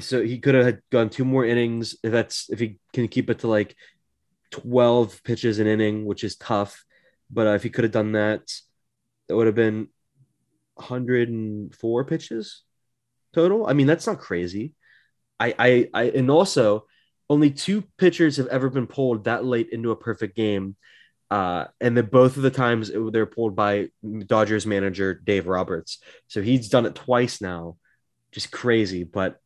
So 0.00 0.22
he 0.22 0.38
could 0.38 0.54
have 0.54 0.78
gone 0.90 1.10
two 1.10 1.24
more 1.24 1.44
innings. 1.44 1.96
If 2.02 2.12
that's 2.12 2.48
if 2.50 2.60
he 2.60 2.78
can 2.92 3.08
keep 3.08 3.30
it 3.30 3.40
to 3.40 3.48
like 3.48 3.76
12 4.50 5.22
pitches 5.22 5.58
an 5.58 5.66
inning, 5.66 6.04
which 6.04 6.24
is 6.24 6.36
tough. 6.36 6.84
But 7.30 7.46
uh, 7.46 7.50
if 7.50 7.62
he 7.62 7.70
could 7.70 7.84
have 7.84 7.92
done 7.92 8.12
that, 8.12 8.42
that 9.28 9.36
would 9.36 9.46
have 9.46 9.54
been 9.54 9.88
104 10.74 12.04
pitches 12.04 12.62
total. 13.34 13.66
I 13.66 13.72
mean, 13.72 13.86
that's 13.86 14.06
not 14.06 14.20
crazy. 14.20 14.74
I, 15.40 15.54
I, 15.58 15.88
I, 15.92 16.02
and 16.10 16.30
also 16.30 16.86
only 17.28 17.50
two 17.50 17.82
pitchers 17.98 18.36
have 18.36 18.46
ever 18.48 18.70
been 18.70 18.86
pulled 18.86 19.24
that 19.24 19.44
late 19.44 19.70
into 19.70 19.90
a 19.90 19.96
perfect 19.96 20.36
game. 20.36 20.76
Uh, 21.30 21.66
and 21.80 21.96
then 21.96 22.06
both 22.06 22.36
of 22.36 22.42
the 22.42 22.50
times 22.50 22.90
it, 22.90 23.12
they're 23.12 23.26
pulled 23.26 23.56
by 23.56 23.88
Dodgers 24.26 24.66
manager 24.66 25.14
Dave 25.14 25.46
Roberts. 25.46 25.98
So 26.28 26.42
he's 26.42 26.68
done 26.68 26.86
it 26.86 26.94
twice 26.94 27.40
now. 27.40 27.76
Just 28.30 28.52
crazy. 28.52 29.04
But 29.04 29.40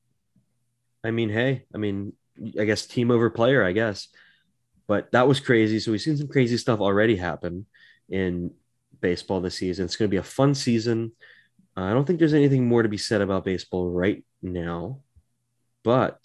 I 1.02 1.10
mean, 1.10 1.30
hey, 1.30 1.64
I 1.74 1.78
mean, 1.78 2.12
I 2.58 2.64
guess 2.64 2.86
team 2.86 3.10
over 3.10 3.30
player, 3.30 3.64
I 3.64 3.72
guess. 3.72 4.08
But 4.86 5.12
that 5.12 5.28
was 5.28 5.40
crazy. 5.40 5.80
So 5.80 5.92
we've 5.92 6.00
seen 6.00 6.16
some 6.16 6.28
crazy 6.28 6.56
stuff 6.56 6.80
already 6.80 7.16
happen 7.16 7.66
in 8.08 8.52
baseball 9.00 9.40
this 9.40 9.56
season. 9.56 9.84
It's 9.84 9.96
going 9.96 10.08
to 10.08 10.14
be 10.14 10.18
a 10.18 10.22
fun 10.22 10.54
season. 10.54 11.12
Uh, 11.76 11.82
I 11.82 11.92
don't 11.92 12.04
think 12.04 12.18
there's 12.18 12.34
anything 12.34 12.66
more 12.66 12.82
to 12.82 12.88
be 12.88 12.98
said 12.98 13.20
about 13.20 13.44
baseball 13.44 13.90
right 13.90 14.24
now. 14.42 15.00
But 15.84 16.18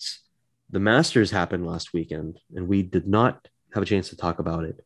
the 0.70 0.80
Masters 0.80 1.32
happened 1.32 1.66
last 1.66 1.94
weekend, 1.94 2.40
and 2.56 2.68
we 2.68 2.84
did 2.84 3.08
not 3.08 3.48
have 3.74 3.84
a 3.84 3.86
chance 3.86 4.10
to 4.10 4.18
talk 4.18 4.40
about 4.40 4.66
it. 4.66 4.80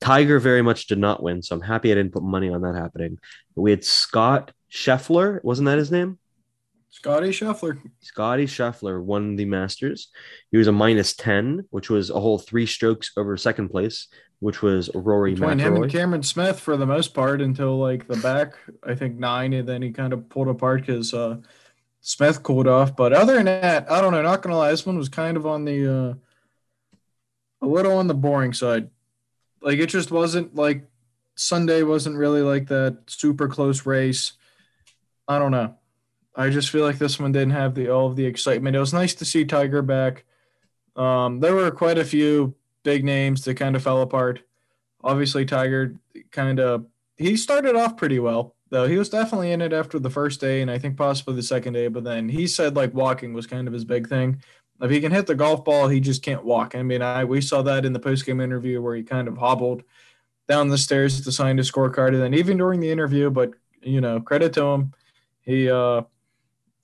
Tiger 0.00 0.38
very 0.38 0.62
much 0.62 0.86
did 0.86 0.98
not 0.98 1.22
win, 1.22 1.42
so 1.42 1.54
I'm 1.54 1.62
happy 1.62 1.90
I 1.90 1.94
didn't 1.94 2.12
put 2.12 2.22
money 2.22 2.48
on 2.48 2.62
that 2.62 2.74
happening. 2.74 3.18
But 3.54 3.62
we 3.62 3.70
had 3.70 3.84
Scott 3.84 4.52
Scheffler, 4.72 5.42
wasn't 5.44 5.66
that 5.66 5.78
his 5.78 5.90
name? 5.90 6.18
Scottie 6.90 7.30
Scheffler. 7.30 7.78
Scottie 8.00 8.46
Scheffler 8.46 9.02
won 9.02 9.36
the 9.36 9.44
Masters. 9.44 10.10
He 10.50 10.58
was 10.58 10.66
a 10.66 10.72
minus 10.72 11.14
10, 11.14 11.66
which 11.70 11.88
was 11.88 12.10
a 12.10 12.20
whole 12.20 12.38
three 12.38 12.66
strokes 12.66 13.12
over 13.16 13.36
second 13.36 13.68
place, 13.68 14.08
which 14.40 14.60
was 14.60 14.90
Rory 14.94 15.34
Between 15.34 15.60
him 15.60 15.76
and 15.76 15.90
Cameron 15.90 16.24
Smith 16.24 16.58
for 16.58 16.76
the 16.76 16.86
most 16.86 17.14
part 17.14 17.40
until 17.40 17.78
like 17.78 18.08
the 18.08 18.16
back, 18.16 18.54
I 18.82 18.94
think 18.96 19.18
nine, 19.18 19.52
and 19.52 19.68
then 19.68 19.82
he 19.82 19.92
kind 19.92 20.12
of 20.12 20.28
pulled 20.28 20.48
apart 20.48 20.84
because 20.84 21.14
uh, 21.14 21.36
Smith 22.00 22.42
cooled 22.42 22.66
off. 22.66 22.96
But 22.96 23.12
other 23.12 23.34
than 23.34 23.46
that, 23.46 23.90
I 23.90 24.00
don't 24.00 24.12
know. 24.12 24.22
Not 24.22 24.42
gonna 24.42 24.56
lie, 24.56 24.70
this 24.70 24.84
one 24.84 24.98
was 24.98 25.08
kind 25.08 25.36
of 25.36 25.46
on 25.46 25.64
the 25.64 25.86
uh, 25.86 26.14
a 27.62 27.66
little 27.66 27.98
on 27.98 28.08
the 28.08 28.14
boring 28.14 28.52
side. 28.52 28.90
Like 29.62 29.78
it 29.78 29.86
just 29.86 30.10
wasn't 30.10 30.56
like 30.56 30.88
Sunday 31.36 31.82
wasn't 31.82 32.16
really 32.16 32.42
like 32.42 32.66
that 32.68 32.98
super 33.06 33.46
close 33.46 33.86
race. 33.86 34.32
I 35.28 35.38
don't 35.38 35.52
know. 35.52 35.76
I 36.36 36.50
just 36.50 36.70
feel 36.70 36.84
like 36.84 36.98
this 36.98 37.18
one 37.18 37.32
didn't 37.32 37.50
have 37.50 37.74
the 37.74 37.88
all 37.88 38.06
of 38.06 38.16
the 38.16 38.26
excitement. 38.26 38.76
It 38.76 38.80
was 38.80 38.92
nice 38.92 39.14
to 39.14 39.24
see 39.24 39.44
Tiger 39.44 39.82
back. 39.82 40.24
Um, 40.96 41.40
there 41.40 41.54
were 41.54 41.70
quite 41.70 41.98
a 41.98 42.04
few 42.04 42.54
big 42.82 43.04
names 43.04 43.44
that 43.44 43.54
kind 43.54 43.76
of 43.76 43.82
fell 43.82 44.02
apart. 44.02 44.40
Obviously, 45.02 45.44
Tiger 45.44 45.96
kind 46.30 46.60
of 46.60 46.86
he 47.16 47.36
started 47.36 47.76
off 47.76 47.96
pretty 47.96 48.18
well 48.18 48.54
though. 48.70 48.86
He 48.86 48.96
was 48.96 49.08
definitely 49.08 49.52
in 49.52 49.60
it 49.60 49.72
after 49.72 49.98
the 49.98 50.10
first 50.10 50.40
day, 50.40 50.62
and 50.62 50.70
I 50.70 50.78
think 50.78 50.96
possibly 50.96 51.34
the 51.34 51.42
second 51.42 51.74
day. 51.74 51.88
But 51.88 52.04
then 52.04 52.28
he 52.28 52.46
said 52.46 52.76
like 52.76 52.94
walking 52.94 53.32
was 53.32 53.46
kind 53.46 53.66
of 53.66 53.74
his 53.74 53.84
big 53.84 54.08
thing. 54.08 54.42
If 54.80 54.90
he 54.90 55.00
can 55.00 55.12
hit 55.12 55.26
the 55.26 55.34
golf 55.34 55.64
ball, 55.64 55.88
he 55.88 56.00
just 56.00 56.22
can't 56.22 56.44
walk. 56.44 56.74
I 56.74 56.82
mean, 56.82 57.02
I 57.02 57.24
we 57.24 57.40
saw 57.40 57.62
that 57.62 57.84
in 57.84 57.92
the 57.92 57.98
post 58.00 58.24
game 58.24 58.40
interview 58.40 58.80
where 58.80 58.96
he 58.96 59.02
kind 59.02 59.28
of 59.28 59.36
hobbled 59.36 59.82
down 60.48 60.68
the 60.68 60.78
stairs 60.78 61.20
to 61.20 61.32
sign 61.32 61.58
his 61.58 61.70
scorecard, 61.70 62.08
and 62.08 62.22
then 62.22 62.34
even 62.34 62.56
during 62.56 62.80
the 62.80 62.90
interview. 62.90 63.30
But 63.30 63.52
you 63.82 64.00
know, 64.00 64.20
credit 64.20 64.52
to 64.54 64.64
him, 64.64 64.92
he 65.42 65.70
uh, 65.70 66.02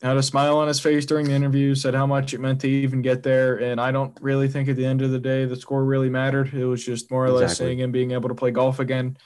had 0.02 0.16
a 0.16 0.22
smile 0.22 0.58
on 0.58 0.68
his 0.68 0.78
face 0.78 1.06
during 1.06 1.26
the 1.26 1.32
interview, 1.32 1.74
said 1.74 1.94
how 1.94 2.06
much 2.06 2.34
it 2.34 2.40
meant 2.40 2.60
to 2.60 2.68
even 2.68 3.00
get 3.02 3.22
there. 3.22 3.56
And 3.56 3.80
I 3.80 3.90
don't 3.92 4.16
really 4.20 4.46
think 4.48 4.68
at 4.68 4.76
the 4.76 4.84
end 4.84 5.00
of 5.02 5.10
the 5.10 5.18
day 5.18 5.46
the 5.46 5.56
score 5.56 5.84
really 5.84 6.10
mattered. 6.10 6.52
It 6.52 6.66
was 6.66 6.84
just 6.84 7.10
more 7.10 7.24
or 7.24 7.30
less 7.30 7.56
seeing 7.56 7.78
him 7.78 7.92
being 7.92 8.10
able 8.10 8.28
to 8.28 8.34
play 8.34 8.50
golf 8.50 8.78
again. 8.78 9.16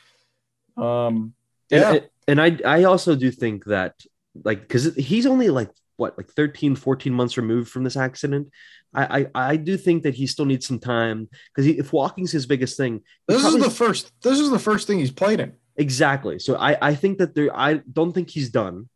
Um, 0.77 1.35
And- 1.73 1.81
yeah, 1.81 1.91
And, 1.93 2.09
and 2.29 2.41
I 2.41 2.79
I 2.81 2.85
also 2.85 3.15
do 3.17 3.31
think 3.31 3.65
that 3.67 3.95
like 4.45 4.61
because 4.61 4.95
he's 4.95 5.27
only 5.27 5.51
like 5.51 5.71
what 5.97 6.17
like 6.17 6.29
13 6.29 6.77
14 6.77 7.13
months 7.13 7.37
removed 7.37 7.69
from 7.71 7.83
this 7.85 7.97
accident 7.97 8.49
I 8.95 9.21
I, 9.35 9.53
I 9.53 9.57
do 9.57 9.77
think 9.77 10.05
that 10.05 10.15
he 10.15 10.27
still 10.27 10.47
needs 10.47 10.67
some 10.67 10.79
time 10.79 11.29
because 11.55 11.67
if 11.67 11.93
walking's 11.93 12.31
his 12.33 12.47
biggest 12.47 12.77
thing 12.77 13.03
this 13.29 13.43
probably- 13.43 13.61
is 13.61 13.65
the 13.67 13.71
first. 13.71 14.13
This 14.23 14.39
is 14.39 14.51
the 14.51 14.59
first 14.59 14.87
thing 14.87 14.99
he's 15.01 15.11
played 15.11 15.41
in. 15.41 15.53
exactly 15.77 16.39
so 16.39 16.55
I 16.57 16.77
I 16.91 16.95
think 16.95 17.19
that 17.19 17.35
there 17.35 17.51
I 17.57 17.81
don't 17.93 18.13
think 18.13 18.31
he's 18.31 18.51
done 18.51 18.89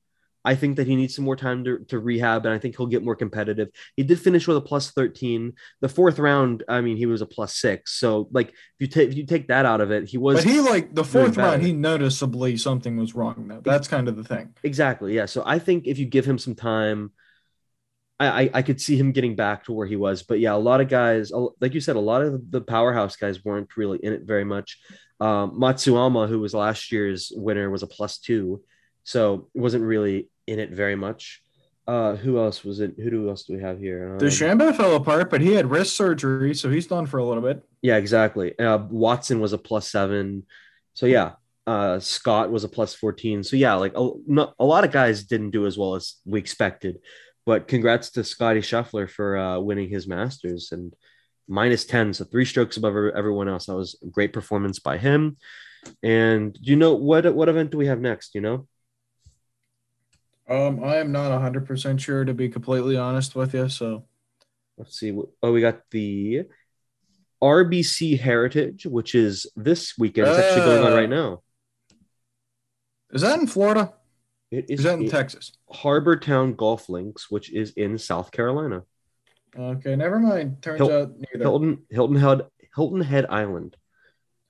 I 0.45 0.55
think 0.55 0.77
that 0.77 0.87
he 0.87 0.95
needs 0.95 1.15
some 1.15 1.25
more 1.25 1.37
time 1.37 1.65
to, 1.65 1.79
to 1.89 1.99
rehab, 1.99 2.45
and 2.45 2.55
I 2.55 2.59
think 2.59 2.77
he'll 2.77 2.87
get 2.87 3.03
more 3.03 3.17
competitive. 3.17 3.69
He 3.97 4.03
did 4.03 4.21
finish 4.21 4.47
with 4.47 4.59
a 4.59 4.61
plus 4.61 4.91
13. 4.91 5.55
The 5.81 5.89
fourth 5.89 6.19
round, 6.19 6.65
I 6.69 6.83
mean, 6.83 6.97
he 6.99 7.07
was 7.07 7.23
a 7.23 7.27
plus 7.27 7.55
six. 7.57 7.99
So, 7.99 8.29
like, 8.31 8.49
if 8.49 8.55
you 8.79 8.87
take 8.87 9.09
if 9.09 9.17
you 9.17 9.25
take 9.25 9.49
that 9.49 9.65
out 9.65 9.81
of 9.81 9.91
it, 9.91 10.09
he 10.09 10.19
was 10.19 10.37
But 10.37 10.53
he 10.53 10.61
like 10.61 10.95
the 10.95 11.05
fourth 11.05 11.37
round, 11.37 11.63
he 11.63 11.73
noticeably 11.73 12.57
something 12.59 12.97
was 12.97 13.15
wrong 13.15 13.49
though. 13.49 13.61
That's 13.65 13.89
kind 13.89 14.07
of 14.09 14.17
the 14.17 14.25
thing. 14.25 14.55
Exactly. 14.63 15.15
Yeah. 15.15 15.27
So 15.27 15.43
I 15.47 15.59
think 15.59 15.87
if 15.87 15.99
you 15.99 16.07
give 16.07 16.27
him 16.27 16.39
some 16.39 16.55
time, 16.55 17.13
I, 18.21 18.43
I 18.43 18.51
I 18.55 18.63
could 18.63 18.81
see 18.81 18.97
him 18.97 19.13
getting 19.13 19.37
back 19.37 19.65
to 19.65 19.73
where 19.73 19.87
he 19.87 19.97
was. 19.97 20.23
But 20.23 20.41
yeah, 20.41 20.55
a 20.55 20.57
lot 20.57 20.81
of 20.81 20.89
guys, 20.89 21.33
like 21.61 21.75
you 21.75 21.81
said, 21.81 21.97
a 21.97 22.01
lot 22.01 22.23
of 22.23 22.51
the 22.51 22.61
powerhouse 22.61 23.17
guys 23.17 23.45
weren't 23.45 23.77
really 23.77 23.99
in 24.03 24.13
it 24.13 24.23
very 24.25 24.45
much. 24.45 24.79
Um, 25.21 25.59
Matsuyama, 25.59 26.29
who 26.29 26.41
was 26.41 26.55
last 26.55 26.93
year's 26.93 27.33
winner, 27.35 27.71
was 27.71 27.83
a 27.83 27.87
plus 27.87 28.19
two, 28.19 28.63
so 29.05 29.49
it 29.55 29.61
wasn't 29.61 29.85
really 29.85 30.29
in 30.47 30.59
it 30.59 30.71
very 30.71 30.97
much. 30.97 31.43
Uh, 31.87 32.17
who 32.17 32.39
else 32.39 32.65
was 32.65 32.81
it? 32.81 32.95
Who 32.97 33.11
do 33.11 33.29
else 33.29 33.45
do 33.45 33.55
we 33.55 33.63
have 33.63 33.79
here? 33.79 34.15
Um, 34.15 34.19
DeChambeau 34.19 34.75
fell 34.75 34.97
apart, 34.97 35.31
but 35.31 35.43
he 35.43 35.53
had 35.53 35.71
wrist 35.71 35.97
surgery, 35.97 36.55
so 36.55 36.71
he's 36.71 36.87
done 36.87 37.05
for 37.05 37.19
a 37.19 37.25
little 37.25 37.43
bit. 37.43 37.63
Yeah, 37.83 37.97
exactly. 37.97 38.59
Uh, 38.59 38.79
Watson 38.79 39.39
was 39.39 39.53
a 39.53 39.59
plus 39.59 39.91
seven. 39.91 40.47
So 40.95 41.05
yeah, 41.05 41.33
uh, 41.67 42.01
Scott 42.01 42.51
was 42.51 42.65
a 42.65 42.69
plus 42.69 42.95
14. 42.95 43.45
So 43.45 43.57
yeah, 43.57 43.75
like 43.75 43.93
a, 43.97 44.11
not, 44.27 44.55
a 44.59 44.65
lot 44.65 44.85
of 44.85 44.93
guys 44.93 45.25
didn't 45.25 45.51
do 45.51 45.67
as 45.67 45.77
well 45.77 45.95
as 45.95 46.17
we 46.25 46.39
expected. 46.39 46.99
But 47.47 47.69
congrats 47.69 48.11
to 48.13 48.25
Scottie 48.25 48.61
Scheffler 48.61 49.09
for 49.09 49.37
uh, 49.37 49.59
winning 49.59 49.91
his 49.91 50.07
Masters 50.07 50.73
and 50.73 50.95
minus 51.47 51.85
10. 51.85 52.15
So 52.15 52.25
three 52.25 52.47
strokes 52.47 52.79
above 52.79 52.95
everyone 53.15 53.49
else. 53.49 53.67
That 53.67 53.77
was 53.77 53.99
a 54.03 54.07
great 54.07 54.33
performance 54.33 54.79
by 54.79 54.97
him. 54.97 55.37
And 56.03 56.55
do 56.55 56.71
you 56.71 56.77
know 56.77 56.95
what 56.95 57.35
what 57.35 57.51
event 57.51 57.71
do 57.71 57.77
we 57.77 57.87
have 57.87 58.01
next? 58.01 58.35
You 58.35 58.41
know? 58.41 58.67
Um, 60.49 60.85
I 60.85 60.97
am 60.97 61.11
not 61.13 61.39
hundred 61.41 61.67
percent 61.67 62.01
sure 62.01 62.25
to 62.25 62.35
be 62.35 62.49
completely 62.49 62.97
honest 62.97 63.35
with 63.35 63.55
you. 63.55 63.69
So 63.69 64.05
Let's 64.77 64.99
see. 64.99 65.17
Oh, 65.43 65.53
we 65.53 65.61
got 65.61 65.81
the 65.91 66.43
RBC 67.43 68.19
Heritage, 68.19 68.87
which 68.87 69.15
is 69.15 69.47
this 69.55 69.97
weekend. 69.99 70.29
It's 70.29 70.39
actually 70.39 70.65
going 70.65 70.85
on 70.85 70.93
right 70.93 71.09
now. 71.09 71.43
is 73.13 73.23
that 73.23 73.39
in 73.39 73.47
Florida? 73.47 73.93
It 74.51 74.67
Is 74.69 74.83
that 74.83 74.99
in 74.99 75.09
Texas? 75.09 75.53
Harbour 75.71 76.17
Town 76.17 76.55
Golf 76.55 76.89
Links, 76.89 77.31
which 77.31 77.53
is 77.53 77.71
in 77.73 77.99
South 77.99 78.31
Carolina. 78.31 78.83
Okay, 79.57 79.97
never 79.97 80.19
mind. 80.19 80.63
Turns 80.63 80.81
Hil- 80.81 80.93
out 80.93 81.13
neither. 81.17 81.45
Hilton 81.45 81.87
Hilton 81.91 82.17
Head 82.17 82.43
Hilton 82.75 83.01
Head 83.01 83.27
Island. 83.29 83.77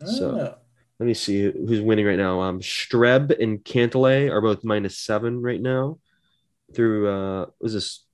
so- 0.05 0.41
Ah, 0.41 0.64
Let 1.05 1.09
me 1.09 1.13
see 1.13 1.43
who's 1.43 1.83
winning 1.83 2.07
right 2.07 2.17
now. 2.17 2.41
Um, 2.41 2.61
Streb 2.61 3.39
and 3.39 3.63
Cantlay 3.63 4.31
are 4.31 4.41
both 4.41 4.65
minus 4.65 4.97
seven 4.97 5.43
right 5.43 5.61
now. 5.61 5.99
Through 6.75 7.11
uh, 7.11 7.47
was 7.61 7.75
this 7.75 8.07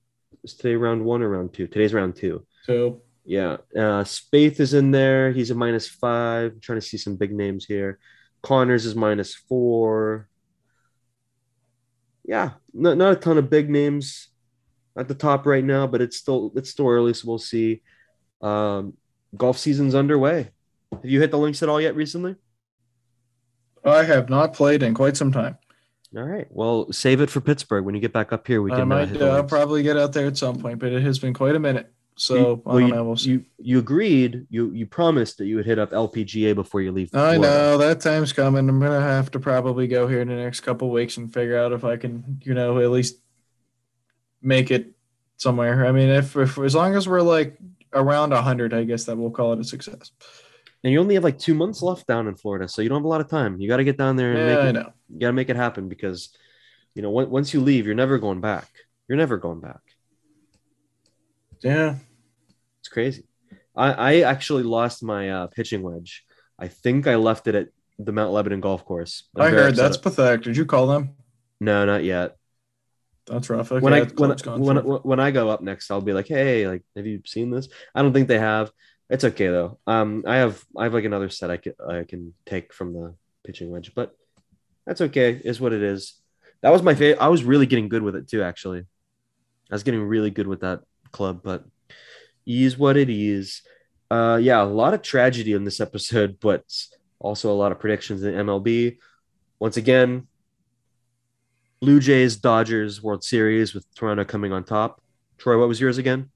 is 0.42 0.54
today 0.54 0.74
round 0.74 1.04
one 1.04 1.22
or 1.22 1.28
round 1.28 1.54
two? 1.54 1.68
Today's 1.68 1.94
round 1.94 2.16
two. 2.16 2.44
so 2.64 3.02
Yeah. 3.24 3.58
Uh, 3.76 4.02
Spieth 4.02 4.58
is 4.58 4.74
in 4.74 4.90
there. 4.90 5.30
He's 5.30 5.52
a 5.52 5.54
minus 5.54 5.86
five. 5.86 6.50
I'm 6.50 6.60
trying 6.60 6.80
to 6.80 6.84
see 6.84 6.96
some 6.96 7.14
big 7.14 7.32
names 7.32 7.64
here. 7.64 8.00
Conners 8.42 8.84
is 8.84 8.96
minus 8.96 9.36
four. 9.36 10.28
Yeah, 12.24 12.54
not, 12.74 12.96
not 12.96 13.12
a 13.12 13.16
ton 13.16 13.38
of 13.38 13.48
big 13.48 13.70
names 13.70 14.30
at 14.98 15.06
the 15.06 15.14
top 15.14 15.46
right 15.46 15.62
now, 15.62 15.86
but 15.86 16.00
it's 16.00 16.16
still 16.16 16.50
it's 16.56 16.70
still 16.70 16.88
early, 16.88 17.14
so 17.14 17.28
we'll 17.28 17.38
see. 17.38 17.82
Um, 18.42 18.94
golf 19.36 19.58
season's 19.58 19.94
underway. 19.94 20.50
Have 20.90 21.04
you 21.04 21.20
hit 21.20 21.30
the 21.30 21.38
links 21.38 21.62
at 21.62 21.68
all 21.68 21.80
yet 21.80 21.94
recently? 21.94 22.34
I 23.84 24.04
have 24.04 24.28
not 24.28 24.52
played 24.54 24.82
in 24.82 24.94
quite 24.94 25.16
some 25.16 25.32
time. 25.32 25.56
All 26.16 26.24
right. 26.24 26.46
Well, 26.50 26.92
save 26.92 27.20
it 27.20 27.30
for 27.30 27.40
Pittsburgh 27.40 27.84
when 27.84 27.94
you 27.94 28.00
get 28.00 28.12
back 28.12 28.32
up 28.32 28.46
here. 28.46 28.62
We 28.62 28.70
can. 28.70 28.80
uh, 28.80 28.86
might 28.86 29.16
uh, 29.20 29.34
links. 29.36 29.48
probably 29.48 29.82
get 29.82 29.96
out 29.96 30.12
there 30.12 30.26
at 30.26 30.36
some 30.36 30.58
point, 30.58 30.78
but 30.80 30.92
it 30.92 31.02
has 31.02 31.18
been 31.18 31.32
quite 31.34 31.54
a 31.54 31.60
minute. 31.60 31.92
So 32.16 32.34
You- 32.34 32.42
I 32.42 32.46
well, 32.48 32.78
don't 32.78 32.88
you, 32.88 32.94
know. 32.94 33.14
You 33.16 33.44
you 33.58 33.78
agreed. 33.78 34.46
You 34.50 34.72
you 34.72 34.86
promised 34.86 35.38
that 35.38 35.46
you 35.46 35.56
would 35.56 35.66
hit 35.66 35.78
up 35.78 35.92
LPGA 35.92 36.54
before 36.54 36.82
you 36.82 36.90
leave. 36.92 37.08
I 37.14 37.36
Florida. 37.36 37.40
know 37.40 37.78
that 37.78 38.00
time's 38.00 38.32
coming. 38.32 38.68
I'm 38.68 38.80
gonna 38.80 39.00
have 39.00 39.30
to 39.30 39.40
probably 39.40 39.86
go 39.86 40.06
here 40.08 40.20
in 40.20 40.28
the 40.28 40.34
next 40.34 40.60
couple 40.60 40.90
weeks 40.90 41.16
and 41.16 41.32
figure 41.32 41.56
out 41.56 41.72
if 41.72 41.84
I 41.84 41.96
can, 41.96 42.40
you 42.42 42.52
know, 42.54 42.78
at 42.80 42.90
least 42.90 43.16
make 44.42 44.70
it 44.70 44.92
somewhere. 45.36 45.86
I 45.86 45.92
mean, 45.92 46.08
if, 46.08 46.36
if 46.36 46.58
as 46.58 46.74
long 46.74 46.94
as 46.94 47.08
we're 47.08 47.22
like 47.22 47.56
around 47.92 48.32
hundred, 48.32 48.74
I 48.74 48.84
guess 48.84 49.04
that 49.04 49.16
we'll 49.16 49.30
call 49.30 49.52
it 49.52 49.60
a 49.60 49.64
success. 49.64 50.10
And 50.82 50.92
you 50.92 51.00
only 51.00 51.14
have 51.14 51.24
like 51.24 51.38
two 51.38 51.54
months 51.54 51.82
left 51.82 52.06
down 52.06 52.26
in 52.26 52.36
Florida, 52.36 52.66
so 52.68 52.80
you 52.80 52.88
don't 52.88 52.98
have 53.00 53.04
a 53.04 53.08
lot 53.08 53.20
of 53.20 53.28
time. 53.28 53.60
You 53.60 53.68
got 53.68 53.76
to 53.78 53.84
get 53.84 53.98
down 53.98 54.16
there 54.16 54.32
and 54.32 54.40
Yeah, 54.40 54.46
make 54.46 54.58
I 54.64 54.68
it. 54.68 54.72
know. 54.72 54.92
You 55.10 55.20
got 55.20 55.26
to 55.28 55.32
make 55.34 55.50
it 55.50 55.56
happen 55.56 55.88
because, 55.88 56.34
you 56.94 57.02
know, 57.02 57.14
on- 57.18 57.30
once 57.30 57.52
you 57.52 57.60
leave, 57.60 57.84
you're 57.86 57.94
never 57.94 58.18
going 58.18 58.40
back. 58.40 58.66
You're 59.08 59.18
never 59.18 59.36
going 59.36 59.60
back. 59.60 59.80
Yeah, 61.62 61.96
It's 62.80 62.88
crazy. 62.88 63.24
I, 63.76 63.92
I 63.92 64.20
actually 64.20 64.62
lost 64.62 65.02
my 65.02 65.30
uh, 65.30 65.46
pitching 65.48 65.82
wedge. 65.82 66.24
I 66.58 66.68
think 66.68 67.06
I 67.06 67.16
left 67.16 67.46
it 67.46 67.54
at 67.54 67.68
the 67.98 68.12
Mount 68.12 68.32
Lebanon 68.32 68.60
golf 68.60 68.84
course. 68.84 69.24
I'm 69.36 69.42
I 69.42 69.50
heard 69.50 69.76
that's 69.76 69.98
pathetic. 69.98 70.42
Did 70.42 70.56
you 70.56 70.64
call 70.64 70.86
them? 70.86 71.10
no, 71.60 71.84
not 71.84 72.02
yet. 72.04 72.36
That's 73.26 73.50
rough. 73.50 73.70
Okay, 73.70 73.80
when 73.84 73.92
I 73.92 74.04
when, 74.04 74.30
when, 74.64 74.76
when 74.78 75.20
I 75.20 75.30
go 75.30 75.50
up 75.50 75.60
next, 75.60 75.90
I'll 75.90 76.00
be 76.00 76.14
like, 76.14 76.26
hey, 76.26 76.66
like, 76.66 76.82
have 76.96 77.06
you 77.06 77.20
seen 77.26 77.50
this? 77.50 77.68
I 77.94 78.00
don't 78.02 78.12
think 78.14 78.26
they 78.28 78.38
have. 78.38 78.70
It's 79.10 79.24
okay 79.24 79.48
though. 79.48 79.78
Um, 79.88 80.24
I 80.26 80.36
have 80.36 80.64
I 80.76 80.84
have 80.84 80.94
like 80.94 81.04
another 81.04 81.28
set 81.28 81.50
I 81.50 81.56
can 81.56 81.74
I 81.86 82.04
can 82.04 82.32
take 82.46 82.72
from 82.72 82.92
the 82.92 83.14
pitching 83.44 83.70
wedge, 83.70 83.92
but 83.94 84.14
that's 84.86 85.00
okay. 85.00 85.40
Is 85.44 85.60
what 85.60 85.72
it 85.72 85.82
is. 85.82 86.14
That 86.62 86.70
was 86.70 86.82
my 86.82 86.94
favorite. 86.94 87.20
I 87.20 87.28
was 87.28 87.42
really 87.42 87.66
getting 87.66 87.88
good 87.88 88.02
with 88.02 88.14
it 88.14 88.28
too. 88.28 88.42
Actually, 88.42 88.80
I 89.70 89.74
was 89.74 89.82
getting 89.82 90.02
really 90.02 90.30
good 90.30 90.46
with 90.46 90.60
that 90.60 90.82
club, 91.10 91.40
but 91.42 91.64
is 92.46 92.78
what 92.78 92.96
it 92.96 93.10
is. 93.10 93.62
Uh, 94.10 94.38
yeah, 94.40 94.62
a 94.62 94.64
lot 94.64 94.94
of 94.94 95.02
tragedy 95.02 95.52
in 95.52 95.64
this 95.64 95.80
episode, 95.80 96.38
but 96.40 96.64
also 97.18 97.52
a 97.52 97.54
lot 97.54 97.72
of 97.72 97.80
predictions 97.80 98.22
in 98.22 98.34
MLB. 98.34 98.98
Once 99.58 99.76
again, 99.76 100.26
Blue 101.80 102.00
Jays 102.00 102.36
Dodgers 102.36 103.02
World 103.02 103.24
Series 103.24 103.74
with 103.74 103.92
Toronto 103.94 104.24
coming 104.24 104.52
on 104.52 104.64
top. 104.64 105.02
Troy, 105.36 105.58
what 105.58 105.68
was 105.68 105.80
yours 105.80 105.98
again? 105.98 106.30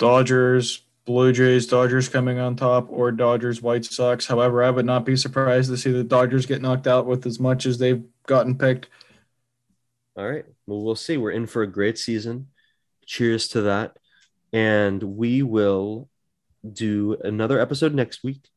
Dodgers, 0.00 0.82
Blue 1.04 1.30
Jays, 1.30 1.66
Dodgers 1.66 2.08
coming 2.08 2.38
on 2.38 2.56
top, 2.56 2.86
or 2.88 3.12
Dodgers, 3.12 3.60
White 3.60 3.84
Sox. 3.84 4.26
However, 4.26 4.64
I 4.64 4.70
would 4.70 4.86
not 4.86 5.04
be 5.04 5.14
surprised 5.14 5.70
to 5.70 5.76
see 5.76 5.92
the 5.92 6.02
Dodgers 6.02 6.46
get 6.46 6.62
knocked 6.62 6.86
out 6.86 7.04
with 7.04 7.26
as 7.26 7.38
much 7.38 7.66
as 7.66 7.76
they've 7.76 8.02
gotten 8.26 8.56
picked. 8.56 8.88
All 10.16 10.26
right. 10.26 10.46
Well, 10.66 10.82
we'll 10.82 10.96
see. 10.96 11.18
We're 11.18 11.32
in 11.32 11.46
for 11.46 11.62
a 11.62 11.70
great 11.70 11.98
season. 11.98 12.48
Cheers 13.04 13.48
to 13.48 13.62
that. 13.62 13.98
And 14.54 15.02
we 15.02 15.42
will 15.42 16.08
do 16.72 17.18
another 17.22 17.60
episode 17.60 17.94
next 17.94 18.24
week. 18.24 18.48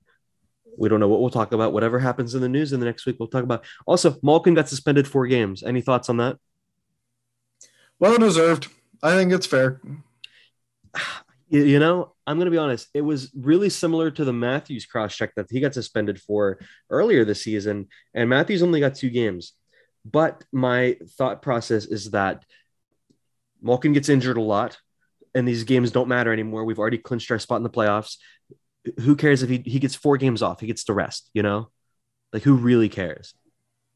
We 0.77 0.87
don't 0.87 1.01
know 1.01 1.09
what 1.09 1.19
we'll 1.19 1.29
talk 1.29 1.51
about. 1.51 1.73
Whatever 1.73 1.99
happens 1.99 2.35
in 2.35 2.41
the 2.41 2.47
news 2.49 2.71
in 2.71 2.79
the 2.79 2.85
next 2.85 3.05
week, 3.05 3.17
we'll 3.19 3.27
talk 3.27 3.43
about. 3.43 3.65
Also, 3.85 4.15
Malkin 4.23 4.53
got 4.53 4.69
suspended 4.69 5.09
four 5.09 5.27
games. 5.27 5.61
Any 5.61 5.81
thoughts 5.81 6.09
on 6.09 6.17
that? 6.17 6.37
Well 7.99 8.17
deserved. 8.17 8.69
I 9.03 9.15
think 9.15 9.33
it's 9.33 9.45
fair. 9.45 9.81
You, 11.53 11.77
know, 11.77 12.15
I'm 12.25 12.37
going 12.37 12.45
to 12.45 12.51
be 12.51 12.57
honest. 12.57 12.87
It 12.95 13.01
was 13.01 13.31
really 13.35 13.69
similar 13.69 14.09
to 14.09 14.25
the 14.25 14.33
Matthews 14.33 14.87
cross 14.87 15.15
check 15.15 15.35
that 15.35 15.51
he 15.51 15.59
got 15.59 15.75
suspended 15.75 16.19
for 16.19 16.57
earlier 16.89 17.23
this 17.25 17.43
season. 17.43 17.89
And 18.15 18.27
Matthews 18.27 18.63
only 18.63 18.79
got 18.79 18.95
two 18.95 19.11
games. 19.11 19.53
But 20.03 20.43
my 20.51 20.97
thought 21.15 21.43
process 21.43 21.85
is 21.85 22.09
that 22.09 22.43
Malkin 23.61 23.93
gets 23.93 24.09
injured 24.09 24.37
a 24.37 24.41
lot, 24.41 24.79
and 25.35 25.47
these 25.47 25.63
games 25.63 25.91
don't 25.91 26.07
matter 26.07 26.33
anymore. 26.33 26.65
We've 26.65 26.79
already 26.79 26.97
clinched 26.97 27.29
our 27.29 27.37
spot 27.37 27.57
in 27.57 27.63
the 27.63 27.69
playoffs. 27.69 28.17
Who 29.01 29.15
cares 29.15 29.43
if 29.43 29.49
he, 29.49 29.61
he 29.63 29.77
gets 29.77 29.93
four 29.93 30.17
games 30.17 30.41
off? 30.41 30.59
He 30.59 30.65
gets 30.65 30.83
the 30.85 30.93
rest, 30.93 31.29
you 31.35 31.43
know? 31.43 31.69
Like, 32.33 32.41
who 32.41 32.55
really 32.55 32.89
cares? 32.89 33.35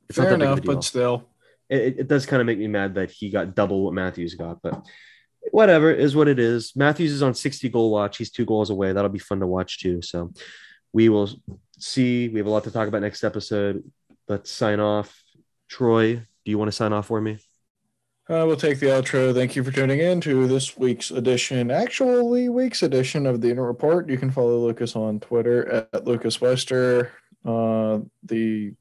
It's 0.09 0.19
fair 0.19 0.29
that 0.29 0.35
of 0.35 0.41
a 0.41 0.43
enough, 0.43 0.63
but 0.63 0.83
still. 0.83 1.27
it, 1.69 2.01
it 2.01 2.07
does 2.07 2.27
kind 2.27 2.39
of 2.39 2.45
make 2.45 2.59
me 2.59 2.67
mad 2.67 2.93
that 2.95 3.09
he 3.09 3.31
got 3.31 3.55
double 3.55 3.83
what 3.83 3.95
Matthews 3.95 4.35
got, 4.35 4.61
but 4.61 4.85
whatever 5.51 5.91
is 5.91 6.15
what 6.15 6.27
it 6.27 6.39
is. 6.39 6.75
Matthews 6.75 7.11
is 7.11 7.23
on 7.23 7.33
60 7.33 7.69
goal 7.69 7.91
watch. 7.91 8.17
He's 8.17 8.31
two 8.31 8.45
goals 8.45 8.69
away. 8.69 8.93
That'll 8.93 9.09
be 9.09 9.19
fun 9.19 9.39
to 9.39 9.47
watch 9.47 9.79
too. 9.79 10.01
So 10.01 10.33
we 10.93 11.09
will 11.09 11.29
see. 11.79 12.29
We 12.29 12.39
have 12.39 12.47
a 12.47 12.51
lot 12.51 12.63
to 12.65 12.71
talk 12.71 12.87
about 12.87 13.01
next 13.01 13.23
episode. 13.23 13.83
Let's 14.27 14.51
sign 14.51 14.79
off. 14.79 15.21
Troy, 15.69 16.15
do 16.15 16.51
you 16.51 16.57
want 16.57 16.69
to 16.69 16.75
sign 16.75 16.93
off 16.93 17.07
for 17.07 17.21
me? 17.21 17.39
Uh, 18.29 18.43
we'll 18.45 18.57
take 18.57 18.79
the 18.79 18.87
outro. 18.87 19.33
Thank 19.33 19.55
you 19.55 19.63
for 19.63 19.71
tuning 19.71 19.99
in 19.99 20.19
to 20.21 20.47
this 20.47 20.77
week's 20.77 21.11
edition, 21.11 21.71
actually 21.71 22.49
week's 22.49 22.83
edition 22.83 23.25
of 23.25 23.39
the 23.39 23.47
Unit 23.47 23.63
Report. 23.63 24.09
You 24.09 24.17
can 24.17 24.31
follow 24.31 24.65
Lucas 24.65 24.97
on 24.97 25.21
Twitter 25.21 25.87
at 25.93 26.03
Lucas 26.05 26.41
Wester. 26.41 27.13
Uh, 27.45 27.99
the 28.23 28.73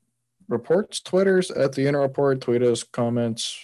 reports 0.48 1.00
Twitters 1.00 1.52
at 1.52 1.72
the 1.72 1.82
Unit 1.82 2.00
Report. 2.00 2.40
Tweet 2.40 2.62
us 2.62 2.82
comments, 2.82 3.56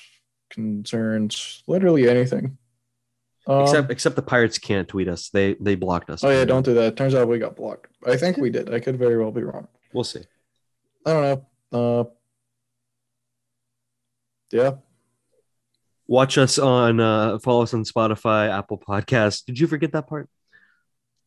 concerns, 0.50 1.64
literally 1.66 2.09
anything. 2.09 2.59
Um, 3.47 3.62
except 3.62 3.90
except 3.90 4.16
the 4.16 4.22
Pirates 4.22 4.59
can't 4.59 4.86
tweet 4.86 5.09
us. 5.09 5.28
They 5.30 5.55
they 5.55 5.74
blocked 5.74 6.11
us. 6.11 6.22
oh 6.22 6.30
yeah, 6.30 6.45
don't 6.45 6.64
do 6.64 6.74
that. 6.74 6.97
Turns 6.97 7.14
out 7.14 7.26
we 7.28 7.38
got 7.38 7.57
blocked. 7.57 7.88
I 8.07 8.16
think 8.16 8.36
we 8.36 8.51
did. 8.51 8.72
I 8.72 8.78
could 8.78 8.97
very 8.99 9.18
well 9.18 9.32
be 9.32 9.43
wrong. 9.43 9.66
We'll 9.93 10.05
see. 10.05 10.22
I 11.05 11.12
don't 11.12 11.47
know. 11.72 12.01
Uh, 12.01 12.05
yeah. 14.53 14.72
Watch 16.07 16.36
us 16.38 16.59
on 16.59 17.01
uh 17.01 17.38
follow 17.38 17.62
us 17.62 17.74
on 17.74 17.84
Spotify, 17.84 18.51
Apple 18.51 18.78
Podcasts. 18.78 19.45
Did 19.45 19.59
you 19.59 19.66
forget 19.66 19.93
that 19.93 20.09
part? 20.09 20.28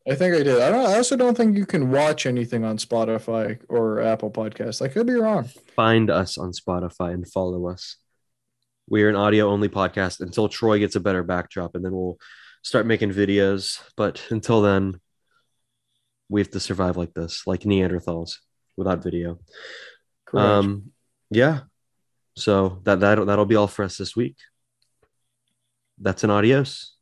I 0.07 0.13
think 0.13 0.35
I 0.35 0.43
did. 0.43 0.61
I 0.61 0.69
don't. 0.69 0.85
I 0.85 0.97
also 0.97 1.17
don't 1.17 1.35
think 1.35 1.57
you 1.57 1.65
can 1.65 1.89
watch 1.89 2.27
anything 2.27 2.63
on 2.63 2.77
Spotify 2.77 3.59
or 3.67 3.99
Apple 4.01 4.29
Podcasts. 4.29 4.81
I 4.81 4.87
could 4.87 5.07
be 5.07 5.13
wrong. 5.13 5.49
find 5.75 6.11
us 6.11 6.37
on 6.37 6.51
Spotify 6.51 7.13
and 7.13 7.27
follow 7.27 7.67
us. 7.67 7.97
We're 8.87 9.09
an 9.09 9.15
audio 9.15 9.49
only 9.49 9.69
podcast 9.69 10.21
until 10.21 10.47
Troy 10.47 10.79
gets 10.79 10.95
a 10.95 10.99
better 10.99 11.23
backdrop, 11.23 11.75
and 11.75 11.83
then 11.83 11.91
we'll 11.91 12.17
start 12.61 12.85
making 12.85 13.11
videos. 13.11 13.81
But 13.97 14.25
until 14.29 14.61
then, 14.61 14.99
we 16.29 16.41
have 16.41 16.51
to 16.51 16.59
survive 16.59 16.97
like 16.97 17.13
this, 17.13 17.47
like 17.47 17.61
Neanderthals 17.61 18.37
without 18.77 19.03
video. 19.03 19.39
Correct. 20.25 20.45
Um, 20.45 20.91
yeah. 21.29 21.61
So 22.37 22.81
that 22.83 22.99
that 22.99 23.25
that'll 23.25 23.45
be 23.45 23.55
all 23.55 23.67
for 23.67 23.83
us 23.83 23.97
this 23.97 24.15
week. 24.15 24.37
That's 25.97 26.23
an 26.23 26.29
adios. 26.29 26.95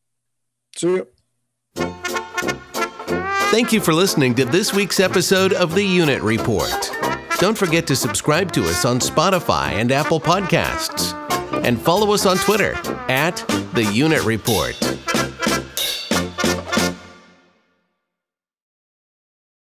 See 0.76 0.88
you. 0.88 1.08
Thank 1.76 3.72
you 3.72 3.82
for 3.82 3.94
listening 3.94 4.34
to 4.36 4.46
this 4.46 4.74
week's 4.74 5.00
episode 5.00 5.54
of 5.54 5.76
The 5.76 5.84
Unit 5.84 6.22
Report. 6.22 6.92
Don't 7.38 7.58
forget 7.58 7.86
to 7.88 7.96
subscribe 7.96 8.52
to 8.54 8.64
us 8.64 8.86
on 8.86 9.00
Spotify 9.00 9.74
and 9.74 9.92
Apple 9.92 10.20
Podcasts. 10.20 11.23
And 11.64 11.82
follow 11.82 12.14
us 12.14 12.26
on 12.26 12.38
Twitter 12.38 12.74
at 13.10 13.38
The 13.74 13.90
Unit 13.94 14.24
Report. 14.26 14.93